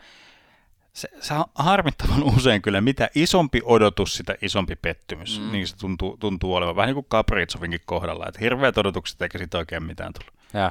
[0.97, 5.41] se, se on harmittavan usein kyllä, mitä isompi odotus, sitä isompi pettymys.
[5.41, 5.53] Mm.
[5.53, 9.59] Niin se tuntuu, tuntuu olevan, vähän niin kuin Kapritsovinkin kohdalla, että hirveät odotukset eikä siitä
[9.59, 10.35] oikein mitään tullut.
[10.55, 10.71] Joo.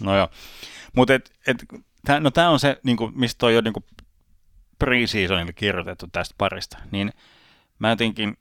[0.00, 0.28] No joo.
[0.96, 1.64] Mutta et, et,
[2.04, 3.84] tää, no tämä on se, niinku, mistä on jo niinku
[4.84, 6.78] pre-seasonille kirjoitettu tästä parista.
[6.90, 7.12] Niin
[7.78, 8.36] mä jotenkin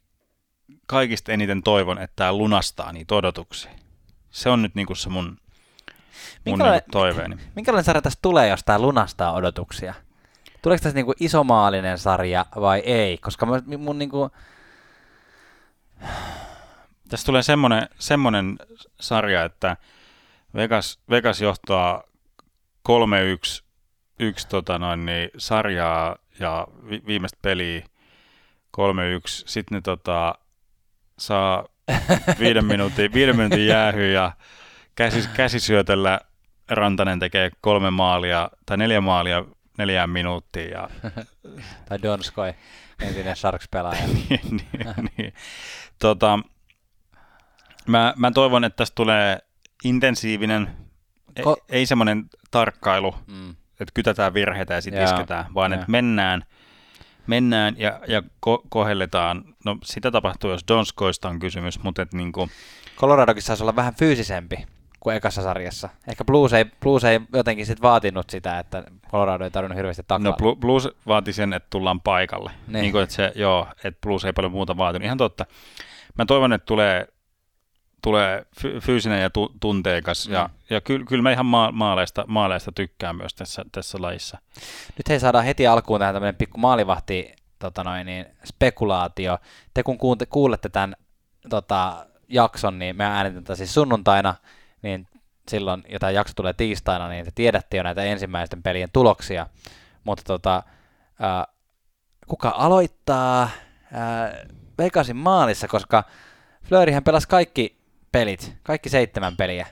[0.87, 3.71] kaikista eniten toivon, että tämä lunastaa niitä odotuksia.
[4.31, 5.37] Se on nyt niinku se mun
[6.45, 7.37] Minkälainen- niinku toiveeni.
[7.55, 9.93] Minkälainen sarja tästä tulee, jos tämä lunastaa odotuksia?
[10.61, 13.17] Tuleeko tästä niinku isomaalinen sarja vai ei?
[13.17, 14.29] Koska mä, mun niinku,
[17.09, 18.59] Tässä tulee semmoinen, semmoinen
[18.99, 19.77] sarja, että
[20.55, 22.03] Vegas, Vegas johtaa
[22.89, 23.63] 3-1
[24.19, 27.83] yksi, tota noin, niin, sarjaa ja vi, viimeistä peliä 3-1.
[29.25, 30.35] Sitten ne tota,
[31.19, 31.65] saa
[32.39, 34.31] viiden minuutin, viiden minuutin jäähy ja
[35.03, 36.19] käsis, käsisyötellä
[36.69, 39.45] Rantanen tekee kolme maalia tai neljä maalia
[39.77, 40.89] neljään minuuttiin ja
[41.89, 42.53] tai Donskoi,
[43.01, 44.03] entinen Sharks-pelaaja.
[44.29, 44.61] niin,
[45.17, 45.33] niin.
[45.99, 46.39] Tota,
[47.87, 49.39] mä, mä toivon, että tästä tulee
[49.83, 50.69] intensiivinen,
[51.35, 53.49] ei, Ko- ei semmoinen tarkkailu, Mm.
[53.51, 56.43] että kytätään virheitä ja sitten isketään, vaan että mennään,
[57.27, 59.43] mennään ja, ja ko- kohelletaan.
[59.65, 62.49] No sitä tapahtuu, jos Donskoista on kysymys, mutta et niinku,
[62.97, 64.55] Coloradokin saisi olla vähän fyysisempi
[65.01, 65.89] kuin ekassa sarjassa.
[66.07, 70.23] Ehkä Blues ei, Blues ei jotenkin sit vaatinut sitä, että Colorado ei tarvinnut hirveästi takaa.
[70.23, 72.51] no Blu- Blues vaati sen, että tullaan paikalle.
[72.67, 72.81] Niin.
[72.81, 72.91] Niin.
[72.91, 75.05] kuin, että se, joo, että Blues ei paljon muuta vaatinut.
[75.05, 75.45] Ihan totta.
[76.17, 77.07] mä toivon, että tulee,
[78.01, 80.33] tulee fy- fyysinen ja tu- tunteikas, mm.
[80.33, 84.37] ja, ja kyllä kyl mä ihan ma- maaleista, maaleista tykkään myös tässä, tässä lajissa.
[84.97, 89.37] Nyt hei saadaan heti alkuun tähän tämmöinen pikku maalivahti tota noin, niin, spekulaatio.
[89.73, 89.97] Te kun
[90.29, 90.95] kuulette tämän
[91.49, 94.35] tota, jakson, niin me äänitetään siis sunnuntaina,
[94.81, 95.07] niin
[95.49, 99.47] silloin, ja tämä jakso tulee tiistaina, niin te tiedätte jo näitä ensimmäisten pelien tuloksia.
[100.03, 100.63] Mutta tota,
[101.19, 101.47] ää,
[102.27, 103.49] kuka aloittaa
[103.93, 104.45] ää,
[104.77, 106.03] Vegasin maalissa, koska
[106.63, 109.67] Flöörihän pelasi kaikki pelit, kaikki seitsemän peliä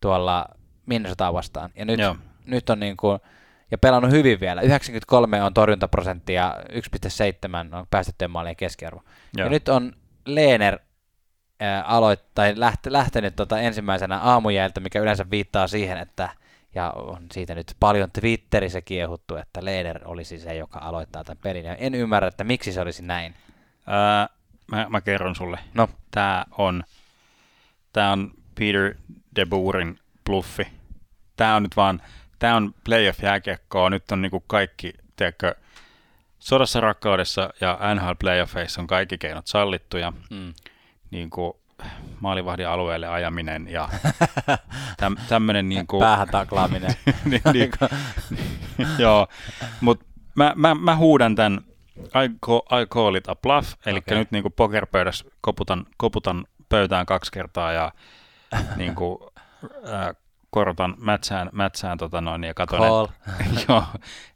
[0.00, 0.46] tuolla
[0.86, 1.70] Minnesotaa vastaan.
[1.74, 2.16] Ja nyt, Joo.
[2.44, 3.20] nyt on niin kuin,
[3.70, 4.62] ja pelannut hyvin vielä.
[4.62, 6.56] 93 on torjuntaprosentti ja
[7.70, 9.02] 1,7 on päästettyjen maalien keskiarvo.
[9.36, 9.46] Joo.
[9.46, 9.92] Ja nyt on
[10.26, 10.78] Leener
[11.84, 16.28] aloit, tai läht, lähtenyt tota ensimmäisenä aamujäiltä, mikä yleensä viittaa siihen, että
[16.74, 21.64] ja on siitä nyt paljon Twitterissä kiehuttu, että Leener olisi se, joka aloittaa tämän pelin.
[21.64, 23.34] Ja en ymmärrä, että miksi se olisi näin.
[23.86, 24.28] Ää,
[24.70, 25.58] mä, mä kerron sulle.
[25.74, 26.84] No, Tää on,
[27.92, 28.94] tää on Peter
[29.36, 30.66] de Boerin bluffi.
[31.36, 32.02] Tää on nyt vaan,
[32.38, 33.90] tää on playoff-jääkiekkoa.
[33.90, 35.54] Nyt on niinku kaikki, tiedätkö,
[36.38, 40.12] sodassa rakkaudessa ja NHL playoffeissa on kaikki keinot sallittuja.
[40.30, 40.54] mm.
[41.10, 41.52] Niin kuin
[42.20, 43.88] maalivahdin alueelle ajaminen ja
[45.00, 46.94] täm, tämmöinen niin kuin, päähän taklaaminen.
[47.24, 47.70] niin, niin,
[48.98, 49.26] joo,
[49.80, 50.04] mutta
[50.34, 51.60] mä, mä, mä huudan tämän
[51.98, 54.18] I call, I call it a bluff, eli Okei.
[54.18, 57.92] nyt niin kuin pokerpöydässä koputan, koputan pöytään kaksi kertaa ja
[58.76, 59.18] niin kuin,
[59.88, 60.16] äh,
[60.50, 63.06] korotan mätsään, mätsään tota noin, ja Call.
[63.40, 63.84] että joo,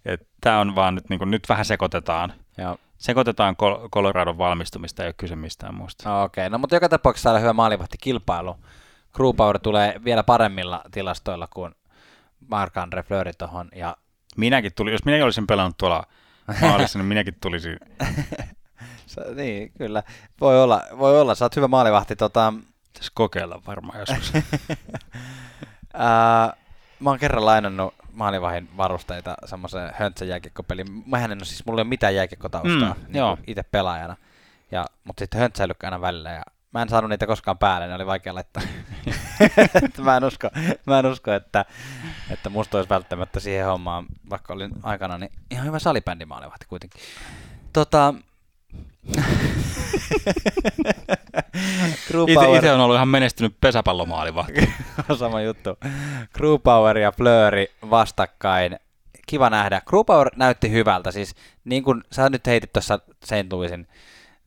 [0.05, 2.33] et tää on vaan nyt, niin kuin, nyt vähän sekoitetaan.
[2.59, 2.79] Joo.
[3.01, 6.09] Sekoitetaan Col- Coloradon valmistumista, ei ole kyse mistään muusta.
[6.09, 6.51] No, Okei, okay.
[6.51, 8.57] no mutta joka tapauksessa täällä hyvä maalivahtikilpailu.
[9.13, 11.75] Grubauer tulee vielä paremmilla tilastoilla kuin
[12.45, 13.69] Marc-André Fleury tohon.
[13.75, 13.97] Ja
[14.37, 16.07] Minäkin tuli, jos minäkin olisin pelannut tuolla
[16.61, 17.79] maalissa, niin minäkin tulisin.
[19.07, 20.03] Sä, niin, kyllä.
[20.41, 21.35] Voi olla, voi olla.
[21.35, 22.17] Sä oot hyvä maalivahti.
[22.17, 22.55] Tota,
[22.93, 24.33] Pitäisi kokeilla varmaan joskus.
[25.95, 26.57] ää,
[27.01, 31.03] mä oon kerran lainannut maalivahin varusteita semmoiseen höntsän jääkiekkopeliin.
[31.07, 34.17] Mähän en ole siis, mulla ei ole mitään jääkiekkotaustaa Mm, niin itse pelaajana.
[34.71, 36.31] Ja, mutta sitten höntsäilykkä aina välillä.
[36.31, 36.43] Ja
[36.73, 38.63] mä en saanut niitä koskaan päälle, ne oli vaikea laittaa.
[40.05, 40.51] Mä en usko,
[40.87, 41.65] mä en usko että,
[42.31, 47.01] että musta olisi välttämättä siihen hommaan, vaikka olin aikana, niin ihan hyvä salibändi maalivahti kuitenkin.
[47.73, 48.15] Tota,
[52.57, 54.73] Itse on ollut ihan menestynyt pesäpallomaalivahti.
[55.19, 55.79] sama juttu.
[56.35, 58.79] Grubauer ja Flööri vastakkain.
[59.27, 59.83] Kiva nähdä.
[59.87, 61.11] Grubauer näytti hyvältä.
[61.11, 61.35] Siis
[61.65, 63.53] niin kuin sä nyt heitit tuossa St.
[63.53, 63.89] Louisin,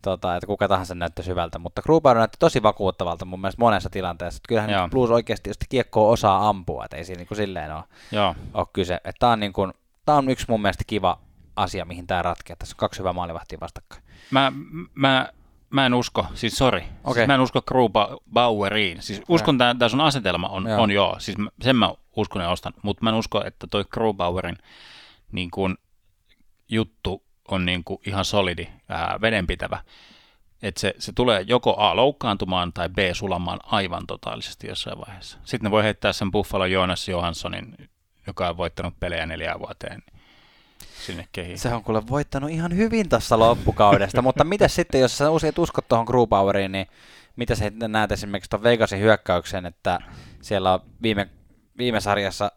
[0.01, 4.37] tota, että kuka tahansa näyttäisi hyvältä, mutta Grubauer näytti tosi vakuuttavalta mun mielestä monessa tilanteessa.
[4.37, 4.89] Että Kyllähän Joo.
[4.89, 8.67] Blues oikeasti, jos kiekkoa osaa ampua, että ei siinä niin kuin silleen ole, Joo, ole
[8.73, 8.99] kyse.
[9.19, 9.73] Tää on, niin kuin,
[10.05, 11.19] tää on yksi mun mielestä kiva
[11.55, 12.57] asia, mihin tämä ratkeaa.
[12.57, 14.03] Tässä on kaksi hyvää maalivahtia vastakkain.
[14.33, 14.51] Mä,
[14.95, 15.29] mä,
[15.69, 17.13] mä en usko, siis sori, Okei.
[17.13, 19.01] siis mä en usko Grubaueriin.
[19.01, 20.81] Siis uskon, että tämä sun asetelma on Joo.
[20.81, 21.15] on joo.
[21.19, 24.57] siis mä- sen mä uskon ja ostan, mutta mä en usko, että toi Grubauerin
[25.31, 25.77] niin kuin,
[26.69, 29.83] juttu on niin kuin, ihan solidi, ää, vedenpitävä.
[30.61, 35.37] Että se, se tulee joko A loukkaantumaan tai B sulamaan aivan totaalisesti jossain vaiheessa.
[35.43, 37.75] Sitten ne voi heittää sen Buffalo Jonas Johanssonin,
[38.27, 40.03] joka on voittanut pelejä neljään vuoteen,
[41.03, 41.59] sinne kehiin.
[41.59, 45.87] Se on kuule voittanut ihan hyvin tuossa loppukaudesta, mutta mitä sitten, jos sä usein uskot
[45.87, 46.87] tuohon Grubaueriin, niin
[47.35, 49.99] mitä sä näet esimerkiksi tuon Vegasin hyökkäyksen, että
[50.41, 51.29] siellä on viime,
[51.77, 52.51] viime sarjassa,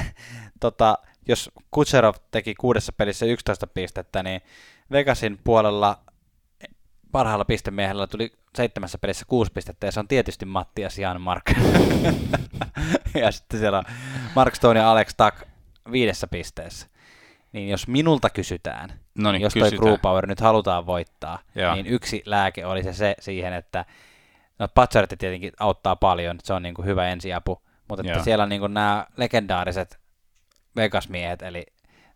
[0.60, 4.40] tota, jos Kutserov teki kuudessa pelissä 11 pistettä, niin
[4.92, 5.98] Vegasin puolella
[7.12, 11.42] parhaalla pistemiehellä tuli seitsemässä pelissä kuusi pistettä, ja se on tietysti Mattias Janmark.
[13.22, 13.84] ja sitten siellä on
[14.34, 15.48] Mark Stone ja Alex Tuck
[15.92, 16.86] viidessä pisteessä.
[17.56, 19.92] Niin jos minulta kysytään, No niin, jos toi kysytään.
[19.92, 21.74] Grubauer nyt halutaan voittaa, Joo.
[21.74, 23.84] niin yksi lääke oli se, se siihen, että
[24.58, 28.24] no Patsarit tietenkin auttaa paljon, se on niin kuin hyvä ensiapu, mutta että Joo.
[28.24, 29.98] siellä on niin kuin nämä legendaariset
[30.76, 31.66] Vegas-miehet, eli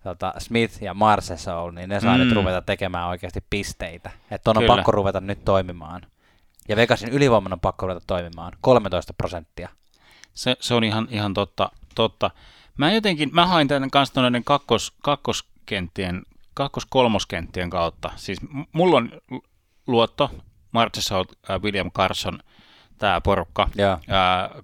[0.03, 2.25] tota, Smith ja Marcesol, niin ne saa Mm.
[2.25, 4.11] nyt ruveta tekemään oikeasti pisteitä.
[4.31, 4.77] Että on, on Kyllä.
[4.77, 6.01] pakko ruveta nyt toimimaan.
[6.69, 8.53] Ja Vegasin ylivoiman on pakko ruveta toimimaan.
[8.61, 9.69] 13 prosenttia.
[10.35, 12.31] Se, se on ihan, ihan totta, totta.
[12.81, 16.23] Mä jotenkin, mä hain tämän kanssa noiden kakkos, kakkoskenttien,
[16.55, 18.11] kakkos-kolmoskenttien kautta.
[18.17, 18.39] Siis
[18.73, 19.45] mulla on lu-
[19.87, 20.31] luotto,
[20.73, 22.39] Marchessault, äh, William Carson,
[22.99, 23.69] tämä porukka.
[23.75, 23.93] Joo.
[23.93, 24.01] Äh,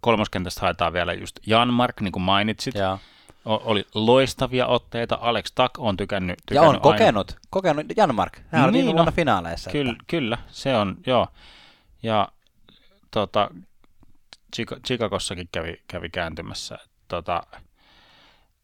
[0.01, 2.75] kolmoskentästä haetaan vielä just Janmark, niin kuin mainitsit.
[2.75, 2.99] Joo.
[3.45, 5.19] O- oli loistavia otteita.
[5.21, 8.39] Alex Tuck on tykännyt, Ja tykännyt on kokenut, kokenut Janmark.
[8.49, 8.93] Hän oli Niin, no.
[8.93, 9.71] vuonna finaaleissa.
[9.71, 11.29] Kyllä, että- kyllä, se on, joo.
[12.03, 12.29] Ja
[13.11, 13.51] tota,
[14.57, 16.79] Chica- Chicagossakin kävi, kävi kääntymässä.
[17.09, 17.43] Tota,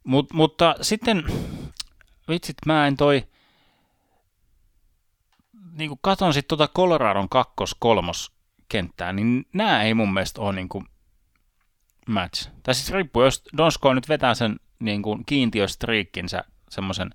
[0.05, 1.25] mut, mutta sitten,
[2.29, 3.27] vitsit, mä en toi,
[5.73, 8.33] niin kun katon sitten tuota Coloradon kakkos-kolmos
[8.69, 10.87] kenttää, niin nämä ei mun mielestä ole niin kuin
[12.09, 12.49] match.
[12.63, 17.11] Tai siis riippuu, jos Donsko nyt vetää sen niin kuin kiintiöstriikkinsä, semmoisen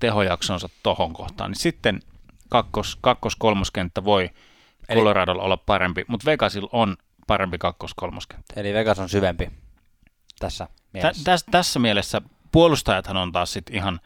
[0.00, 2.00] tehojaksonsa tohon kohtaan, niin sitten
[2.48, 4.30] kakkos, kakkos-kolmoskenttä voi
[4.88, 8.60] Eli, Coloradolla olla parempi, mutta Vegasilla on parempi kakkos-kolmoskenttä.
[8.60, 9.50] Eli Vegas on syvempi
[10.38, 11.24] tässä mielessä.
[11.24, 12.22] Tä, täs, tässä mielessä
[12.52, 14.00] puolustajathan on taas sit ihan,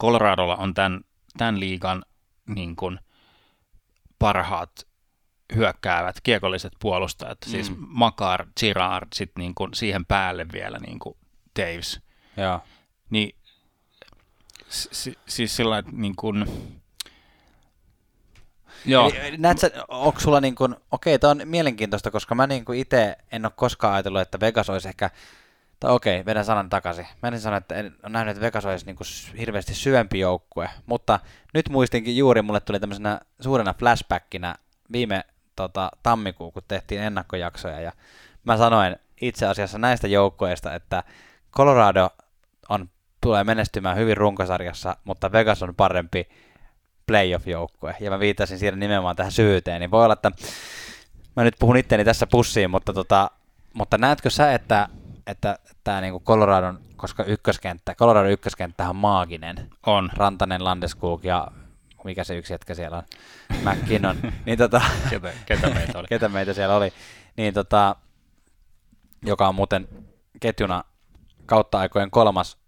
[0.00, 1.00] Coloradolla on tämän,
[1.36, 2.04] tämän liigan
[2.46, 2.98] niin kuin
[4.18, 4.86] parhaat
[5.54, 7.76] hyökkäävät kiekolliset puolustajat, siis mm.
[7.76, 11.16] siis Makar, Girard, sitten niin kuin siihen päälle vielä niin kuin
[11.58, 12.00] Daves.
[12.36, 12.60] Joo.
[13.10, 13.36] Niin
[14.68, 16.44] si, siis sillä että niin kuin,
[18.84, 19.12] Joo.
[19.14, 23.44] Eli, näetkö, onko sulla niin kuin, okei, tämä on mielenkiintoista, koska mä niin itse en
[23.44, 25.10] ole koskaan ajatellut, että Vegas olisi ehkä,
[25.80, 27.06] tai okei, vedän sanan takaisin.
[27.22, 29.06] Mä en sano, että en ole nähnyt, että Vegas olisi niin kuin
[29.38, 31.20] hirveästi syvempi joukkue, mutta
[31.54, 34.54] nyt muistinkin juuri, mulle tuli tämmöisenä suurena flashbackina
[34.92, 35.24] viime
[35.56, 37.92] tota, tammikuun, kun tehtiin ennakkojaksoja, ja
[38.44, 41.02] mä sanoin itse asiassa näistä joukkueista, että
[41.52, 42.10] Colorado
[42.68, 46.28] on, tulee menestymään hyvin runkosarjassa, mutta Vegas on parempi
[47.06, 50.32] playoff-joukkue, ja mä viittasin siinä nimenomaan tähän syvyyteen, niin voi olla, että
[51.36, 53.30] mä nyt puhun itteni tässä pussiin, mutta, tota,
[53.74, 54.88] mutta näetkö sä, että
[55.26, 59.70] että tämä niinku Coloradon, koska ykköskenttä, Colorado ykköskenttä on maaginen.
[59.86, 60.10] On.
[60.16, 61.48] Rantanen, Landeskog ja
[62.04, 63.04] mikä se yksi jätkä siellä on,
[63.50, 64.16] McKinnon.
[64.46, 66.06] niin tota, ketä, ketä, meitä oli?
[66.14, 66.92] ketä meitä siellä oli.
[67.36, 67.96] Niin tota,
[69.26, 69.88] joka on muuten
[70.40, 70.84] ketjuna
[71.46, 72.60] kautta aikojen kolmas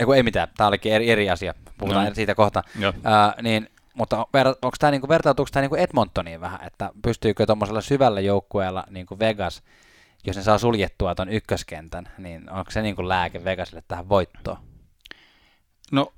[0.00, 2.14] Eiku, ei mitään, tämä olikin eri, eri asia, puhutaan no.
[2.14, 2.62] siitä kohta.
[2.76, 8.20] Uh, niin, mutta onko tämä niinku, vertautuuko tämä niinku Edmontoniin vähän, että pystyykö tuommoisella syvällä
[8.20, 9.62] joukkueella niinku Vegas,
[10.26, 14.58] jos ne saa suljettua tuon ykköskentän, niin onko se niinku lääke Vegasille tähän voittoon?
[15.92, 16.12] No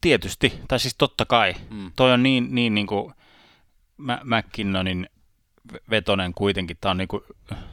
[0.00, 1.54] tietysti, tai siis totta kai.
[1.70, 1.92] Mm.
[1.96, 3.14] Toi on niin, niin, niin kuin
[4.24, 5.08] McKinnonin
[5.90, 7.22] vetonen kuitenkin, tämä on niin kuin,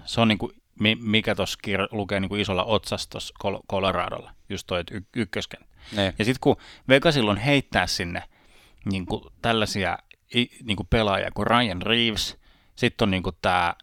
[0.05, 0.51] se on niin kuin,
[0.99, 1.59] mikä tuossa
[1.91, 3.33] lukee niin kuin isolla otsastossa
[3.69, 5.67] Coloradolla, just toi y- ykköskenttä.
[5.91, 6.13] Ne.
[6.19, 6.55] Ja sitten kun
[6.87, 8.23] Vegasilla on heittää sinne
[8.85, 9.97] niin kuin tällaisia
[10.63, 12.37] niin kuin pelaajia kuin Ryan Reeves,
[12.75, 13.75] sitten on niin kuin tämä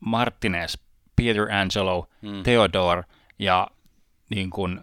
[0.00, 0.74] Martinez,
[1.16, 2.42] Peter Angelo, mm.
[2.42, 3.04] Theodore
[3.38, 3.68] ja
[4.30, 4.80] niin kuin,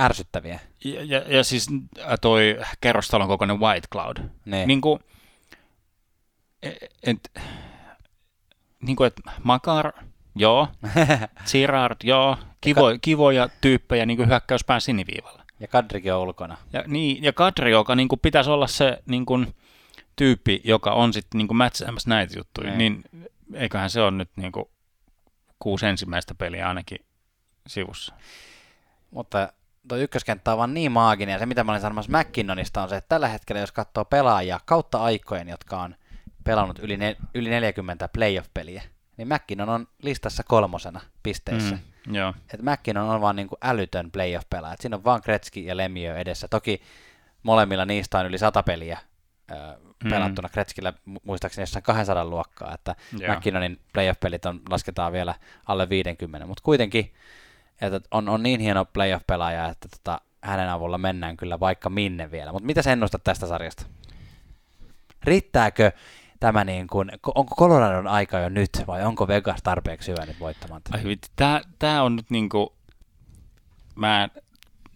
[0.00, 0.60] Ärsyttäviä.
[0.84, 1.68] Ja, ja, ja siis
[2.20, 4.16] toi kerrostalon kokoinen White Cloud.
[4.44, 4.66] Ne.
[4.66, 5.00] Niin kuin,
[6.62, 7.32] et, et,
[8.80, 9.92] niin kuin, että Makar,
[10.36, 10.68] joo,
[11.52, 15.44] Girard, joo, kivo, ja kivoja tyyppejä niin kuin hyökkäyspään siniviivalla.
[15.60, 16.56] Ja Kadrikin on ulkona.
[16.72, 19.54] Ja, niin, ja Kadri, joka niin kuin, pitäisi olla se niin kuin,
[20.16, 22.76] tyyppi, joka on sitten niin mätsäämässä näitä juttuja, ne.
[22.76, 23.04] niin
[23.52, 24.64] eiköhän se ole nyt niin kuin,
[25.58, 26.98] kuusi ensimmäistä peliä ainakin
[27.66, 28.14] sivussa.
[29.10, 29.52] Mutta
[29.88, 32.96] tuo ykköskenttä on vaan niin maaginen, ja se mitä mä olin sanomassa McKinnonista on se,
[32.96, 35.94] että tällä hetkellä jos katsoo pelaajia kautta aikojen, jotka on
[36.44, 38.82] pelannut yli, ne, yli 40 playoff-peliä,
[39.16, 41.78] niin McKinnon on listassa kolmosena pisteissä.
[42.06, 42.34] Mm, joo.
[42.54, 44.76] Et McKinnon on vaan niin kuin älytön playoff-pelaaja.
[44.80, 46.48] Siinä on vaan Kretski ja Lemieux edessä.
[46.48, 46.82] Toki
[47.42, 48.98] molemmilla niistä on yli sata peliä
[50.04, 50.10] mm.
[50.10, 50.48] pelattuna.
[50.48, 50.92] Kretskillä
[51.24, 53.36] muistaakseni jossain 200 luokkaa, että yeah.
[53.36, 55.34] McKinnonin playoff-pelit on, lasketaan vielä
[55.66, 57.14] alle 50, mutta kuitenkin
[57.80, 62.52] että on, on niin hieno playoff-pelaaja, että tota, hänen avulla mennään kyllä vaikka minne vielä.
[62.52, 63.86] Mutta mitä sä ennustat tästä sarjasta?
[65.24, 65.92] Riittääkö
[66.40, 70.82] tämä niin kuin, onko Coloradon aika jo nyt vai onko Vegas tarpeeksi hyvä nyt voittamaan?
[71.36, 72.68] Tämä, tämä on nyt niin kuin,
[73.94, 74.28] mä,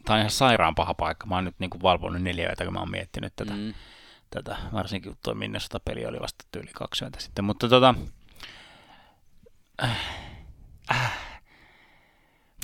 [0.05, 1.27] tämä on ihan sairaan paha paikka.
[1.27, 3.53] Mä oon nyt niin kuin valvonut neljä yötä, kun mä oon miettinyt tätä.
[3.53, 3.75] Mm.
[4.31, 7.45] Tätä varsinkin tuo Minnesota peli oli vasta yli kaksi yötä sitten.
[7.45, 7.95] Mutta tota,
[9.83, 9.97] äh,
[10.91, 11.29] äh,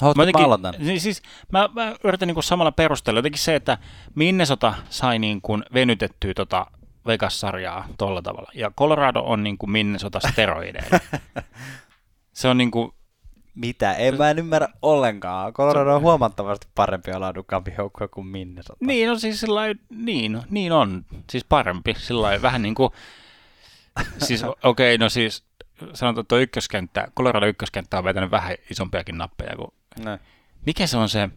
[0.00, 3.78] Haluatko mä, jotenkin, niin siis, mä, mä yritän niin kuin samalla perustella jotenkin se, että
[4.14, 6.66] Minnesota sai niin kuin venytettyä tota
[7.06, 8.50] Vegas-sarjaa tolla tavalla.
[8.54, 11.00] Ja Colorado on niin kuin Minnesota steroideilla.
[12.32, 12.92] se on niin kuin...
[13.54, 13.92] Mitä?
[13.92, 15.52] En mä en ymmärrä ollenkaan.
[15.52, 18.84] Colorado on huomattavasti parempi ja laadukkaampi joukkue kuin Minnesota.
[18.86, 21.04] Niin, no siis sillä niin, niin on.
[21.30, 21.94] Siis parempi.
[21.98, 22.90] Sillä vähän niin kuin...
[24.18, 25.44] Siis okei, okay, no siis
[25.94, 29.68] sanotaan, että tuo ykköskenttä, Colorado ykköskenttä on vetänyt vähän isompiakin nappeja kuin...
[30.04, 30.18] Ne.
[30.66, 31.28] Mikä se on se,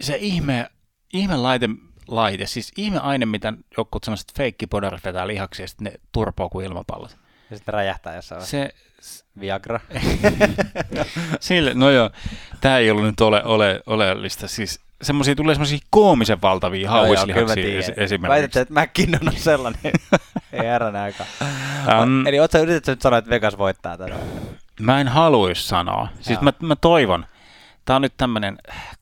[0.00, 0.70] se ihme,
[1.12, 1.68] ihme laite,
[2.08, 6.66] laite, siis ihme aine, mitä jotkut sellaiset feikkipodarit vetää lihaksi ja sitten ne turpoo kuin
[6.66, 7.16] ilmapallot.
[7.50, 8.42] Ja sitten räjähtää jossain.
[8.42, 8.74] Se,
[9.40, 9.80] Viagra.
[11.40, 12.10] Sille, no joo,
[12.60, 14.48] tämä ei ollut nyt ole, ole, oleellista.
[14.48, 18.28] Siis semmoisia tulee semmoisia koomisen valtavia hauislihaksia esimerkiksi.
[18.28, 19.80] Väitätte, että McKinnon on sellainen.
[20.52, 21.24] ei herran aika.
[22.02, 24.14] Um, Eli ootko yritetty nyt sanoa, että Vegas voittaa tätä?
[24.80, 26.08] Mä en haluaisi sanoa.
[26.20, 27.26] Siis mä, mä toivon,
[27.84, 28.58] Tämä on nyt tämmöinen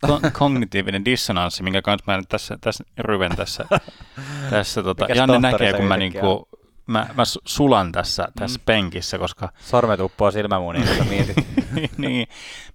[0.07, 3.65] ko- kognitiivinen dissonanssi, minkä kanssa mä nyt tässä, tässä ryven tässä.
[4.51, 6.48] tässä tota, Mikäs Janne näkee, kun mä, niinku,
[6.89, 8.63] mä, mä su- sulan tässä, tässä Mm.
[8.67, 11.37] penkissä, koska Sormet uppoo silmämuniin, kun mietit.
[11.99, 12.29] niin,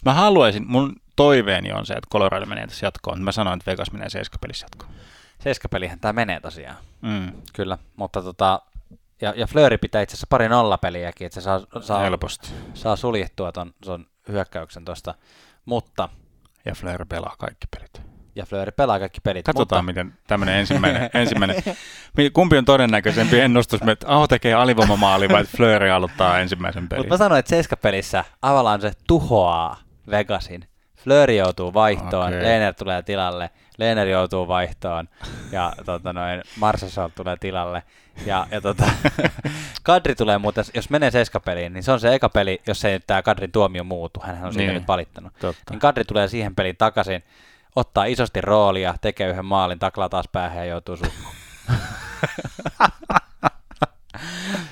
[0.04, 3.22] mä haluaisin, mun toiveeni on se, että Colorado menee tässä jatkoon.
[3.22, 4.92] Mä sanoin, että Vegas menee seiskapelissä jatkoon.
[5.42, 6.76] Seiskapelihän tämä menee tosiaan.
[7.02, 7.32] Mm.
[7.52, 8.62] Kyllä, mutta tota,
[9.20, 12.48] ja, ja Flööri pitää itse asiassa pari nollapeliäkin, että se saa, saa, Helposti.
[12.74, 15.14] saa suljettua ton, ton hyökkäyksen tuosta.
[15.64, 16.08] Mutta,
[16.64, 18.13] Ja Flair pelaa kaikki pelit.
[18.36, 19.46] Ja Flööri pelaa kaikki pelit.
[19.46, 21.62] Katsotaan, mutta, miten tämmöinen ensimmäinen, ensimmäinen,
[22.32, 27.00] kumpi on todennäköisempi ennustus, että Aho tekee alivoimamaali vai että Fleury aloittaa ensimmäisen pelin.
[27.00, 29.76] Mutta mä sanoin, että Seiskapelissä Avalanche tuhoaa
[30.10, 30.64] Vegasin.
[30.96, 32.42] Flööri joutuu vaihtoon, okay.
[32.42, 35.08] Lehner tulee tilalle, Lehner joutuu vaihtoon
[35.52, 37.82] ja tota noin, Marsasol tulee tilalle.
[38.26, 38.84] Ja, ja tota,
[39.82, 43.22] Kadri tulee muuten, jos menee Seiskapeliin, niin se on se eka peli, jos ei tämä
[43.22, 44.74] Kadrin tuomio muutu, hän on siitä Niin.
[44.78, 45.32] nyt valittanut.
[45.40, 45.62] Totta.
[45.70, 47.24] Niin Kadri tulee siihen peliin takaisin,
[47.76, 51.34] ottaa isosti roolia, tekee yhden maalin, taklaa taas päähän ja joutuu suhkuun.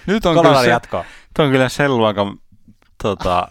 [0.07, 1.05] Nyt on, kyllä se, jatkoa.
[1.39, 2.39] On kyllä sen luokan
[3.03, 3.49] tota,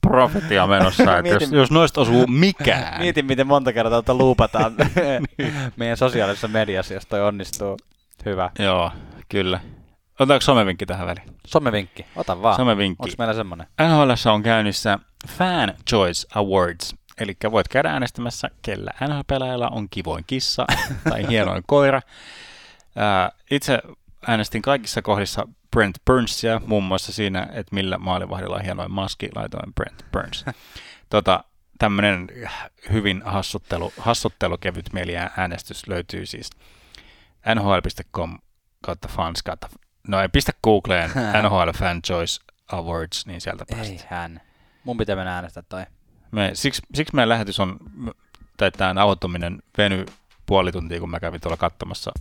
[0.00, 2.98] profetia menossa, että jos, jos noista osuu mikään.
[3.02, 4.74] Mietin, miten monta kertaa tuota luupataan
[5.76, 7.76] meidän sosiaalisessa mediassa, jos toi onnistuu.
[8.24, 8.50] Hyvä.
[8.58, 8.90] Joo,
[9.28, 9.60] kyllä.
[10.14, 11.36] Otetaanko somevinkki tähän väliin?
[11.46, 12.56] Somevinkki, ota vaan.
[12.56, 13.02] Somevinkki.
[13.02, 13.66] Onko meillä semmonen?
[13.88, 20.66] NHL on käynnissä Fan Choice Awards, eli voit käydä äänestämässä, kellä NHL-pelaajalla on kivoin kissa
[21.10, 22.02] tai hienoin koira.
[23.50, 23.82] Itse
[24.26, 29.74] äänestin kaikissa kohdissa Brent Burnsia, muun muassa siinä, että millä maalivahdilla on hienoin maski, laitoin
[29.74, 30.44] Brent Burns.
[31.10, 31.44] tota,
[31.78, 32.28] tämmöinen
[32.92, 36.50] hyvin hassuttelu, hassuttelukevyt mieliä äänestys löytyy siis
[37.54, 38.38] nhl.com
[38.82, 39.68] kautta fans kautta,
[40.08, 41.10] no ei pistä Googleen
[41.42, 42.40] NHL Fan Choice
[42.72, 43.92] Awards, niin sieltä päästä.
[43.92, 44.40] Ei hän.
[44.84, 45.86] Mun pitää mennä äänestää toi.
[46.30, 47.76] Me, siksi, siksi meidän lähetys on,
[48.56, 50.06] tai tämä nauhoittaminen veny
[50.46, 52.12] puoli tuntia, kun mä kävin tuolla katsomassa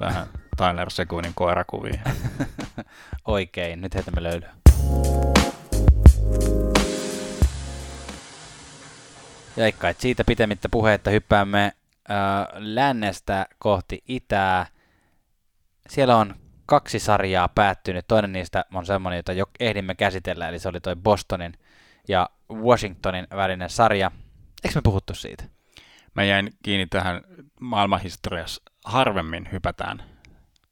[0.00, 2.00] vähän Tyler Seguinin koirakuvia.
[3.24, 4.54] Oikein, nyt heitämme löylyä.
[9.56, 12.16] Jaikka, et siitä pitemmittä puhetta hyppäämme äh,
[12.54, 14.66] lännestä kohti itää.
[15.88, 16.34] Siellä on
[16.66, 18.04] kaksi sarjaa päättynyt.
[18.08, 21.58] Toinen niistä on semmoinen, jota jo ehdimme käsitellä, eli se oli toi Bostonin
[22.08, 24.10] ja Washingtonin välinen sarja.
[24.64, 25.44] Eikö me puhuttu siitä?
[26.14, 27.20] Mä jäin kiinni tähän
[27.60, 28.62] maailmanhistoriassa.
[28.84, 30.04] Harvemmin hypätään, lo-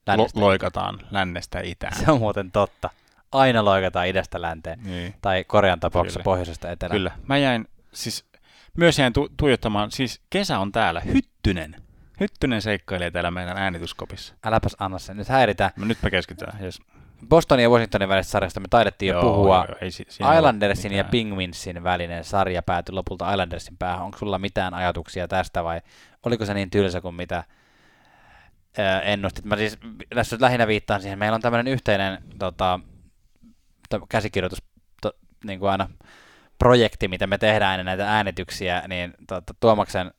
[0.07, 0.41] Lännestä.
[0.41, 1.97] loikataan lännestä itään.
[1.97, 2.91] Se on muuten totta.
[3.33, 4.79] Aina loikataan idästä länteen.
[4.83, 5.15] Niin.
[5.23, 6.25] Tai Korean tapauksessa Kyllä.
[6.25, 6.97] pohjoisesta etelään.
[6.97, 7.11] Kyllä.
[7.29, 8.25] Mä jäin, siis
[8.77, 11.01] myös jäin tu- tuijottamaan, siis kesä on täällä.
[11.01, 11.77] Hyttynen.
[12.21, 14.35] Hyttynen seikkailee täällä meidän äänityskopissa.
[14.45, 15.17] Äläpäs anna sen.
[15.17, 15.71] Nyt häiritään.
[15.77, 16.63] No, nyt me keskitytään.
[16.65, 16.81] Yes.
[17.29, 19.65] Bostonin ja Washingtonin välisestä sarjasta me taidettiin jo puhua.
[19.69, 20.07] joo, ei si-
[20.39, 21.11] Islandersin ja mitään.
[21.11, 24.05] Penguinsin välinen sarja päätyi lopulta Islandersin päähän.
[24.05, 25.81] Onko sulla mitään ajatuksia tästä vai
[26.27, 27.45] oliko se niin tylsä kuin mitä
[28.79, 29.45] ää, ennustit?
[29.45, 29.79] Mä siis
[30.15, 31.19] tässä lähinnä viittaan siihen.
[31.19, 32.81] Meillä on tämmöinen yhteinen tota,
[33.91, 34.63] to- käsikirjoitus,
[35.03, 35.13] to,
[35.45, 35.89] niin kuin aina
[36.59, 40.11] projekti, mitä me tehdään ennen näitä äänityksiä, niin tota, Tuomaksen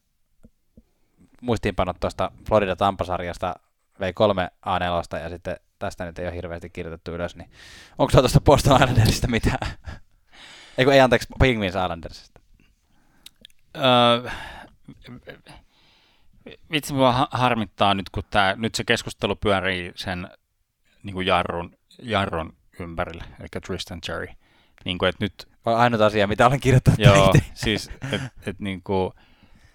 [1.41, 3.55] muistiinpanot tuosta Florida Tampasarjasta
[3.99, 7.49] vei kolme A4 ja sitten tästä nyt ei ole hirveästi kirjoitettu ylös, niin
[7.97, 9.67] onko sulla tuosta Boston Islandersista mitään?
[10.77, 12.39] Eikö ei anteeksi, Penguins Islandersista.
[13.75, 14.31] Öö,
[16.71, 20.27] vitsi mua ha- harmittaa nyt, kun tää, nyt se keskustelu pyörii sen
[21.03, 24.27] niin kuin jarrun, jarrun ympärillä, eli Tristan Cherry.
[24.85, 27.51] Niin kuin, että nyt, Vai ainut asia, mitä olen kirjoittanut joo, itse.
[27.65, 29.11] siis, että et, niin kuin,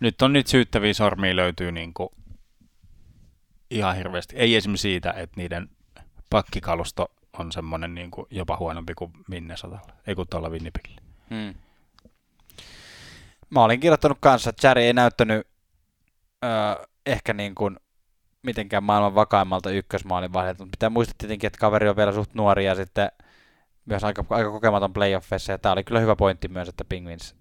[0.01, 2.09] nyt on nyt syyttäviä sormia löytyy niin kuin,
[3.71, 4.37] ihan hirveästi.
[4.37, 5.69] Ei esimerkiksi siitä, että niiden
[6.31, 11.01] pakkikalusto on semmoinen niin kuin, jopa huonompi kuin Minnesotalla, ei kuin tuolla Winnipegillä.
[11.31, 11.55] Hmm.
[13.51, 15.47] Mä olin kirjoittanut kanssa, että Jerry ei näyttänyt
[16.45, 17.77] öö, ehkä niin kuin
[18.43, 22.65] mitenkään maailman vakaimmalta ykkösmaalin vaihdelta, mutta pitää muistaa tietenkin, että kaveri on vielä suht nuori
[22.65, 23.13] ja sitten
[23.85, 27.37] myös aika, aika kokematon playoffeissa, ja tämä oli kyllä hyvä pointti myös, että Penguins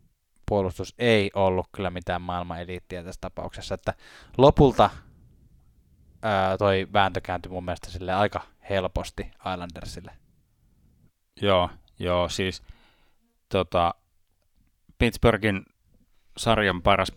[0.45, 3.93] puolustus ei ollut kyllä mitään maailman eliittiä tässä tapauksessa, että
[4.37, 4.89] lopulta
[6.21, 10.11] ää, toi vääntö kääntyi mun mielestä sille aika helposti Islandersille.
[11.41, 12.63] Joo, joo, siis
[13.49, 13.93] tota,
[14.97, 15.65] Pittsburghin
[16.37, 17.11] sarjan paras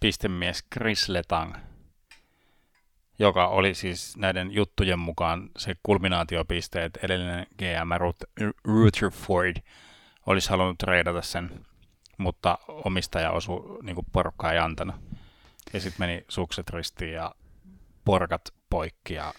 [0.00, 1.54] pistemies Chris Letang,
[3.18, 9.56] joka oli siis näiden juttujen mukaan se kulminaatiopiste, että edellinen GM Ruth- Rutherford
[10.26, 11.66] olisi halunnut treidata sen,
[12.18, 14.96] mutta omistaja osu niin porukkaa ei antanut.
[15.72, 17.34] Ja sitten meni sukset ristiin ja
[18.04, 19.34] porkat poikki ja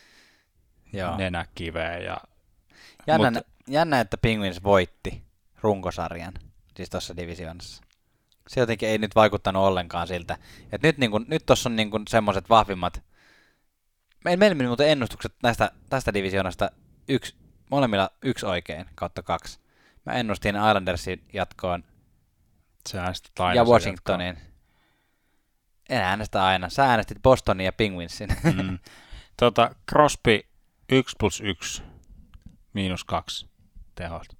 [0.97, 1.17] Joo.
[1.17, 2.17] nenä kiveen ja
[3.07, 5.23] Jännä, Mut- jännä, että Penguins voitti
[5.61, 6.33] runkosarjan,
[6.77, 7.83] siis tuossa divisioonassa.
[8.47, 10.37] Se jotenkin ei nyt vaikuttanut ollenkaan siltä.
[10.71, 13.03] Et nyt, niin kun, nyt tuossa on niin semmoiset vahvimmat.
[14.23, 16.71] Meillä meni muuten ennustukset näistä, tästä divisioonasta
[17.07, 17.35] yksi,
[17.71, 19.59] molemmilla yksi oikein kautta kaksi.
[20.05, 21.83] Mä ennustin Islandersin jatkoon
[23.55, 24.37] ja Washingtonin.
[25.89, 26.69] En äänestä aina.
[26.69, 28.29] Sä äänestit Bostonin ja Penguinsin.
[28.29, 28.67] jatkoon.
[28.67, 28.79] Mm.
[29.37, 30.39] tota, Crosby
[30.89, 31.83] 1 plus 1
[32.73, 33.49] miinus 2
[33.95, 34.35] tehosta.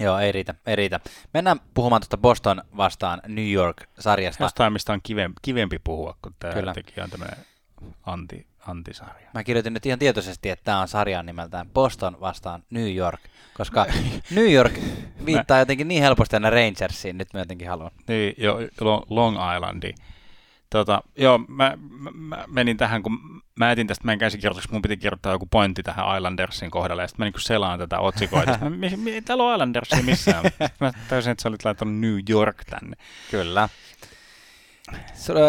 [0.00, 1.00] Joo, ei riitä, ei riitä.
[1.34, 4.44] Mennään puhumaan tuosta Boston vastaan New York-sarjasta.
[4.44, 6.74] Jostain, mistä on kivempi, kivempi puhua, kun tämä Kyllä.
[6.74, 7.36] teki on tämmöinen
[8.06, 9.30] anti, antisarja.
[9.34, 13.20] Mä kirjoitin nyt ihan tietoisesti, että tämä on sarjan nimeltään Boston vastaan New York,
[13.54, 13.86] koska
[14.30, 14.72] New York
[15.26, 17.90] viittaa jotenkin niin helposti aina Rangersiin, nyt mä jotenkin haluan.
[18.08, 19.94] Niin, jo, Lo- Long Islandi.
[20.76, 24.96] Tota, joo, mä, mä, mä, menin tähän, kun mä etin tästä meidän käsikirjoituksesta, mun piti
[24.96, 28.58] kirjoittaa joku pointti tähän Islandersin kohdalle, ja sitten mä niin selaan tätä otsikoita.
[28.60, 30.44] Mä, mi, mi, täällä on Islandersia missään.
[30.44, 32.96] Sitten mä täysin, että sä olit laittanut New York tänne.
[33.30, 33.68] Kyllä.
[35.14, 35.40] Sulla,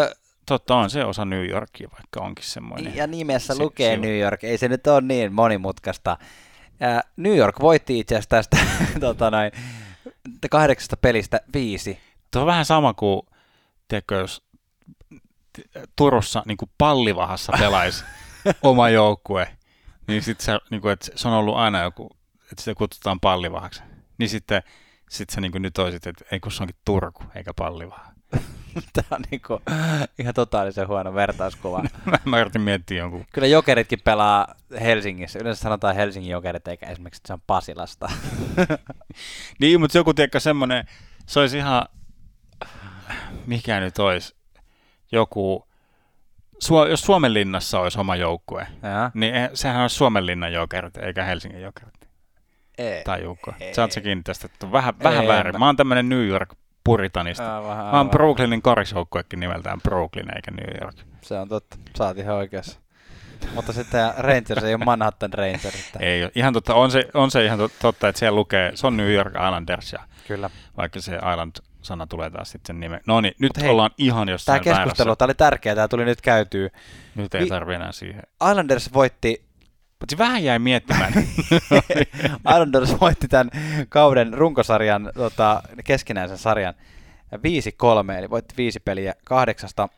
[0.46, 2.96] Totta on se osa New Yorkia, vaikka onkin semmoinen.
[2.96, 4.02] ja nimessä si- lukee sivu.
[4.02, 6.16] New York, ei se nyt ole niin monimutkaista.
[6.80, 8.56] Ja New York voitti itse asiassa tästä
[9.00, 9.52] tota noin,
[10.50, 11.98] kahdeksasta pelistä viisi.
[12.30, 13.22] Tuo on vähän sama kuin,
[13.88, 14.42] tiedätkö, jos
[15.96, 18.04] Turussa niin kuin pallivahassa pelaisi
[18.62, 19.56] oma joukkue,
[20.06, 22.10] niin sitten se, niin kuin, että se on ollut aina joku,
[22.52, 23.82] että sitä kutsutaan pallivahaksi.
[24.18, 24.62] Niin sitten
[25.10, 28.12] sit sä niin kuin nyt olisit, että ei kun se onkin Turku, eikä pallivaha.
[28.92, 29.62] Tämä on niinku
[30.18, 31.84] ihan totaalisen huono vertauskuva.
[32.24, 33.26] Mä yritin miettiä jonkun.
[33.32, 35.38] Kyllä jokeritkin pelaa Helsingissä.
[35.38, 38.10] Yleensä sanotaan Helsingin jokerit, eikä esimerkiksi, että se on Pasilasta.
[39.60, 40.84] Niin, mutta joku, tiedätkö, semmoinen,
[41.26, 41.86] se olisi ihan,
[43.46, 44.37] mikä nyt olisi,
[45.12, 45.66] joku,
[46.90, 49.10] jos Suomenlinnassa olisi oma joukkue, ja?
[49.14, 51.94] niin eh- sehän olisi Suomenlinnan jokerit, eikä Helsingin jokerit.
[52.78, 53.04] Ei.
[53.04, 53.54] Tai Jukko.
[53.90, 55.54] Sä kiinni tästä, että on vähän, vähän Ei, väärin.
[55.54, 56.54] mä- Mä oon tämmönen New York
[56.84, 57.54] puritanista.
[57.56, 58.10] Aa, vähän, Mä oon aivan.
[58.10, 60.96] Brooklynin korisjoukkuekin nimeltään Brooklyn eikä New York.
[61.20, 61.76] Se on totta.
[61.96, 62.80] Saat ihan oikeassa.
[63.54, 65.92] Mutta sitten Rangers ei ole Manhattan Rangers.
[66.00, 68.96] Ei ihan totta, on se, on se ihan tot- totta, että siellä lukee, se on
[68.96, 69.98] New York Islanders ja
[70.28, 70.50] Kyllä.
[70.76, 71.18] vaikka se
[71.78, 73.00] Island-sana tulee taas sitten sen nimen.
[73.06, 75.16] No niin, nyt Mut hei, ollaan ihan Tämä jossain keskustelu, väärässä.
[75.16, 76.70] tämä oli tärkeää, tämä tuli nyt käytyy.
[77.14, 78.22] Nyt ei Vi- tarvi enää siihen.
[78.50, 79.44] Islanders voitti
[80.00, 81.12] Mutta vähän jäi miettimään.
[82.50, 83.50] Islanders voitti tämän
[83.88, 86.74] kauden runkosarjan, tota, keskinäisen sarjan
[87.34, 87.38] 5-3,
[88.18, 89.88] eli voitti viisi peliä kahdeksasta.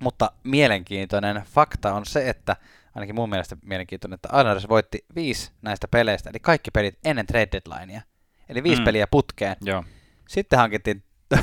[0.00, 2.56] Mutta mielenkiintoinen fakta on se, että
[2.94, 7.48] ainakin mun mielestä mielenkiintoinen, että Islanders voitti viisi näistä peleistä, eli kaikki pelit ennen trade
[7.52, 8.00] deadlinea.
[8.48, 8.84] Eli viisi mm.
[8.84, 9.56] peliä putkeen.
[9.60, 9.84] Joo.
[10.32, 11.02] Sitten hankittiin,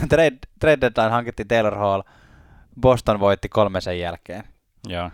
[0.10, 2.02] trade, trade deadline hankittiin Taylor Hall,
[2.82, 4.44] Boston voitti kolme sen jälkeen.
[4.88, 5.12] Joo.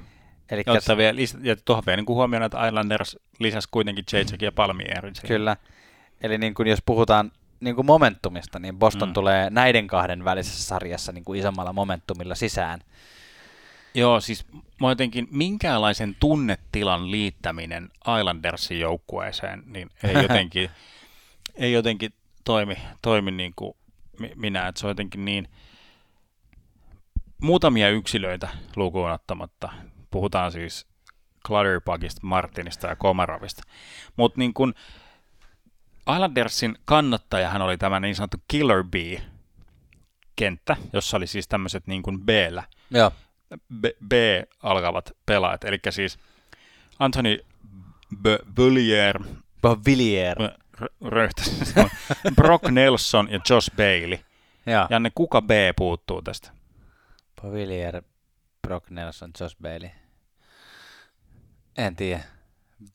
[0.52, 4.52] Eli Ja, ottaa vielä, ja tuohon vielä niin huomioon, että Islanders lisäsi kuitenkin JJ ja
[4.52, 5.14] Palmierin.
[5.28, 5.58] Kyllä.
[6.22, 9.14] Eli niin kuin jos puhutaan niin kuin momentumista, niin Boston mm.
[9.14, 12.80] tulee näiden kahden välisessä sarjassa niin kuin isommalla momentumilla sisään.
[13.94, 14.46] Joo, siis
[14.82, 20.70] mä jotenkin minkäänlaisen tunnetilan liittäminen Islandersin joukkueeseen, niin ei jotenkin,
[21.56, 22.14] ei jotenkin
[22.46, 23.74] toimi, toimi niin kuin
[24.20, 25.48] mi- minä, että se on jotenkin niin
[27.42, 29.70] muutamia yksilöitä lukuun ottamatta.
[30.12, 30.88] Puhutaan siis
[31.48, 33.64] Clutterbuckista, Martinista ja Komarovista.
[34.16, 34.74] Mutta niin kuin
[36.14, 39.22] Islandersin kannattajahan oli tämä niin sanottu Killer Bee
[40.36, 43.12] kenttä, jossa oli siis tämmöiset niin kuin B-llä Joo.
[43.80, 44.12] B, B
[44.64, 46.20] alkavat pelaajat, eli siis
[47.00, 47.46] Anthony
[48.22, 49.20] B- Bullier,
[49.86, 50.38] Villier.
[51.06, 51.58] Röyhtäsin,
[52.36, 54.20] Brock Nelson ja Josh Bailey.
[54.66, 54.88] Joo.
[54.90, 56.52] Janne, kuka B puuttuu tästä?
[57.52, 58.02] Villier,
[58.68, 59.90] Brock Nelson, Josh Bailey.
[61.78, 62.24] En tiedä.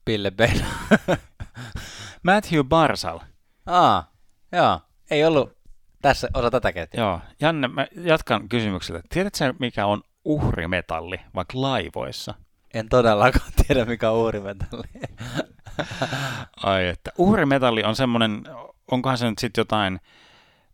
[0.05, 0.65] Bille Bailey.
[2.23, 3.19] Matthew Barsal.
[3.67, 4.13] Aa,
[4.53, 4.81] joo.
[5.11, 5.59] Ei ollut
[6.03, 7.05] tässä osa tätä ketjua.
[7.05, 9.03] Joo, Janne, mä jatkan kysymyksellä.
[9.09, 12.35] Tiedätkö mikä on uhrimetalli vaikka laivoissa?
[12.75, 14.87] En todellakaan tiedä, mikä on uurimetalli.
[16.63, 17.11] Ai että.
[17.19, 18.43] Uhrimetalli on semmoinen,
[18.91, 20.01] onkohan se nyt sitten jotain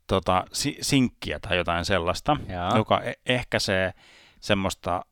[0.06, 2.76] tota, si- sinkkiä tai jotain sellaista, Jaa.
[2.76, 3.94] joka e- ehkäisee
[4.40, 5.04] semmoista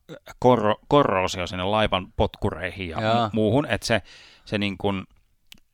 [0.45, 3.27] korro- korroosio sinne laivan potkureihin ja Jaa.
[3.27, 4.03] mu- muuhun, että se,
[4.45, 5.05] se niin kuin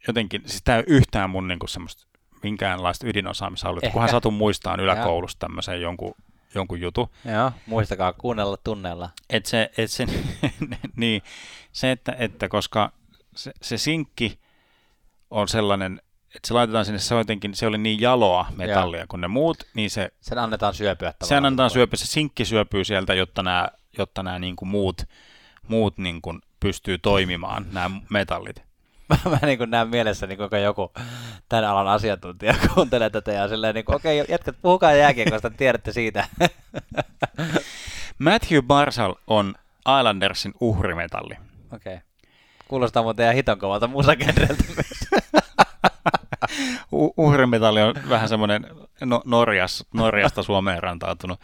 [0.06, 2.06] jotenkin, siis tämä ei ole yhtään mun niin kuin semmoista
[2.42, 3.92] minkäänlaista ydinosaamisaluetta, Ehkä.
[3.92, 6.14] kunhan satun muistaan yläkoulusta tämmöisen jonkun,
[6.54, 9.10] jonkun jutun, joo, muistakaa kuunnella tunnella.
[9.30, 10.06] et se, et se,
[10.96, 11.22] niin,
[11.72, 12.92] se että, että koska
[13.36, 14.38] se, se sinkki
[15.30, 16.00] on sellainen,
[16.36, 19.90] että se laitetaan sinne, se, jotenkin, se oli niin jaloa metallia kuin ne muut, niin
[19.90, 23.68] se, Sen annetaan syöpyä se antaa syöpyä, se sinkki syöpyy sieltä, jotta nämä,
[23.98, 25.02] jotta nämä niin kuin muut,
[25.68, 28.62] muut niin kuin pystyy toimimaan, nämä metallit.
[29.08, 30.92] mä, mä niin kuin näen mielessä, niin kuinka joku
[31.48, 36.28] tämän alan asiantuntija kuuntelee tätä ja silleen, niin okei, okay, jätkät, puhukaa jääkiekosta, tiedätte siitä.
[38.18, 39.54] Matthew Barsal on
[39.98, 41.34] Islandersin uhrimetalli.
[41.72, 41.94] Okei.
[41.94, 42.09] Okay.
[42.70, 45.22] Kuulostaa muuten ihan hiton kovalta musagenreltä myös.
[46.92, 48.66] U- uhrimetalli on vähän semmoinen
[49.00, 51.40] no, Norjas, Norjasta Suomeen rantautunut.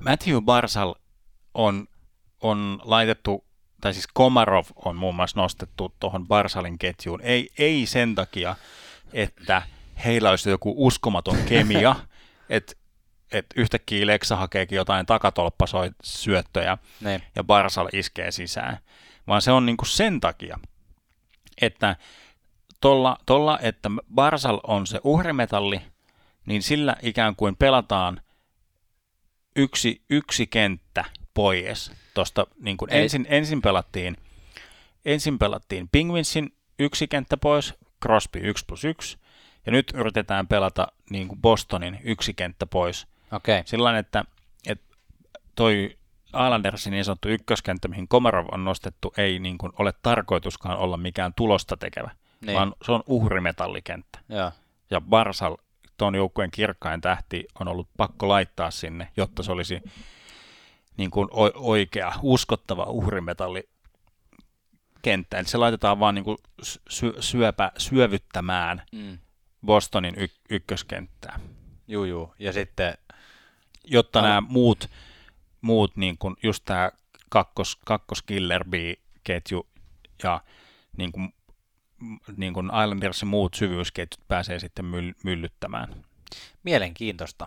[0.00, 0.94] Matthew Barsal
[1.54, 1.86] on,
[2.40, 3.44] on laitettu,
[3.80, 7.20] tai siis Komarov on muun muassa nostettu tuohon Barsalin ketjuun.
[7.22, 8.56] Ei, ei sen takia,
[9.12, 9.62] että
[10.04, 11.96] heillä olisi joku uskomaton kemia,
[12.50, 12.72] että
[13.32, 17.22] et yhtäkkiä Leksa hakeekin jotain takatolppasoi syöttöjä Niin.
[17.36, 18.78] ja Barsal iskee sisään,
[19.28, 20.58] vaan se on niinku sen takia,
[21.60, 21.96] että
[22.80, 25.80] tolla, tolla, että Barsal on se uhrimetalli,
[26.46, 28.20] niin sillä ikään kuin pelataan
[29.56, 31.04] yksi, yksi kenttä
[31.34, 31.92] pois.
[32.14, 34.16] Tosta, niin kuin ensin, ensin, pelattiin,
[35.04, 39.18] ensin pelattiin Penguinsin yksi kenttä pois, Crosby 1 plus 1,
[39.66, 43.06] ja nyt yritetään pelata niin kuin Bostonin yksi kenttä pois.
[43.32, 43.58] Okei.
[43.58, 43.66] Okay.
[43.66, 44.24] Sillä että,
[44.66, 44.96] että
[45.54, 45.97] toi
[46.28, 51.32] Islandersin niin sanottu ykköskenttä, mihin Komarov on nostettu, ei niin kuin ole tarkoituskaan olla mikään
[51.36, 52.10] tulosta tekevä,
[52.40, 52.54] Niin.
[52.56, 54.18] vaan se on uhrimetallikenttä.
[54.28, 54.52] Joo.
[54.90, 55.56] Ja Barsal,
[55.98, 59.82] tuon joukkueen kirkkain tähti, on ollut pakko laittaa sinne, jotta se olisi
[60.96, 63.68] niin kuin o- oikea, uskottava uhrimetalli
[65.02, 65.38] kenttä.
[65.38, 66.38] Eli se laitetaan vaan niin kuin
[66.88, 69.18] sy- syöpä, syövyttämään Mm.
[69.66, 71.40] Bostonin y- ykköskenttää,
[71.88, 72.34] Juu, juu.
[72.38, 72.94] Ja sitten,
[73.84, 74.88] jotta Al- nämä muut,
[75.60, 76.90] muut niin kuin just tämä
[77.28, 79.66] kakkos, kakkos Killer Bee-ketju
[80.22, 80.40] ja
[80.96, 81.34] niin kuin,
[82.36, 86.04] niin kuin Islandersin muut syvyysketjut pääsee sitten myll- myllyttämään.
[86.62, 87.46] mielenkiintoista.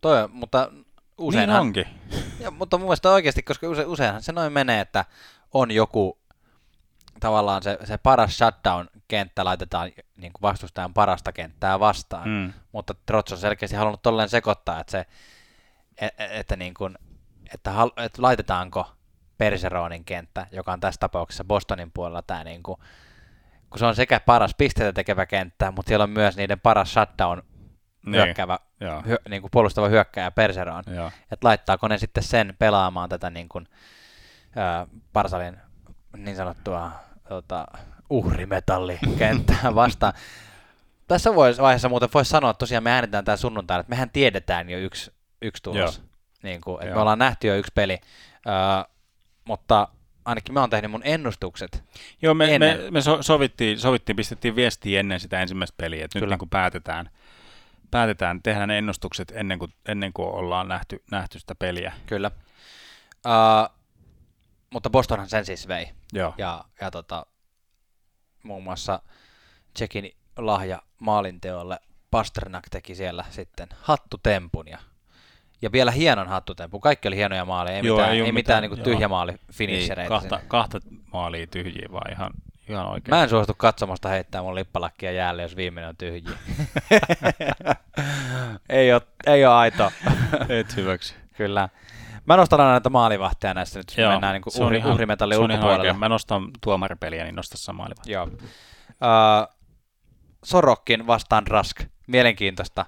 [0.00, 0.72] Toi, mutta
[1.18, 1.86] Usein useinhan, niin onkin.
[2.40, 5.04] Ja, mutta mun mielestä oikeasti, koska use, useinhan se noin menee, että
[5.52, 6.18] on joku
[7.20, 12.28] tavallaan se, se paras shutdown-kenttä laitetaan niin kuin vastustajan parasta kenttää vastaan.
[12.28, 12.52] Mm.
[12.72, 15.06] Mutta Trots on selkeästi halunnut tolleen sekoittaa, että, se,
[16.00, 16.98] e- e- että, niin kuin,
[17.54, 18.86] että, hal, että laitetaanko
[19.38, 22.78] Perseronin kenttä, joka on tässä tapauksessa Bostonin puolella tämä niin kuin,
[23.70, 27.42] kun se on sekä paras pisteitä tekevä kenttä, mutta siellä on myös niiden paras shutdown
[28.06, 28.14] Niin.
[28.14, 29.02] hyökkäävä, Joo.
[29.06, 31.10] hyö, niin kuin puolustava hyökkäjä Perseron Joo.
[31.30, 33.68] että laittaako ne sitten sen pelaamaan tätä niin kuin,
[34.56, 35.56] ää, Parsalin
[36.16, 36.90] niin sanottua
[37.28, 37.66] tota,
[38.10, 40.12] uhrimetallikenttää vastaan.
[41.08, 44.78] Tässä vaiheessa muuten voisi sanoa, että tosiaan me äänitään tämä sunnuntaina, että mehän tiedetään jo
[44.78, 46.02] yksi, yksi tulos.
[46.44, 47.98] Niin kuin, että me ollaan nähty jo yksi peli,
[48.46, 48.84] ää,
[49.44, 49.88] mutta
[50.24, 51.84] ainakin mä oon tehnyt mun ennustukset.
[52.22, 52.92] Joo, me, me, Ennen.
[52.92, 56.32] me so, sovittiin, sovittiin, pistettiin viestiä ennen sitä ensimmäistä peliä, että nyt Kyllä.
[56.32, 57.10] niin kuin päätetään,
[57.90, 61.92] päätetään, tehdään ne ennustukset ennen kuin, ennen kuin ollaan nähty, nähty sitä peliä.
[62.06, 62.30] Kyllä.
[63.24, 63.70] Ää,
[64.70, 65.90] mutta Bostonhan sen siis vei.
[66.12, 66.34] Joo.
[66.38, 67.26] ja, ja tota,
[68.42, 69.02] muun muassa
[69.74, 71.78] Tsekin lahja maalinteolle
[72.10, 74.78] Pasternak teki siellä sitten hattutempun ja,
[75.64, 76.80] ja vielä hienon hattutempun.
[76.80, 79.38] Kaikki oli hienoja maaleja, ei Joo, mitään, ei mitään, mitään, niin kuin tyhjä maali Ei,
[79.52, 80.08] finishereitä.
[80.08, 80.48] kahta, sinne.
[80.48, 80.80] kahta
[81.12, 82.30] maalia tyhjiä, vaan ihan,
[82.68, 83.14] ihan oikein.
[83.14, 86.36] Mä en suostu katsomosta heittää mun lippalakkia jäälle, jos viimeinen on tyhjiä.
[88.68, 89.92] ei, ole, ei ole aito.
[90.60, 91.14] Et hyväksy.
[91.36, 91.68] Kyllä.
[92.26, 95.92] Mä nostan aina näitä maalivahtia näissä nyt, Joo, mennään niin kuin uhri, ihan- uhrimetallin ulkopuolelle.
[95.92, 97.94] Mä nostan tuomaripeliä, niin nosta sama maali.
[98.06, 98.24] Joo.
[98.24, 99.56] Uh,
[100.44, 101.80] Sorokkin vastaan Rask.
[102.06, 102.86] Mielenkiintoista.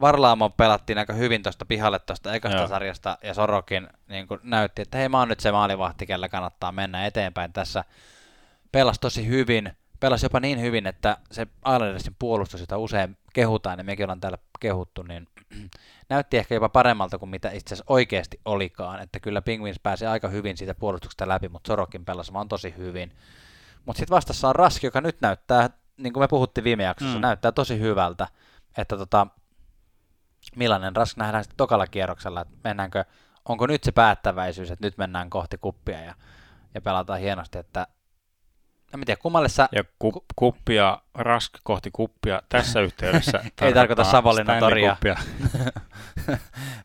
[0.00, 2.68] Varlaamo pelattiin aika hyvin tuosta pihalle tuosta ekasta Joo.
[2.68, 6.72] sarjasta, ja Sorokin niin kuin näytti, että hei mä oon nyt se maalivahti, kellä kannattaa
[6.72, 7.84] mennä eteenpäin tässä.
[8.72, 13.84] Pelasi tosi hyvin, pelasi jopa niin hyvin, että se Islandersin puolustus, jota usein kehutaan, ja
[13.84, 15.28] mekin ollaan täällä kehuttu, niin
[16.08, 19.00] näytti ehkä jopa paremmalta kuin mitä itse asiassa oikeasti olikaan.
[19.00, 23.12] Että kyllä Penguins pääsi aika hyvin siitä puolustuksesta läpi, mutta Sorokin pelasi vaan tosi hyvin.
[23.86, 27.18] Mutta sitten vastassa on Rask, joka nyt näyttää, niin kuin me puhuttiin viime jaksossa, mm.
[27.18, 27.22] Mm.
[27.22, 28.26] näyttää tosi hyvältä.
[28.76, 29.26] Että tota,
[30.56, 33.04] millainen Rask nähdään sitten tokalla kierroksella, että mennäänkö,
[33.44, 36.14] onko nyt se päättäväisyys, että nyt mennään kohti kuppia ja,
[36.74, 37.86] ja pelataan hienosti, että
[38.94, 43.44] en mä tiedä, kummalle sä, Ja ku, kuppia, rask kohti kuppia tässä yhteydessä.
[43.62, 44.96] Ei tarkoita Savonlinnan toria.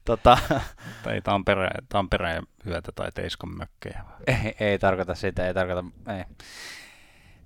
[0.05, 0.37] Tota,
[1.03, 4.03] tai Tampereen, Tampereen hyötä tai Teiskon mökkejä.
[4.27, 6.23] ei, ei tarkoita sitä, ei tarkoita, ei.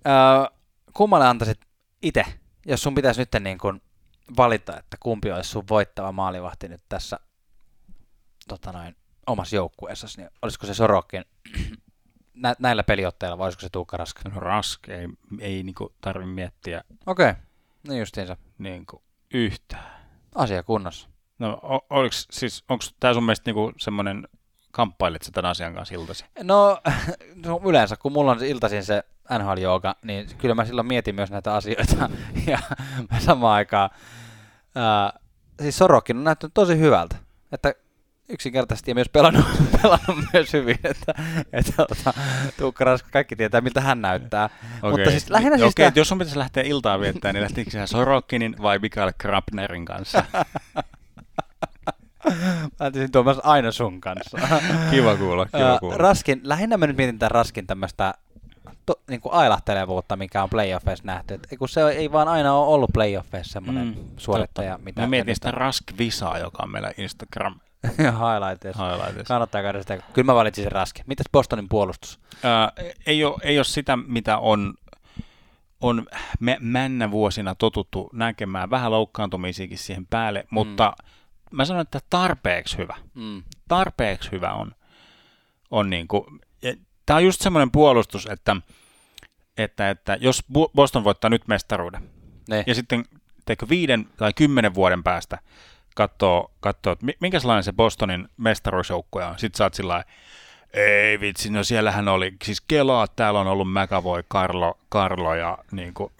[0.07, 0.57] Öö,
[0.93, 1.59] kummalle antaisit
[2.01, 2.25] itse,
[2.65, 3.81] jos sun pitäisi nyt niin kuin
[4.37, 7.19] valita, että kumpi olisi sun voittava maalivahti nyt tässä
[8.47, 8.95] tota noin,
[9.27, 11.25] omassa joukkueessasi, niin olisiko se Sorokin
[12.33, 14.25] nä- näillä peliotteilla vai olisiko se Tuukka Rask?
[14.25, 15.07] No rask, ei,
[15.39, 17.41] ei niinku tarvi miettiä Okei, okay.
[17.87, 18.37] niin justiinsa.
[18.57, 19.97] niinku yhtään.
[20.35, 21.09] Asia kunnossa.
[21.39, 24.27] No o- oliks, siis, onko tämä sun mielestä niinku semmoinen,
[24.71, 26.25] kamppailit sä tämän asian kanssa iltasi?
[26.43, 26.81] No,
[27.45, 29.03] no, yleensä kun mulla on iltaisin se
[29.39, 32.09] nhl jooga niin kyllä mä silloin mietin myös näitä asioita.
[32.47, 32.59] ja
[33.19, 33.89] samaan aikaan,
[34.75, 35.19] ää,
[35.61, 37.15] siis Sorokin on näyttänyt tosi hyvältä.
[37.51, 37.73] Että
[38.29, 39.45] yksinkertaisesti ja myös pelannut,
[39.81, 41.13] pelannut myös hyvin, että,
[41.53, 42.13] että että
[42.57, 44.49] Tuukka Raska, kaikki tietää, miltä hän näyttää.
[44.77, 44.91] Okay.
[44.91, 48.55] Mutta siis lähinnä siis okay, jos sun pitäisi lähteä iltaa viettämään, niin lähtikö sä Sorokinin
[48.61, 50.23] vai Mikael Krapnerin kanssa?
[52.79, 54.37] Lähtisin tuomassa aina sun kanssa.
[54.91, 55.97] kiva kuulla, kiva kuulla.
[55.97, 58.13] Raskin, lähinnä mä nyt mietin tämän Raskin tämmöistä
[58.85, 61.33] to, niin kuin ailahtelevuutta, mikä on playoffeissa nähty.
[61.33, 64.71] Et, kun se ei vaan aina ole ollut playoffeissa semmoinen mm, suorittaja.
[64.71, 64.85] Totta.
[64.85, 67.59] Mitä mä mietin sitä Rask Visaa, joka on meillä Instagram
[67.97, 68.89] highlightissa.
[68.89, 69.33] highlightissa.
[69.33, 69.97] Kannattaa käydä sitä.
[70.13, 71.05] Kyllä mä valitsin sen Raskin.
[71.07, 72.19] Mitäs Bostonin puolustus?
[72.43, 72.71] Ää,
[73.05, 74.73] ei, ole, ei ole sitä, mitä on
[75.81, 76.07] on
[76.39, 80.47] me, männä vuosina totuttu näkemään vähän loukkaantumisiakin siihen päälle, mm.
[80.51, 80.93] mutta
[81.51, 82.95] mä sanon, että tarpeeksi hyvä.
[83.13, 83.43] Mm.
[83.67, 84.71] Tarpeeksi hyvä on.
[85.71, 86.25] on niin kuin,
[87.07, 88.55] tämä on just semmoinen puolustus, että,
[89.57, 90.43] että, että jos
[90.75, 92.09] Boston voittaa nyt mestaruuden,
[92.49, 92.63] ne.
[92.67, 93.05] ja sitten
[93.45, 95.37] teikö viiden tai kymmenen vuoden päästä
[95.95, 100.03] katsoo, katsoo että minkälainen se Bostonin mestaruusjoukkoja on, sitten oot sillä
[100.73, 105.93] ei vitsi, no siellähän oli, siis kelaa, täällä on ollut McAvoy, Carlo, Carlo ja niin
[105.93, 106.11] kuin,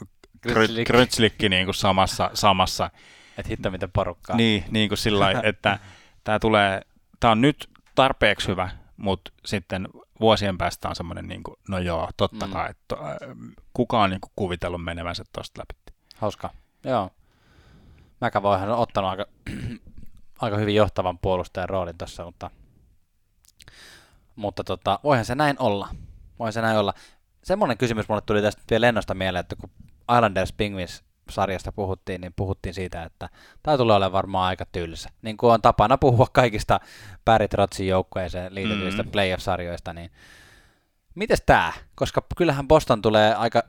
[0.89, 2.89] Grützlikki niin kuin samassa, samassa.
[3.38, 4.35] Että hitto miten porukkaa.
[4.35, 5.80] Niin, niin kuin sillä että
[6.23, 6.81] tämä tulee,
[7.19, 9.88] tämä on nyt tarpeeksi hyvä, mutta sitten
[10.19, 12.53] vuosien päästä on semmoinen, niin kuin, no joo, totta mm.
[12.53, 13.38] kai, että äh,
[13.74, 15.95] kuka on niin kuin kuvitellut menevänsä tuosta läpi.
[16.15, 16.49] Hauska,
[16.84, 17.10] joo.
[18.22, 19.26] McAvoyhan on ottanut aika,
[20.41, 22.49] aika hyvin johtavan puolustajan roolin tuossa, mutta,
[24.36, 25.88] mutta tota, voihan se näin olla.
[26.40, 26.94] Voihan se näin olla.
[27.44, 29.69] Semmoinen kysymys mulle tuli tästä vielä lennosta mieleen, että kun
[30.15, 33.30] Islanders Penguins sarjasta puhuttiin, niin puhuttiin siitä, että
[33.64, 35.10] tämä tulee olemaan varmaan aika tylsä.
[35.22, 36.80] Niin kuin on tapana puhua kaikista
[37.26, 39.10] Barry Trotsin joukkueeseen liitetyistä mm.
[39.12, 40.12] playoff-sarjoista, niin
[41.16, 41.74] mites tämä?
[41.95, 43.64] Koska kyllähän Boston tulee aika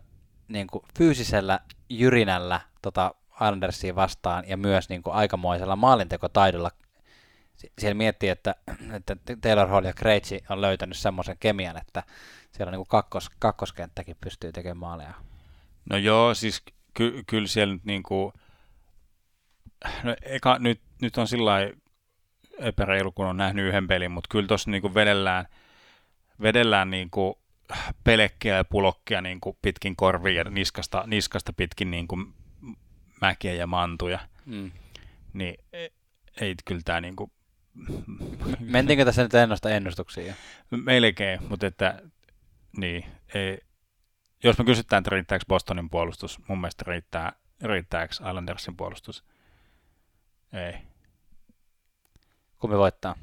[0.49, 6.71] niin kuin, fyysisellä jyrinällä tota Islandersia vastaan ja myös niin kuin, aikamoisella maalintekotaidolla.
[7.79, 8.55] Siellä miettii, että,
[8.93, 12.03] että Taylor Hall ja Krejci on löytänyt semmoisen kemian, että
[12.53, 15.15] siellä niin kuin kakkos, kakkoskenttäkin pystyy tekemään maaleja.
[15.91, 16.63] No joo, siis
[16.99, 18.33] ky- kyllä siellä nyt niin kuin,
[20.03, 21.53] no eka, nyt, nyt on sillä
[22.59, 25.47] epäreilu, kun on nähnyt yhden pelin, mutta kyllä tuossa niin vedellään,
[26.43, 27.35] vedellään niin kuin
[28.05, 32.35] pelekkiä ja pulokkia niin kuin pitkin korvia ja niskasta, niskasta pitkin niin kuin
[33.21, 34.19] mäkiä ja mantuja.
[34.47, 34.71] Mm.
[35.33, 35.91] Niin ei,
[36.41, 37.33] ei kyllä tämä niin kuin...
[38.61, 40.35] Mentiinkö tässä nyt ennusta ennustuksia?
[40.71, 42.03] Melkein, mutta että
[42.77, 43.05] niin,
[43.35, 43.59] ei,
[44.43, 47.33] jos me kysytään, että riittääkö Bostonin puolustus, mun mielestä riittää,
[47.63, 49.25] riittääkö Islandersin puolustus?
[50.53, 50.75] Ei.
[52.59, 53.15] Kumpi voittaa?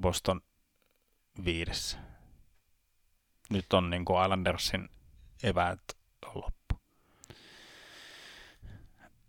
[0.00, 0.40] Boston
[1.44, 1.98] viidessä.
[3.50, 4.88] Nyt on niin kuin Islandersin
[5.42, 5.80] eväät
[6.26, 6.74] on loppu.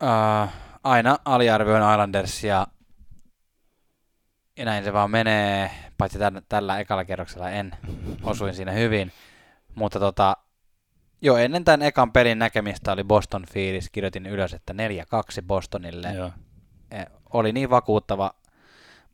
[0.03, 0.49] Uh,
[0.83, 2.67] aina aliarvioin Islandersia
[4.57, 7.75] ja näin se vaan menee, paitsi tällä, tällä ekalla kerroksella en
[8.23, 9.11] osuin siinä hyvin.
[9.75, 10.37] Mutta tota,
[11.25, 13.89] Joo, ennen tämän ekan pelin näkemistä oli Boston fiilis.
[13.89, 14.75] Kirjoitin ylös, että 4-2
[15.47, 16.13] Bostonille.
[16.13, 16.31] Joo.
[16.91, 18.33] E, oli niin vakuuttava,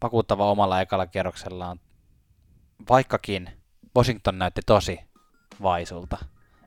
[0.02, 1.80] vakuuttava omalla ekalla kierroksellaan,
[2.90, 3.50] vaikkakin
[3.98, 5.00] Washington näytti tosi
[5.62, 6.18] vaisulta,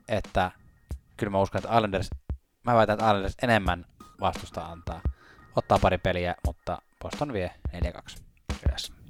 [0.09, 0.51] että
[1.17, 2.11] kyllä mä uskon, että Islanders,
[2.63, 3.87] mä väitän, että Islanders enemmän
[4.21, 5.01] vastusta antaa.
[5.57, 8.23] Ottaa pari peliä, mutta Boston vie 4-2.
[8.71, 9.02] Yes.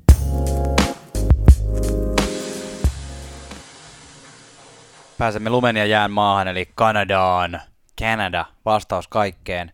[5.23, 7.61] Pääsemme lumen ja jään maahan, eli Kanadaan.
[8.01, 9.73] Canada, vastaus kaikkeen.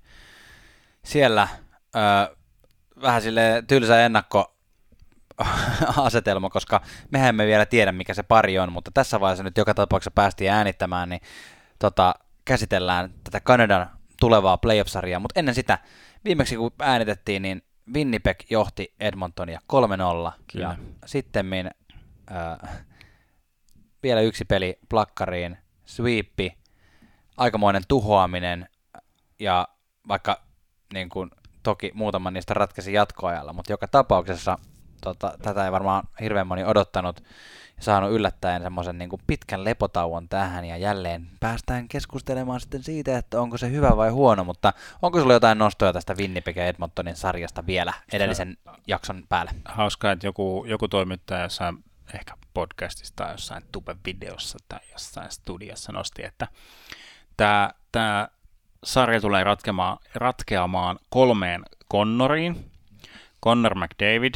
[1.04, 1.48] Siellä
[1.96, 2.36] ö,
[3.02, 4.56] vähän sille tylsä ennakko
[6.06, 6.80] asetelma, koska
[7.10, 10.50] mehän emme vielä tiedä, mikä se pari on, mutta tässä vaiheessa nyt joka tapauksessa päästiin
[10.50, 11.20] äänittämään, niin
[11.78, 12.14] tota,
[12.44, 15.78] käsitellään tätä Kanadan tulevaa playoff-sarjaa, mutta ennen sitä,
[16.24, 17.62] viimeksi kun äänitettiin, niin
[17.94, 20.64] Winnipeg johti Edmontonia 3-0, Kyllä.
[20.64, 20.76] ja
[21.06, 21.52] sitten
[22.30, 22.86] äh,
[24.02, 26.58] vielä yksi peli plakkariin, sweepi,
[27.36, 28.68] aikamoinen tuhoaminen.
[29.40, 29.68] Ja
[30.08, 30.42] vaikka
[30.92, 31.30] niin kuin,
[31.62, 34.58] toki muutama niistä ratkaisi jatkoajalla, mutta joka tapauksessa
[35.00, 37.20] tota, tätä ei varmaan hirveän moni odottanut
[37.76, 43.40] ja saanut yllättäen semmoisen niin pitkän lepotauon tähän ja jälleen päästään keskustelemaan sitten siitä, että
[43.40, 44.72] onko se hyvä vai huono, mutta
[45.02, 48.56] onko sulla jotain nostoja tästä Winnipeg ja Edmontonin sarjasta vielä edellisen
[48.86, 49.50] jakson päälle?
[49.64, 51.84] Hauskaa, että joku, joku toimittaja jossain
[52.14, 56.48] ehkä podcastissa tai jossain tube-videossa tai jossain studiossa nosti, että
[57.36, 58.28] tämä, tämä
[58.84, 61.62] sarja tulee ratkeamaan, ratkeamaan kolmeen
[61.92, 62.70] Connoriin.
[63.44, 64.34] Connor McDavid,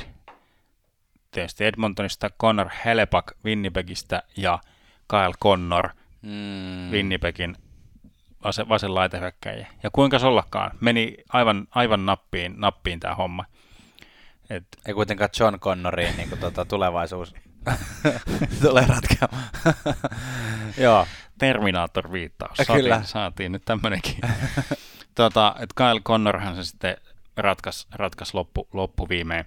[1.31, 4.59] tietysti Edmontonista, Connor Helepak Winnipegistä ja
[5.09, 5.89] Kyle Connor
[6.23, 6.91] Mm.
[6.91, 7.57] Winnipegin
[8.45, 9.67] vasen, vasen laitehyökkäjä.
[9.83, 13.45] Ja kuinka se ollakaan, meni aivan, aivan nappiin, nappiin tämä homma.
[14.51, 14.65] Et...
[14.87, 17.35] Ei kuitenkaan John Connoriin niin tota, tulevaisuus
[18.63, 19.51] tulee ratkeamaan.
[20.85, 21.07] Joo.
[21.39, 22.57] Terminator-viittaus.
[22.57, 23.03] Saatiin, Kyllä.
[23.05, 24.19] saatiin nyt tämmönenkin.
[25.15, 26.97] tota, että Kyle Connorhan se sitten
[27.37, 29.45] ratkas, ratkas loppu, loppu viimein.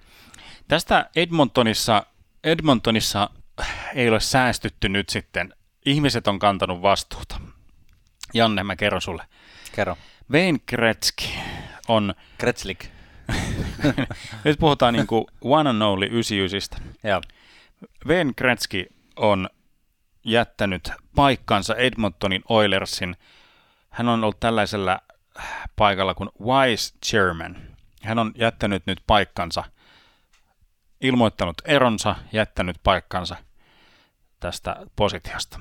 [0.68, 2.06] Tästä Edmontonissa,
[2.44, 3.30] Edmontonissa
[3.96, 5.54] ei ole säästytty nyt sitten.
[5.86, 7.40] Ihmiset on kantanut vastuuta.
[8.34, 9.24] Janne, mä kerron sulle.
[9.76, 9.98] Kerro.
[10.32, 11.26] Wayne Gretzky
[11.88, 12.16] on...
[12.40, 12.86] Gretzlik.
[14.44, 16.80] nyt puhutaan niin kuin one and only 99.
[17.04, 17.22] Joo.
[18.08, 18.86] Wayne Gretzky
[19.16, 19.50] on
[20.24, 23.18] jättänyt paikkansa Edmontonin Oilersin.
[23.90, 25.00] Hän on ollut tällaisella
[25.76, 27.58] paikalla kuin Vice Chairman.
[28.02, 29.64] Hän on jättänyt nyt paikkansa,
[31.02, 33.36] ilmoittanut eronsa, jättänyt paikkansa
[34.40, 35.60] tästä positiosta.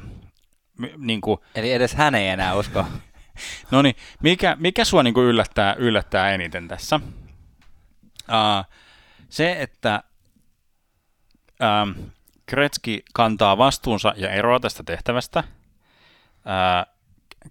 [0.79, 2.87] M- niin kuin, Eli edes hän ei enää usko.
[3.71, 7.01] no niin, mikä, mikä sua niin kuin yllättää, yllättää eniten tässä?
[8.29, 8.75] Uh,
[9.29, 10.03] se, että
[11.61, 11.95] uh,
[12.47, 15.45] Kretski kantaa vastuunsa ja eroaa tästä tehtävästä.
[16.29, 16.95] Uh,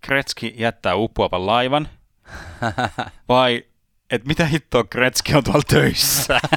[0.01, 1.89] Kretski jättää uppoavan laivan.
[3.29, 3.65] Vai,
[4.09, 6.39] että mitä hittoa Kretski on tuolla töissä?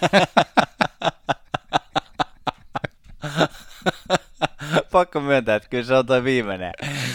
[4.92, 6.72] Pakko myöntää, että kyllä se on toi viimeinen.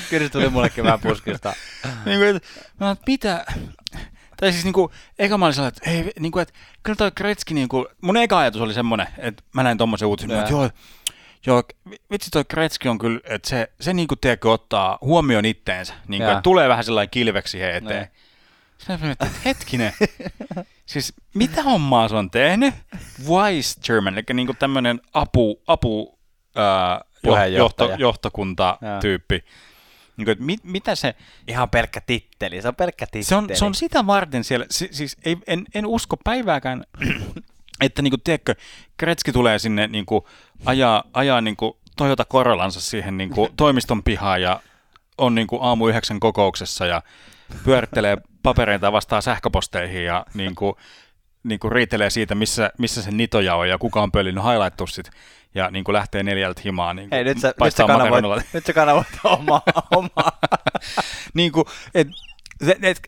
[0.10, 1.54] Kyllä se tuli mullekin vähän puskista.
[2.06, 3.46] niin kuin, että, mitä?
[4.42, 6.54] Tai siis niinku, eka mä olin sellainen, että, ei, niinku, että
[6.84, 10.52] kyllä toi Kretski, niinku, mun eka ajatus oli semmoinen, että mä näin tommosen uutisen, että
[10.52, 10.70] joo,
[11.46, 11.64] joo,
[12.12, 16.42] vitsi toi Kretski on kyllä, että se, se niinku, tiedätkö, ottaa huomioon itteensä, niinku, että
[16.42, 18.02] tulee vähän sellainen kilveksi he eteen.
[18.02, 18.08] No.
[18.78, 19.94] Sitten mä että hetkinen,
[20.86, 22.74] siis mitä hommaa se on tehnyt?
[23.20, 26.20] Vice Chairman, eli niinku tämmöinen apu, apu
[26.56, 27.02] ää,
[27.48, 29.44] johto, johtokunta-tyyppi.
[30.18, 31.16] Niin kuin, että mit, mitä se...
[31.48, 33.24] Ihan pelkkä titteli, se on pelkkä titteli.
[33.24, 36.84] Se on, se on sitä varten siellä, si, siis ei, en, en usko päivääkään,
[37.82, 38.56] että niin kuin, tiedätkö,
[38.98, 40.26] Kretski tulee sinne niin kuin,
[40.66, 44.62] ajaa, ajaa niin kuin, Toyota Corollansa siihen niin kuin, toimiston pihaan ja
[45.18, 47.02] on niin kuin, aamu yhdeksän kokouksessa ja
[47.64, 50.76] pyörittelee papereita vastaan sähköposteihin ja niin kuin,
[51.44, 55.12] niin kuin riitelee siitä, missä, missä se nitoja on ja kuka on pöllinyt highlight-tussit
[55.56, 58.74] ja niin kuin lähtee neljältä himaan niin Hei, nyt sä, nyt sä kanavoit, nyt sä
[58.74, 59.62] kanavoit omaa.
[59.96, 60.40] omaa.
[61.34, 61.66] niin kuin,
[61.96, 62.08] et,
[62.68, 63.00] et, et,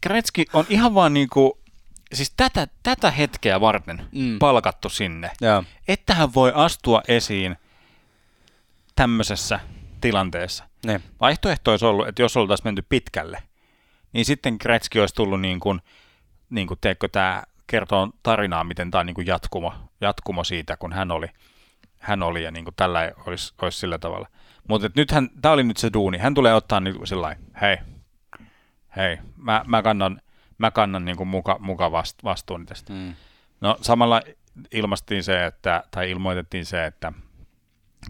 [0.00, 1.52] Kretski on ihan vaan niin kuin,
[2.12, 4.38] siis tätä, tätä hetkeä varten mm.
[4.38, 5.64] palkattu sinne, ja.
[5.88, 7.56] että hän voi astua esiin
[8.96, 9.60] tämmöisessä
[10.00, 10.64] tilanteessa.
[10.86, 11.00] Ne.
[11.20, 13.42] Vaihtoehto olisi ollut, että jos oltaisiin menty pitkälle,
[14.12, 15.80] niin sitten Kretski olisi tullut niin kuin,
[16.50, 20.92] niin kuin teekö tämä kertoo tarinaa, miten tämä on niin kuin jatkumo, jatkumo siitä, kun
[20.92, 21.26] hän oli,
[22.06, 24.28] hän oli ja niin kuin tällä olisi, olisi sillä tavalla.
[24.68, 26.18] Mutta nythän, tämä oli nyt se duuni.
[26.18, 27.76] Hän tulee ottaa niin kuin sillä hei,
[28.96, 30.20] hei, mä, mä kannan,
[30.58, 32.92] mä kannan niin kuin muka, muka vast, vastuuni tästä.
[32.92, 33.14] Mm.
[33.60, 34.22] No samalla
[34.72, 37.12] ilmastiin se, että, tai ilmoitettiin se, että,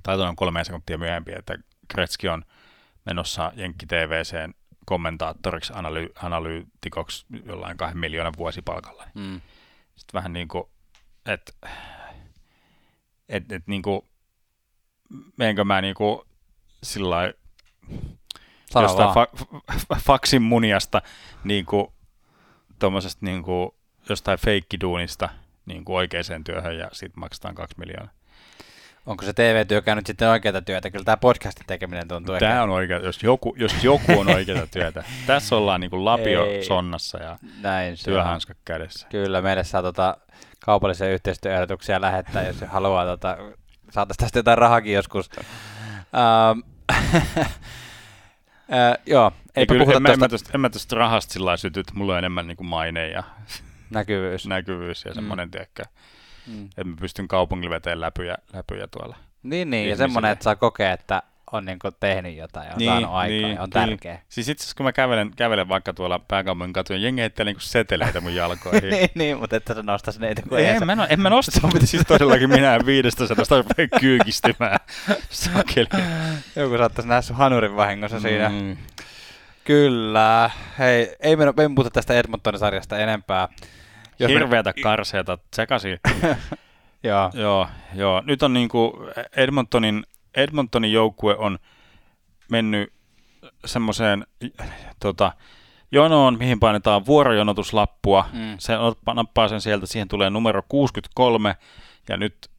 [0.02, 1.58] tai on kolme sekuntia myöhemmin, että
[1.88, 2.44] Kretski on
[3.06, 4.54] menossa Jenkki TVCen
[4.86, 9.04] kommentaattoriksi, analy- analyytikoksi jollain kahden miljoonan vuosipalkalla.
[9.14, 9.40] Mm.
[9.96, 10.64] Sitten vähän niin kuin,
[11.26, 11.52] että
[13.28, 14.00] et, et niin kuin,
[15.36, 16.20] menenkö mä niin kuin
[16.82, 17.32] sillä
[18.74, 21.02] jostain fa- fa- faksin muniasta
[21.44, 21.86] niin kuin
[22.78, 23.70] tuommoisesta niin kuin
[24.08, 25.28] jostain feikkiduunista
[25.66, 28.14] niin kuin oikeaan työhön ja sitten maksetaan kaksi miljoonaa.
[29.06, 30.90] Onko se TV-työ käynyt sitten oikeaa työtä?
[30.90, 32.38] Kyllä tämä podcastin tekeminen tuntuu.
[32.38, 35.04] Tämä on oikea, jos joku, jos joku on oikeaa työtä.
[35.26, 39.06] Tässä ollaan niin kuin lapio Ei, sonnassa ja Näin työhanskat kädessä.
[39.10, 40.16] Kyllä, meille saa tota
[40.60, 43.36] kaupallisia yhteistyöehdotuksia lähettää, jos haluaa tota,
[43.90, 45.30] saataisiin tästä jotain rahakin joskus.
[45.36, 46.62] Uh,
[47.36, 47.46] uh,
[49.06, 50.48] joo, ei kyllä, puhuta en, tästä.
[50.48, 53.22] Mä, en mä tästä rahasta sillä syty, että mulla on enemmän niin kuin maine ja
[53.90, 55.50] näkyvyys, näkyvyys ja semmoinen, mm.
[55.50, 55.82] tiedäkö,
[56.46, 56.64] mm.
[56.64, 59.16] että mä pystyn kaupungilla veteen läpyjä, läpyjä tuolla.
[59.42, 62.78] Niin, niin ja semmoinen, että saa kokea, että on niin kuin tehnyt jotain ja on
[62.78, 63.86] niin, saanut aikaa niin, on kyllä.
[63.86, 64.18] tärkeä.
[64.28, 68.20] Siis itse asiassa kun mä kävelen, kävelen vaikka tuolla pääkaupungin katuja, jengi heittää niin seteleitä
[68.20, 68.90] mun jalkoihin.
[68.90, 70.42] niin, niin, mutta että sä nostaisi neitä.
[70.48, 73.64] Kun ei, en, mä, no, en mä nosta, mutta siis todellakin minä viidestä sadasta
[74.00, 74.78] kyykistymään.
[75.30, 75.88] Sakeli.
[76.56, 78.48] Joku saattaisi nähdä sun hanurin vahingossa siinä.
[78.48, 78.76] Mm.
[79.64, 80.50] Kyllä.
[80.78, 83.48] Hei, ei me, me puhuta tästä Edmontonin sarjasta enempää.
[84.18, 84.82] Jos Hirveätä me...
[84.82, 85.98] karseeta sekaisin.
[87.02, 87.30] joo.
[87.34, 87.68] joo.
[87.94, 89.06] Joo, Nyt on niinku
[89.36, 90.06] Edmontonin
[90.36, 91.58] Edmontonin joukkue on
[92.50, 92.92] mennyt
[93.64, 94.26] semmoiseen
[95.00, 95.32] tota,
[95.92, 98.28] jonoon, mihin painetaan vuorojonotuslappua.
[98.32, 98.54] Mm.
[98.58, 98.72] Se
[99.14, 101.56] nappaa sen sieltä, siihen tulee numero 63
[102.08, 102.50] ja nyt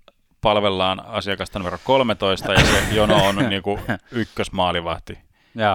[0.42, 3.80] palvellaan asiakasta numero 13 ja se jono on niinku
[4.12, 5.18] ykkösmaalivahti.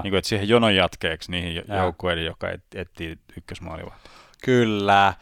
[0.02, 4.12] Niin kuin, että siihen jonon jatkeeksi niihin joukkueiden, joka et, etsii ykkösmaalivahtia.
[4.44, 5.14] Kyllä.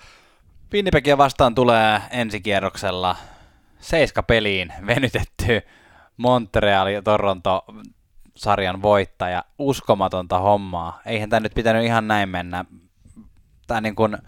[0.73, 3.17] Winnipegia vastaan tulee ensikierroksella
[3.81, 5.63] seiska peliin venytetty
[6.17, 7.65] Montreal ja Toronto
[8.37, 9.45] sarjan voittaja.
[9.59, 11.01] Uskomatonta hommaa.
[11.07, 12.65] Eihän tämä nyt pitänyt ihan näin mennä.
[13.67, 14.19] Tämä niin kuin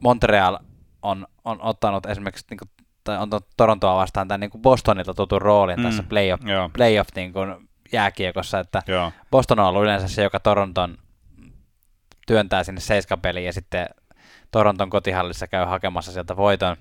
[0.00, 0.58] Montreal
[1.02, 2.70] on, on ottanut esimerkiksi niin kuin,
[3.04, 6.42] tai on Torontoa vastaan tämän niin kuin Bostonilta tutun roolin mm, tässä playoff,
[6.76, 9.12] playoff niin kuin jääkiekossa, että joo.
[9.30, 10.98] Boston on ollut yleensä se, joka Toronton
[12.26, 13.86] työntää sinne seiskapeliin ja sitten
[14.52, 16.76] Toronton kotihallissa käy hakemassa sieltä voiton.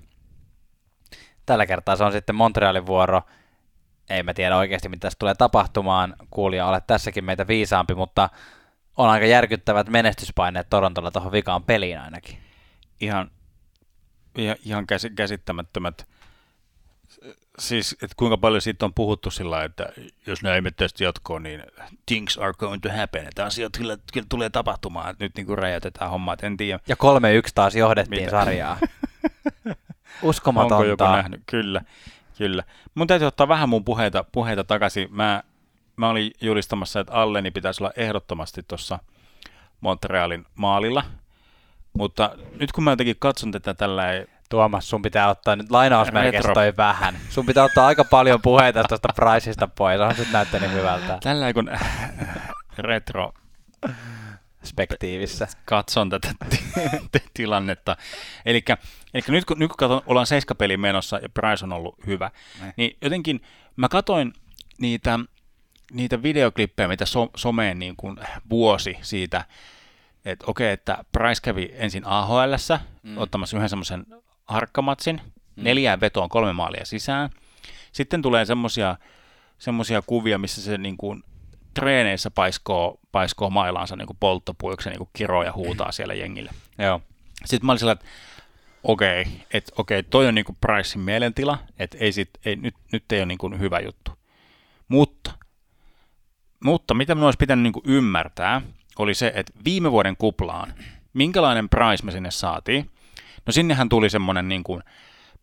[1.45, 3.21] Tällä kertaa se on sitten Montrealin vuoro.
[4.09, 6.15] Ei mä tiedä oikeasti, mitä tässä tulee tapahtumaan.
[6.29, 8.29] Kuulija, olet tässäkin meitä viisaampi, mutta
[8.97, 12.37] on aika järkyttävät menestyspaineet Torontolla tuohon vikaan peliin ainakin.
[13.01, 13.31] Ihan,
[14.65, 14.85] ihan
[15.15, 16.07] käsittämättömät
[17.61, 19.89] siis, että kuinka paljon siitä on puhuttu sillä että
[20.27, 21.63] jos näin me tästä jatkoa, niin
[22.05, 25.57] things are going to happen, että asiat kyllä, kyllä tulee tapahtumaan, että nyt niin kuin
[25.57, 26.79] räjäytetään hommat, en tiedä.
[26.87, 28.31] Ja 3-1 taas johdettiin Mitä?
[28.31, 28.77] sarjaa.
[30.21, 30.75] Uskomatonta.
[30.75, 31.41] Onko joku nähnyt?
[31.45, 31.81] Kyllä,
[32.37, 32.63] kyllä.
[32.95, 35.07] Mun täytyy ottaa vähän mun puheita, puheita takaisin.
[35.11, 35.43] Mä,
[35.95, 38.99] mä olin julistamassa, että Alleni pitäisi olla ehdottomasti tuossa
[39.81, 41.03] Montrealin maalilla,
[41.93, 44.03] mutta nyt kun mä jotenkin katson tätä tällä
[44.51, 47.17] Tuomas, sun pitää ottaa nyt lainausmerkistä toi vähän.
[47.29, 51.17] Sun pitää ottaa aika paljon puheita tuosta Priceista pois, on nyt näyttänyt hyvältä.
[51.23, 51.71] Tällä kun
[52.77, 53.33] retro
[54.63, 55.47] spektiivissä.
[55.65, 56.29] Katson tätä
[57.33, 57.97] tilannetta.
[58.45, 58.63] Eli
[59.27, 62.73] nyt kun, nyt kun katson, ollaan seiskapelin menossa ja Price on ollut hyvä, ne.
[62.77, 63.41] niin jotenkin
[63.75, 64.33] mä katoin
[64.77, 65.19] niitä,
[65.91, 68.17] niitä videoklippejä, mitä so, someen niin kuin
[68.49, 69.45] vuosi siitä,
[70.25, 72.53] että okei, että Price kävi ensin AHL,
[73.03, 73.17] mm.
[73.17, 74.05] ottamassa yhden semmoisen
[74.51, 75.63] harkkamatsin, mm.
[75.63, 77.29] neljään vetoon kolme maalia sisään.
[77.91, 78.95] Sitten tulee semmosia,
[79.57, 81.23] semmosia kuvia, missä se niin kuin
[81.73, 86.51] treeneissä paiskoo, paiskoo mailaansa niin polttopuiksi niin kiroo ja huutaa siellä jengille.
[86.77, 87.01] Joo.
[87.45, 88.05] Sitten mä olin sillä, että
[88.83, 92.75] okei, okay, okei, okay, toi on niin kuin Pricein mielentila, että ei sit, ei, nyt,
[92.91, 94.11] nyt ei ole niin kuin hyvä juttu.
[94.87, 95.31] Mutta,
[96.63, 98.61] mutta mitä minun olisi pitänyt niin kuin ymmärtää,
[98.99, 100.73] oli se, että viime vuoden kuplaan,
[101.13, 102.91] minkälainen price me sinne saatiin,
[103.45, 104.83] No sinnehän tuli semmoinen niin kuin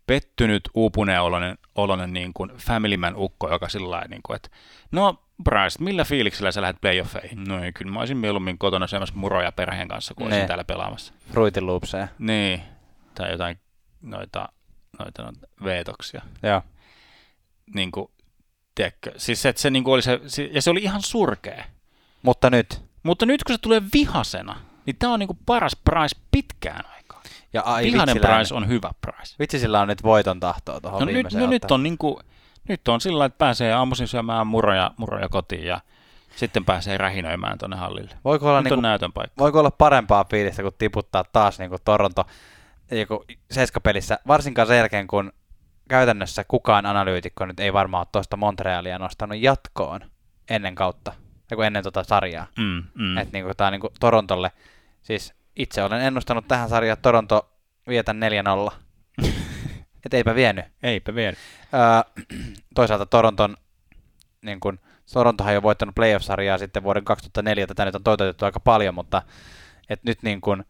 [0.06, 4.48] pettynyt, uupuneen oloinen, oloinen niin kuin family man ukko, joka sillä niin kuin, että
[4.92, 7.44] no Bryce, millä fiiliksellä sä lähdet playoffeihin?
[7.44, 11.12] No ei, kyllä mä olisin mieluummin kotona syömässä muroja perheen kanssa, kun olisin täällä pelaamassa.
[11.32, 12.08] Fruitin loopseja.
[12.18, 12.62] Niin,
[13.14, 13.60] tai jotain
[14.02, 14.48] noita,
[14.98, 16.22] noita, noita veetoksia.
[16.42, 16.62] Joo.
[17.74, 18.10] Niin kuin,
[18.74, 20.20] tiedätkö, siis että se, niin kuin oli se,
[20.52, 21.64] ja se oli ihan surkea.
[22.22, 22.82] Mutta nyt?
[23.02, 26.84] Mutta nyt kun se tulee vihasena, niin tämä on niin kuin paras price pitkään
[27.52, 29.36] ja ai, Vihainen price on hyvä price.
[29.38, 32.20] Vitsi sillä on nyt voiton tahtoa tuohon no, nyt, no nyt on, niinku,
[32.68, 35.80] nyt on sillä että pääsee aamuisin syömään muroja, muroja kotiin ja
[36.36, 38.14] sitten pääsee rähinöimään tuonne hallille.
[38.24, 39.34] Voiko olla, nyt niinku, on näytön paikka.
[39.38, 42.24] Voiko olla parempaa fiilistä, kun tiputtaa taas niinku Toronto
[42.90, 45.32] joku seiskapelissä, varsinkaan sen jälkeen, kun
[45.88, 50.00] käytännössä kukaan analyytikko nyt ei varmaan ole tuosta Montrealia nostanut jatkoon
[50.50, 51.12] ennen kautta,
[51.66, 52.46] ennen tota sarjaa.
[52.58, 53.18] Mm, mm.
[53.18, 54.52] Että niinku, tämä niinku Torontolle,
[55.02, 57.50] siis itse olen ennustanut tähän sarjaan, että Toronto
[57.88, 58.14] vietä
[58.70, 58.74] 4-0.
[60.06, 60.64] Et eipä vienyt.
[60.82, 61.38] Eipä vienyt.
[61.74, 62.24] Öö,
[62.74, 63.56] toisaalta Toronton,
[64.42, 64.78] niin kun,
[65.12, 69.22] Torontohan jo voittanut playoff-sarjaa sitten vuoden 2004, tätä nyt on toteutettu aika paljon, mutta
[69.88, 70.64] et nyt niin kun,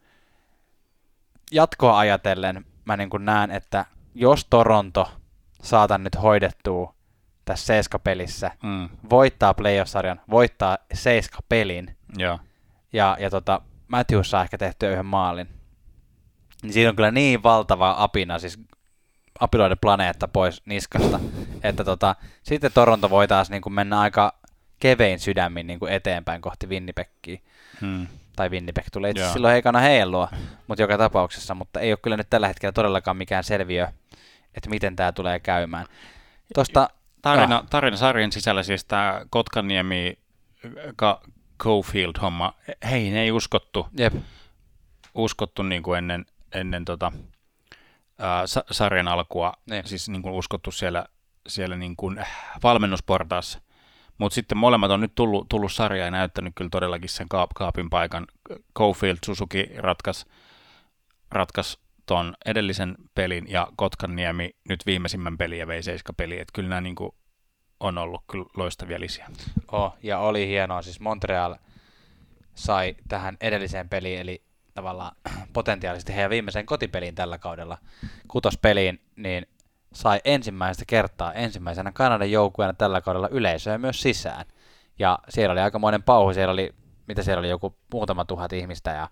[1.51, 3.85] jatkoa ajatellen mä niin kun näen, että
[4.15, 5.11] jos Toronto
[5.63, 6.93] saatan nyt hoidettua
[7.45, 8.89] tässä seiskapelissä, mm.
[9.09, 11.97] voittaa playoff-sarjan, voittaa seiskapelin,
[12.93, 15.47] ja, ja tota, Matthews saa ehkä tehtyä yhden maalin.
[16.63, 18.59] Niin siinä on kyllä niin valtava apina, siis
[19.39, 21.19] apiloiden planeetta pois niskasta,
[21.63, 24.39] että tota, sitten Toronto voi taas niin kuin mennä aika
[24.79, 27.39] kevein sydämin niin kuin eteenpäin kohti Winnipegkiä.
[27.81, 28.07] Hmm.
[28.35, 30.29] Tai Winnipeg tulee itse silloin heikana heilua,
[30.67, 33.87] mutta joka tapauksessa, mutta ei ole kyllä nyt tällä hetkellä todellakaan mikään selviö,
[34.55, 35.85] että miten tämä tulee käymään.
[36.53, 36.89] Tosta,
[37.21, 37.65] tarina, no.
[37.69, 40.17] tarina sarjan sisällä siis tämä Kotkaniemi
[41.63, 42.53] Cofield-homma,
[42.89, 44.13] hei, ne ei uskottu, Jep.
[45.15, 47.11] uskottu niin kuin ennen, ennen tota,
[48.19, 49.87] ää, sa- sarjan alkua, niin.
[49.87, 51.05] siis niin kuin uskottu siellä,
[51.47, 52.25] siellä niin kuin
[52.63, 53.61] valmennusportaassa.
[54.17, 57.89] Mutta sitten molemmat on nyt tullut, tullut sarja ja näyttänyt kyllä todellakin sen kaap, kaapin
[57.89, 58.27] paikan.
[58.77, 60.25] Cofield Suzuki ratkaisi
[61.31, 66.39] ratkas ton edellisen pelin ja Kotkaniemi nyt viimeisimmän pelin ja vei seiska peli.
[66.39, 67.11] Että kyllä nämä niin kuin
[67.79, 69.27] on ollut kyllä loistavia lisiä.
[69.71, 70.81] Oh, ja oli hienoa.
[70.81, 71.55] Siis Montreal
[72.55, 74.43] sai tähän edelliseen peliin, eli
[74.73, 75.15] tavallaan
[75.53, 77.77] potentiaalisesti heidän viimeiseen kotipeliin tällä kaudella,
[78.27, 79.47] kutospeliin, niin
[79.93, 84.45] sai ensimmäistä kertaa ensimmäisenä Kanadan joukkueena tällä kaudella yleisöä myös sisään.
[84.99, 86.73] Ja siellä oli aikamoinen pauhu, siellä oli,
[87.07, 89.07] mitä siellä oli, joku muutama tuhat ihmistä ja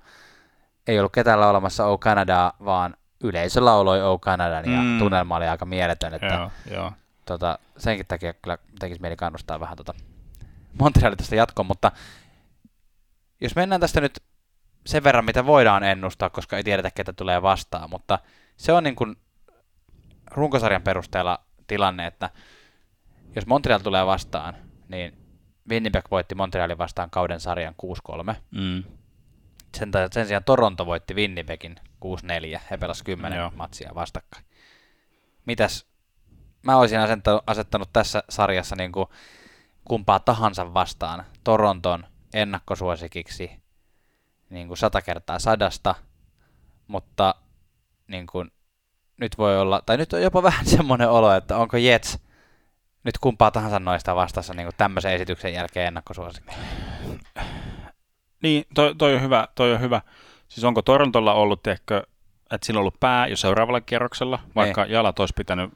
[0.87, 4.99] ei ollut ketään laulamassa O Canadaa, vaan yleisö lauloi O Canadan ja Mm.
[4.99, 6.91] tunnelma oli aika mieletön, että Joo, joo.
[7.27, 9.93] Tota, senkin takia kyllä tekisi mieli kannustaa vähän tota
[10.79, 11.91] Montrealia tästä jatkoon, mutta
[13.41, 14.23] jos mennään tästä nyt
[14.85, 18.19] sen verran, mitä voidaan ennustaa, koska ei tiedetä, ketä tulee vastaan, mutta
[18.57, 19.15] se on niin kuin
[20.31, 22.29] runkosarjan perusteella tilanne, että
[23.35, 24.55] jos Montreal tulee vastaan,
[24.89, 25.17] niin
[25.69, 27.75] Winnipeg voitti Montrealin vastaan kauden sarjan
[28.31, 28.33] 6-3.
[28.51, 28.83] Mm.
[29.77, 31.75] Sen, sen sijaan Toronto voitti Winnipegin
[32.55, 32.59] 6-4.
[32.71, 33.51] He pelasivat 10 Joo.
[33.55, 34.45] matsia vastakkain.
[35.45, 35.85] Mitäs?
[36.63, 39.07] Mä olisin asettanut, asettanut tässä sarjassa niin kuin
[39.85, 42.03] kumpaa tahansa vastaan Toronton
[42.33, 43.51] ennakkosuosikiksi
[44.49, 45.95] niin kuin sata kertaa sadasta,
[46.87, 47.35] mutta
[48.07, 48.51] niin kuin,
[49.17, 52.19] nyt voi olla, tai nyt on jopa vähän semmoinen olo, että onko Jets
[53.03, 56.55] nyt kumpaa tahansa noista vastassa niin kuin tämmöisen esityksen jälkeen ennakkosuosikki.
[58.43, 60.01] Niin, toi, toi, on hyvä, toi on hyvä.
[60.47, 62.03] Siis onko Torontolla ollut ehkä,
[62.51, 64.93] että sillä on ollut pää jo seuraavalla kierroksella, vaikka Niin.
[64.93, 65.73] jalat olisi pitänyt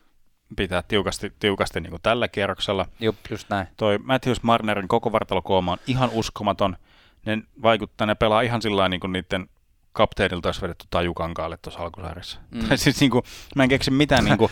[0.55, 2.85] pitää tiukasti, tiukasti niin kuin tällä kierroksella.
[2.99, 3.67] Jup, just näin.
[3.77, 6.77] Toi Matthews Marnerin koko vartalokooma on ihan uskomaton.
[7.25, 9.49] Ne vaikuttaa, ne pelaa ihan sillä niin kuin niiden
[9.93, 12.39] kapteenilta olisi vedetty tajukankaalle tuossa alkusarjassa.
[12.51, 12.61] Mm.
[12.61, 12.67] Mm.
[12.75, 13.23] siis niin kuin,
[13.55, 14.51] mä en keksi mitään niin kuin,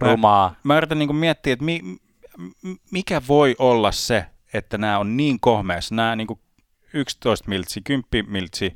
[0.00, 0.54] mä, Rumaa.
[0.62, 1.80] mä yritän niin kuin miettiä, että mi,
[2.90, 6.40] mikä voi olla se, että nämä on niin kohmeessa, nämä niin kuin
[6.92, 8.74] 11 miltsi, 10 miltsi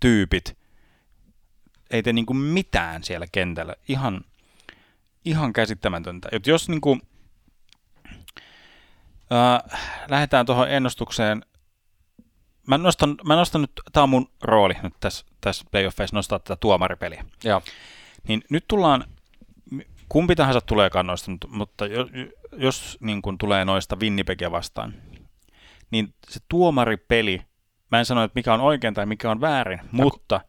[0.00, 0.56] tyypit,
[1.90, 3.74] ei tee niin kuin mitään siellä kentällä.
[3.88, 4.24] Ihan,
[5.26, 6.28] ihan käsittämätöntä.
[6.32, 7.02] Et jos niin kuin,
[9.32, 11.42] äh, lähdetään tuohon ennustukseen,
[12.66, 16.56] mä nostan, mä nostan nyt, tämä on mun rooli nyt tässä, tässä playoffeissa, nostaa tätä
[16.56, 17.24] tuomaripeliä.
[17.44, 17.62] Joo.
[18.28, 19.04] Niin nyt tullaan,
[20.08, 22.08] kumpi tahansa tulee kannoista, mutta- jos,
[22.52, 24.94] jos niin kun tulee noista Winnipegia vastaan,
[25.90, 27.42] niin se tuomaripeli,
[27.90, 30.40] mä en sano, että mikä on oikein tai mikä on väärin, mutta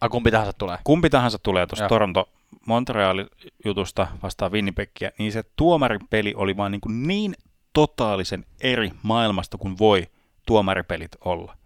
[0.00, 0.78] A, kumpi tahansa tulee.
[0.84, 1.88] kumpi tahansa tulee tuosta Joo.
[1.88, 2.28] Toronto
[2.66, 3.24] Montreal
[3.64, 7.34] jutusta vastaan Winnipegia, niin se tuomaripeli oli vaan niin, kuin niin
[7.72, 10.06] totaalisen eri maailmasta kuin voi
[10.46, 11.56] tuomaripelit olla.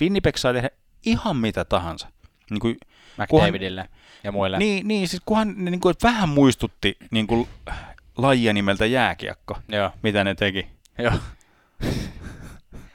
[0.00, 0.70] Winnipeg sai tehdä
[1.06, 2.08] ihan mitä tahansa.
[2.50, 2.76] Niin kuin,
[3.18, 3.88] McDavidille
[4.24, 4.58] ja muille.
[4.58, 7.48] niin, niin, siis kunhan ne niin kuin, vähän muistutti niin kuin,
[8.16, 9.90] lajia nimeltä jääkiekko, Joo.
[10.02, 10.68] mitä ne teki.
[10.98, 11.12] Joo.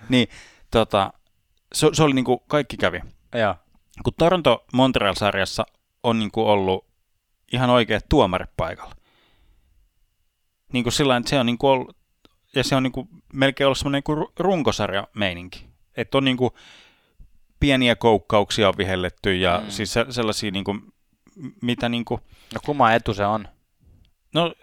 [0.10, 0.28] Niin,
[0.72, 1.14] tota,
[1.74, 3.02] se, se oli niin kuin, kaikki kävi.
[3.36, 3.56] Joo.
[4.04, 5.66] Kun Toronto-Montreal-sarjassa
[6.04, 6.86] on niin kuin, ollut
[7.54, 8.96] ihan oikeat tuomarit paikalla.
[10.74, 11.98] Niin kuin sillä se on niin kuin, ollut,
[12.56, 15.66] ja se on niin kuin, melkein ollut semmoinen niin runkosarja-meininki.
[15.98, 16.52] Että on niin kuin,
[17.60, 19.70] pieniä koukkauksia on vihelletty ja Mm.
[19.72, 20.82] siis se, sellaisia, niin kuin,
[21.62, 22.22] mitä niin kuin,
[22.54, 23.48] No kumman etu se on?
[24.34, 24.54] No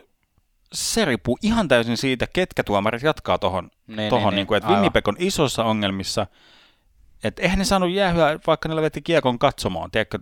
[0.72, 4.70] se riippuu ihan täysin siitä, ketkä tuomarit jatkaa tuohon, Niin, tohon, niin, niin, kuin, että.
[4.70, 6.26] Winnipeg on isossa ongelmissa,
[7.24, 10.18] että eihän ne saanut jäähyä, vaikka ne veti kiekon katsomaan, tiedätkö,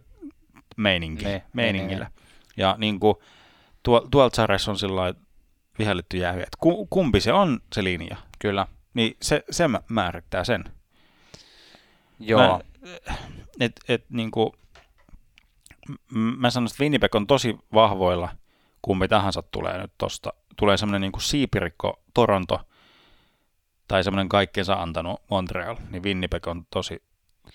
[0.76, 2.04] meininki, Niin, meiningillä.
[2.16, 2.27] niin,
[2.58, 3.14] Ja niin kuin,
[3.82, 5.20] tuo, tuolta sarjassa on sillä lailla
[5.78, 8.66] vihelletty jäähyä, että ku, kumpi se on se linja, Kyllä.
[8.94, 10.64] niin se, se mä- määrittää sen.
[12.20, 12.40] Joo.
[12.40, 12.60] Mä,
[13.60, 14.52] et, et, niin kuin,
[16.12, 18.28] mä sanon, että Winnipeg on tosi vahvoilla,
[18.82, 20.32] kumpi tahansa tulee nyt tosta.
[20.56, 22.60] Tulee semmoinen niin kuin siipirikko Toronto
[23.88, 27.02] tai semmoinen kaikkeensa antanut Montreal, niin Winnipeg on tosi,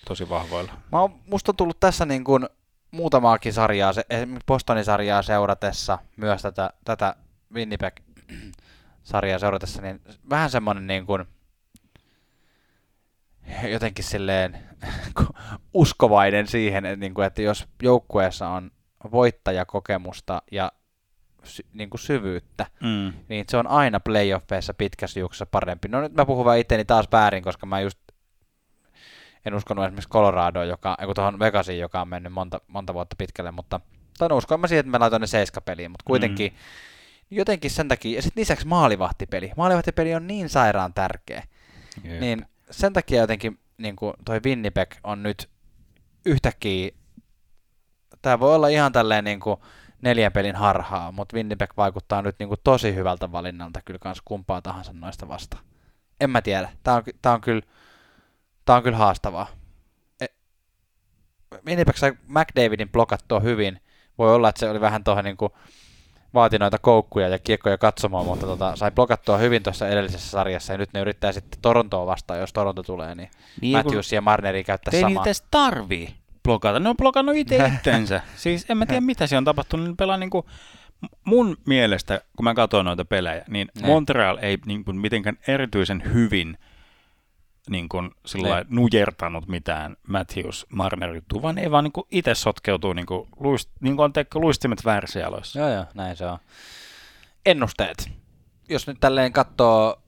[0.06, 0.72] tosi vahvoilla.
[0.92, 2.46] Mä oon, musta on tullut tässä niin kuin
[2.94, 7.16] muutamaakin sarjaa, esimerkiksi Bostonin sarjaa seuratessa, myös tätä, tätä
[7.54, 10.00] Winnipeg-sarjaa seuratessa, niin
[10.30, 11.24] vähän semmoinen niin kuin,
[13.68, 14.58] jotenkin silleen
[15.74, 18.70] uskovainen siihen, että, niin kuin, että jos joukkueessa on
[19.12, 20.72] voittajakokemusta ja
[21.44, 23.12] sy, niin kuin syvyyttä, Mm.
[23.28, 25.88] niin se on aina playoffeissa pitkässä juoksussa parempi.
[25.88, 27.98] No nyt mä puhun vaan itteni taas väärin, koska mä just
[29.44, 33.50] en uskonut esimerkiksi Coloradoon, joka, ei tuohon Vegasiin, joka on mennyt monta, monta vuotta pitkälle,
[33.50, 33.80] mutta
[34.18, 36.58] tai no uskon mä siihen, että mä laitoin ne seiskapeliin, mutta kuitenkin mm.
[37.30, 39.52] jotenkin sen takia, ja sitten lisäksi maalivahtipeli.
[39.56, 41.42] Maalivahtipeli on niin sairaan tärkeä.
[42.04, 42.20] Jep.
[42.20, 45.48] Niin sen takia jotenkin niin kuin toi Winnipeg on nyt
[46.26, 46.90] yhtäkkiä,
[48.22, 49.56] tämä voi olla ihan tälleen niin kuin
[50.02, 54.62] neljän pelin harhaa, mutta Winnipeg vaikuttaa nyt niin kuin tosi hyvältä valinnalta kyllä kans kumpaa
[54.62, 55.64] tahansa noista vastaan.
[56.20, 56.68] En mä tiedä.
[56.82, 57.62] Tämä on, tää on kyllä,
[58.64, 59.46] tää on kyllä haastavaa.
[60.20, 60.26] E,
[61.94, 63.80] sai McDavidin blokattua hyvin.
[64.18, 65.52] Voi olla, että se oli vähän tuohon niin kuin
[66.34, 70.78] vaati noita koukkuja ja kiekkoja katsomaan, mutta tota, sai blokattua hyvin tuossa edellisessä sarjassa ja
[70.78, 73.30] nyt ne yrittää sitten Torontoa vastaan, jos Toronto tulee, niin,
[73.60, 75.24] Niin, Matthews ja Marneri käyttää Ei niitä samaa.
[75.24, 76.80] edes tarvii blokata.
[76.80, 78.20] Ne on blokannut itse itsensä.
[78.36, 79.86] siis en mä tiedä, mitä siellä on tapahtunut.
[79.88, 80.46] Ne pelaa niinku,
[81.24, 83.86] mun mielestä, kun mä katsoin noita pelejä, niin Ne.
[83.88, 86.58] Montreal ei niinku mitenkään erityisen hyvin
[87.70, 92.92] niin kuin, sillä nujertanut mitään Matthews Marner juttua, vaan ei vaan niin kuin itse sotkeutuu
[92.92, 95.58] niin kuin, luist, niin kuin on teikö luistimet väärissä jaloissa.
[95.58, 96.38] Joo, joo, näin se on.
[97.46, 98.10] Ennusteet.
[98.68, 100.02] Jos nyt tälleen katsoo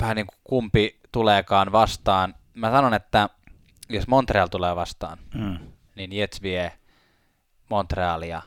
[0.00, 2.34] vähän niin kuin kumpi tuleekaan vastaan.
[2.54, 3.28] Mä sanon, että
[3.88, 5.58] jos Montreal tulee vastaan, mm.
[5.94, 6.72] niin Jets vie
[7.70, 8.42] Montrealia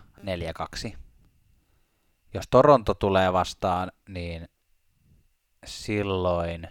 [0.92, 0.96] 4-2.
[2.34, 4.50] Jos Toronto tulee vastaan, niin
[5.66, 6.68] silloin...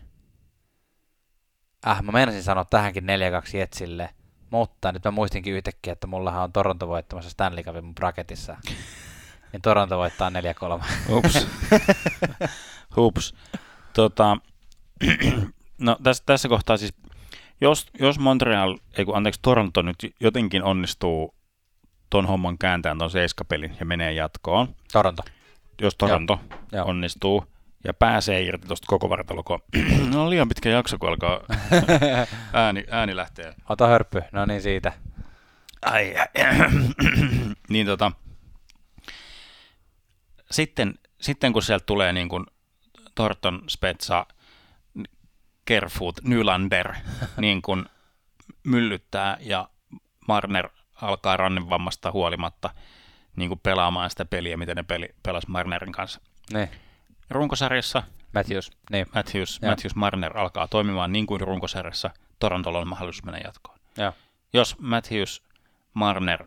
[1.87, 4.11] Äh, mä meinasin sanoa tähänkin 4-2 Jetsille,
[4.51, 8.57] mutta nyt mä muistinkin yhtäkkiä, että mullahan on Toronto voittamassa Stanley Cupin mun bracketissa.
[9.53, 10.85] niin Toronto voittaa 4-3.
[11.09, 11.47] Hups.
[12.97, 13.35] Hups.
[13.93, 14.37] Tota,
[15.79, 16.95] no tässä, tässä kohtaa siis,
[17.61, 21.35] jos, jos Montreal, ei kun, anteeksi, Toronto nyt jotenkin onnistuu
[22.11, 24.75] ton homman kääntämään ton seiskapelin ja menee jatkoon.
[24.93, 25.23] Toronto.
[25.81, 26.41] Jos Toronto
[26.73, 26.87] Joo.
[26.87, 27.45] onnistuu
[27.85, 29.61] ja pääsee irti tuosta koko vartaloko.
[30.13, 31.41] no on liian pitkä jakso, kun alkaa
[32.53, 33.55] ääni, ääni lähtee.
[33.69, 34.93] Ota hörppy, no niin siitä.
[35.83, 36.15] Ai,
[37.69, 38.13] niin tota,
[40.51, 42.47] sitten, sitten kun sieltä tulee niin kuin
[43.15, 44.27] Torton, Spetsa,
[45.65, 46.95] Kerfoot, Nylander
[47.41, 47.85] niin kuin
[48.65, 49.69] myllyttää ja
[50.29, 52.71] Marner alkaa rannevammasta huolimatta
[53.37, 56.21] niin kuin pelaamaan sitä peliä, miten ne peli, pelasi Marnerin kanssa.
[56.53, 56.71] Ne.
[57.31, 58.03] Runkosarjassa
[58.35, 59.07] Matthews, niin.
[59.15, 62.11] Matthews, Matthews Marner alkaa toimimaan niin kuin runkosarjassa.
[62.39, 63.79] Torontolla on mahdollisuus mennä jatkoon.
[63.97, 64.13] Ja.
[64.53, 65.43] Jos Matthews
[65.95, 66.47] Marner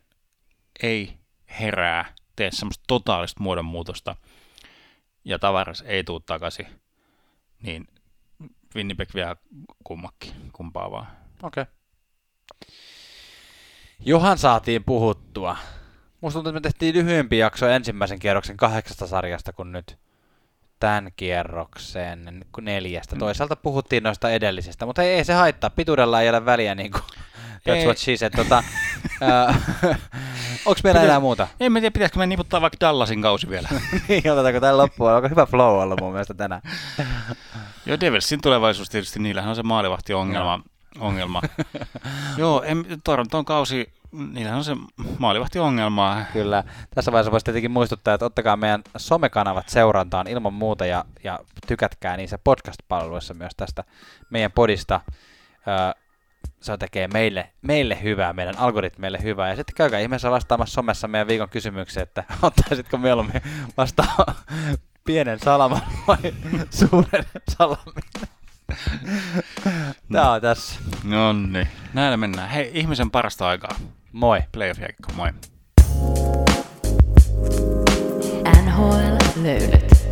[0.83, 1.17] ei
[1.59, 4.15] herää, tee semmoista totaalista muodonmuutosta
[5.25, 6.67] ja tavaras ei tule takaisin,
[7.61, 7.87] niin
[8.75, 9.35] Winnipeg vie
[9.83, 11.07] kummakki, kumpaa vaan.
[11.43, 11.61] Okei.
[11.61, 11.73] Okay.
[13.99, 15.57] Johan saatiin puhuttua.
[16.21, 19.97] Musta tuntuu, että me tehtiin lyhyempi jakso ensimmäisen kierroksen kahdeksasta sarjasta kuin nyt
[20.79, 23.15] tämän kierroksen neljästä.
[23.15, 23.19] Mm.
[23.19, 25.69] Toisaalta puhuttiin noista edellisistä, mutta ei, ei se haittaa.
[25.69, 27.03] Pituudella ei ole väliä, niin kuin
[27.69, 27.85] that's ei.
[27.85, 28.33] what she said.
[28.35, 28.63] Tota,
[30.65, 31.47] Onko meillä enää muuta?
[31.59, 33.69] En mä tiedä, pitäisikö me niputtaa vaikka Dallasin kausi vielä.
[34.09, 35.11] niin, otetaanko tämän loppuun?
[35.11, 36.61] Onko hyvä flow ollut mun mielestä tänään?
[37.85, 40.59] Joo, Devilsin tulevaisuus tietysti, niillähän on se maalivahti-ongelma.
[40.99, 41.41] ongelma.
[42.37, 43.93] Joo, en, Toronton kausi,
[44.33, 44.75] niillähän on se
[45.19, 46.25] maalivahti-ongelma.
[46.33, 46.63] Kyllä.
[46.95, 52.17] Tässä vaiheessa voisi tietenkin muistuttaa, että ottakaa meidän somekanavat seurantaan ilman muuta ja, ja tykätkää
[52.17, 53.83] niissä podcast-palveluissa myös tästä
[54.29, 55.01] meidän podista
[56.61, 59.49] se tekee meille, meille hyvää, meidän algoritmeille hyvää.
[59.49, 63.41] Ja sitten käykää ihmeessä vastaamassa somessa meidän viikon kysymykseen, että ottaisitko mieluummin
[63.77, 64.35] vastaan
[65.07, 66.17] pienen salaman vai
[66.79, 68.03] suuren salamin.
[70.11, 70.79] Tämä on tässä.
[71.03, 72.49] No niin, näillä mennään.
[72.49, 73.75] Hei, ihmisen parasta aikaa.
[74.15, 74.39] Moi.
[74.51, 74.79] Playoff
[75.15, 75.29] moi.
[78.45, 80.04] NHL löydät.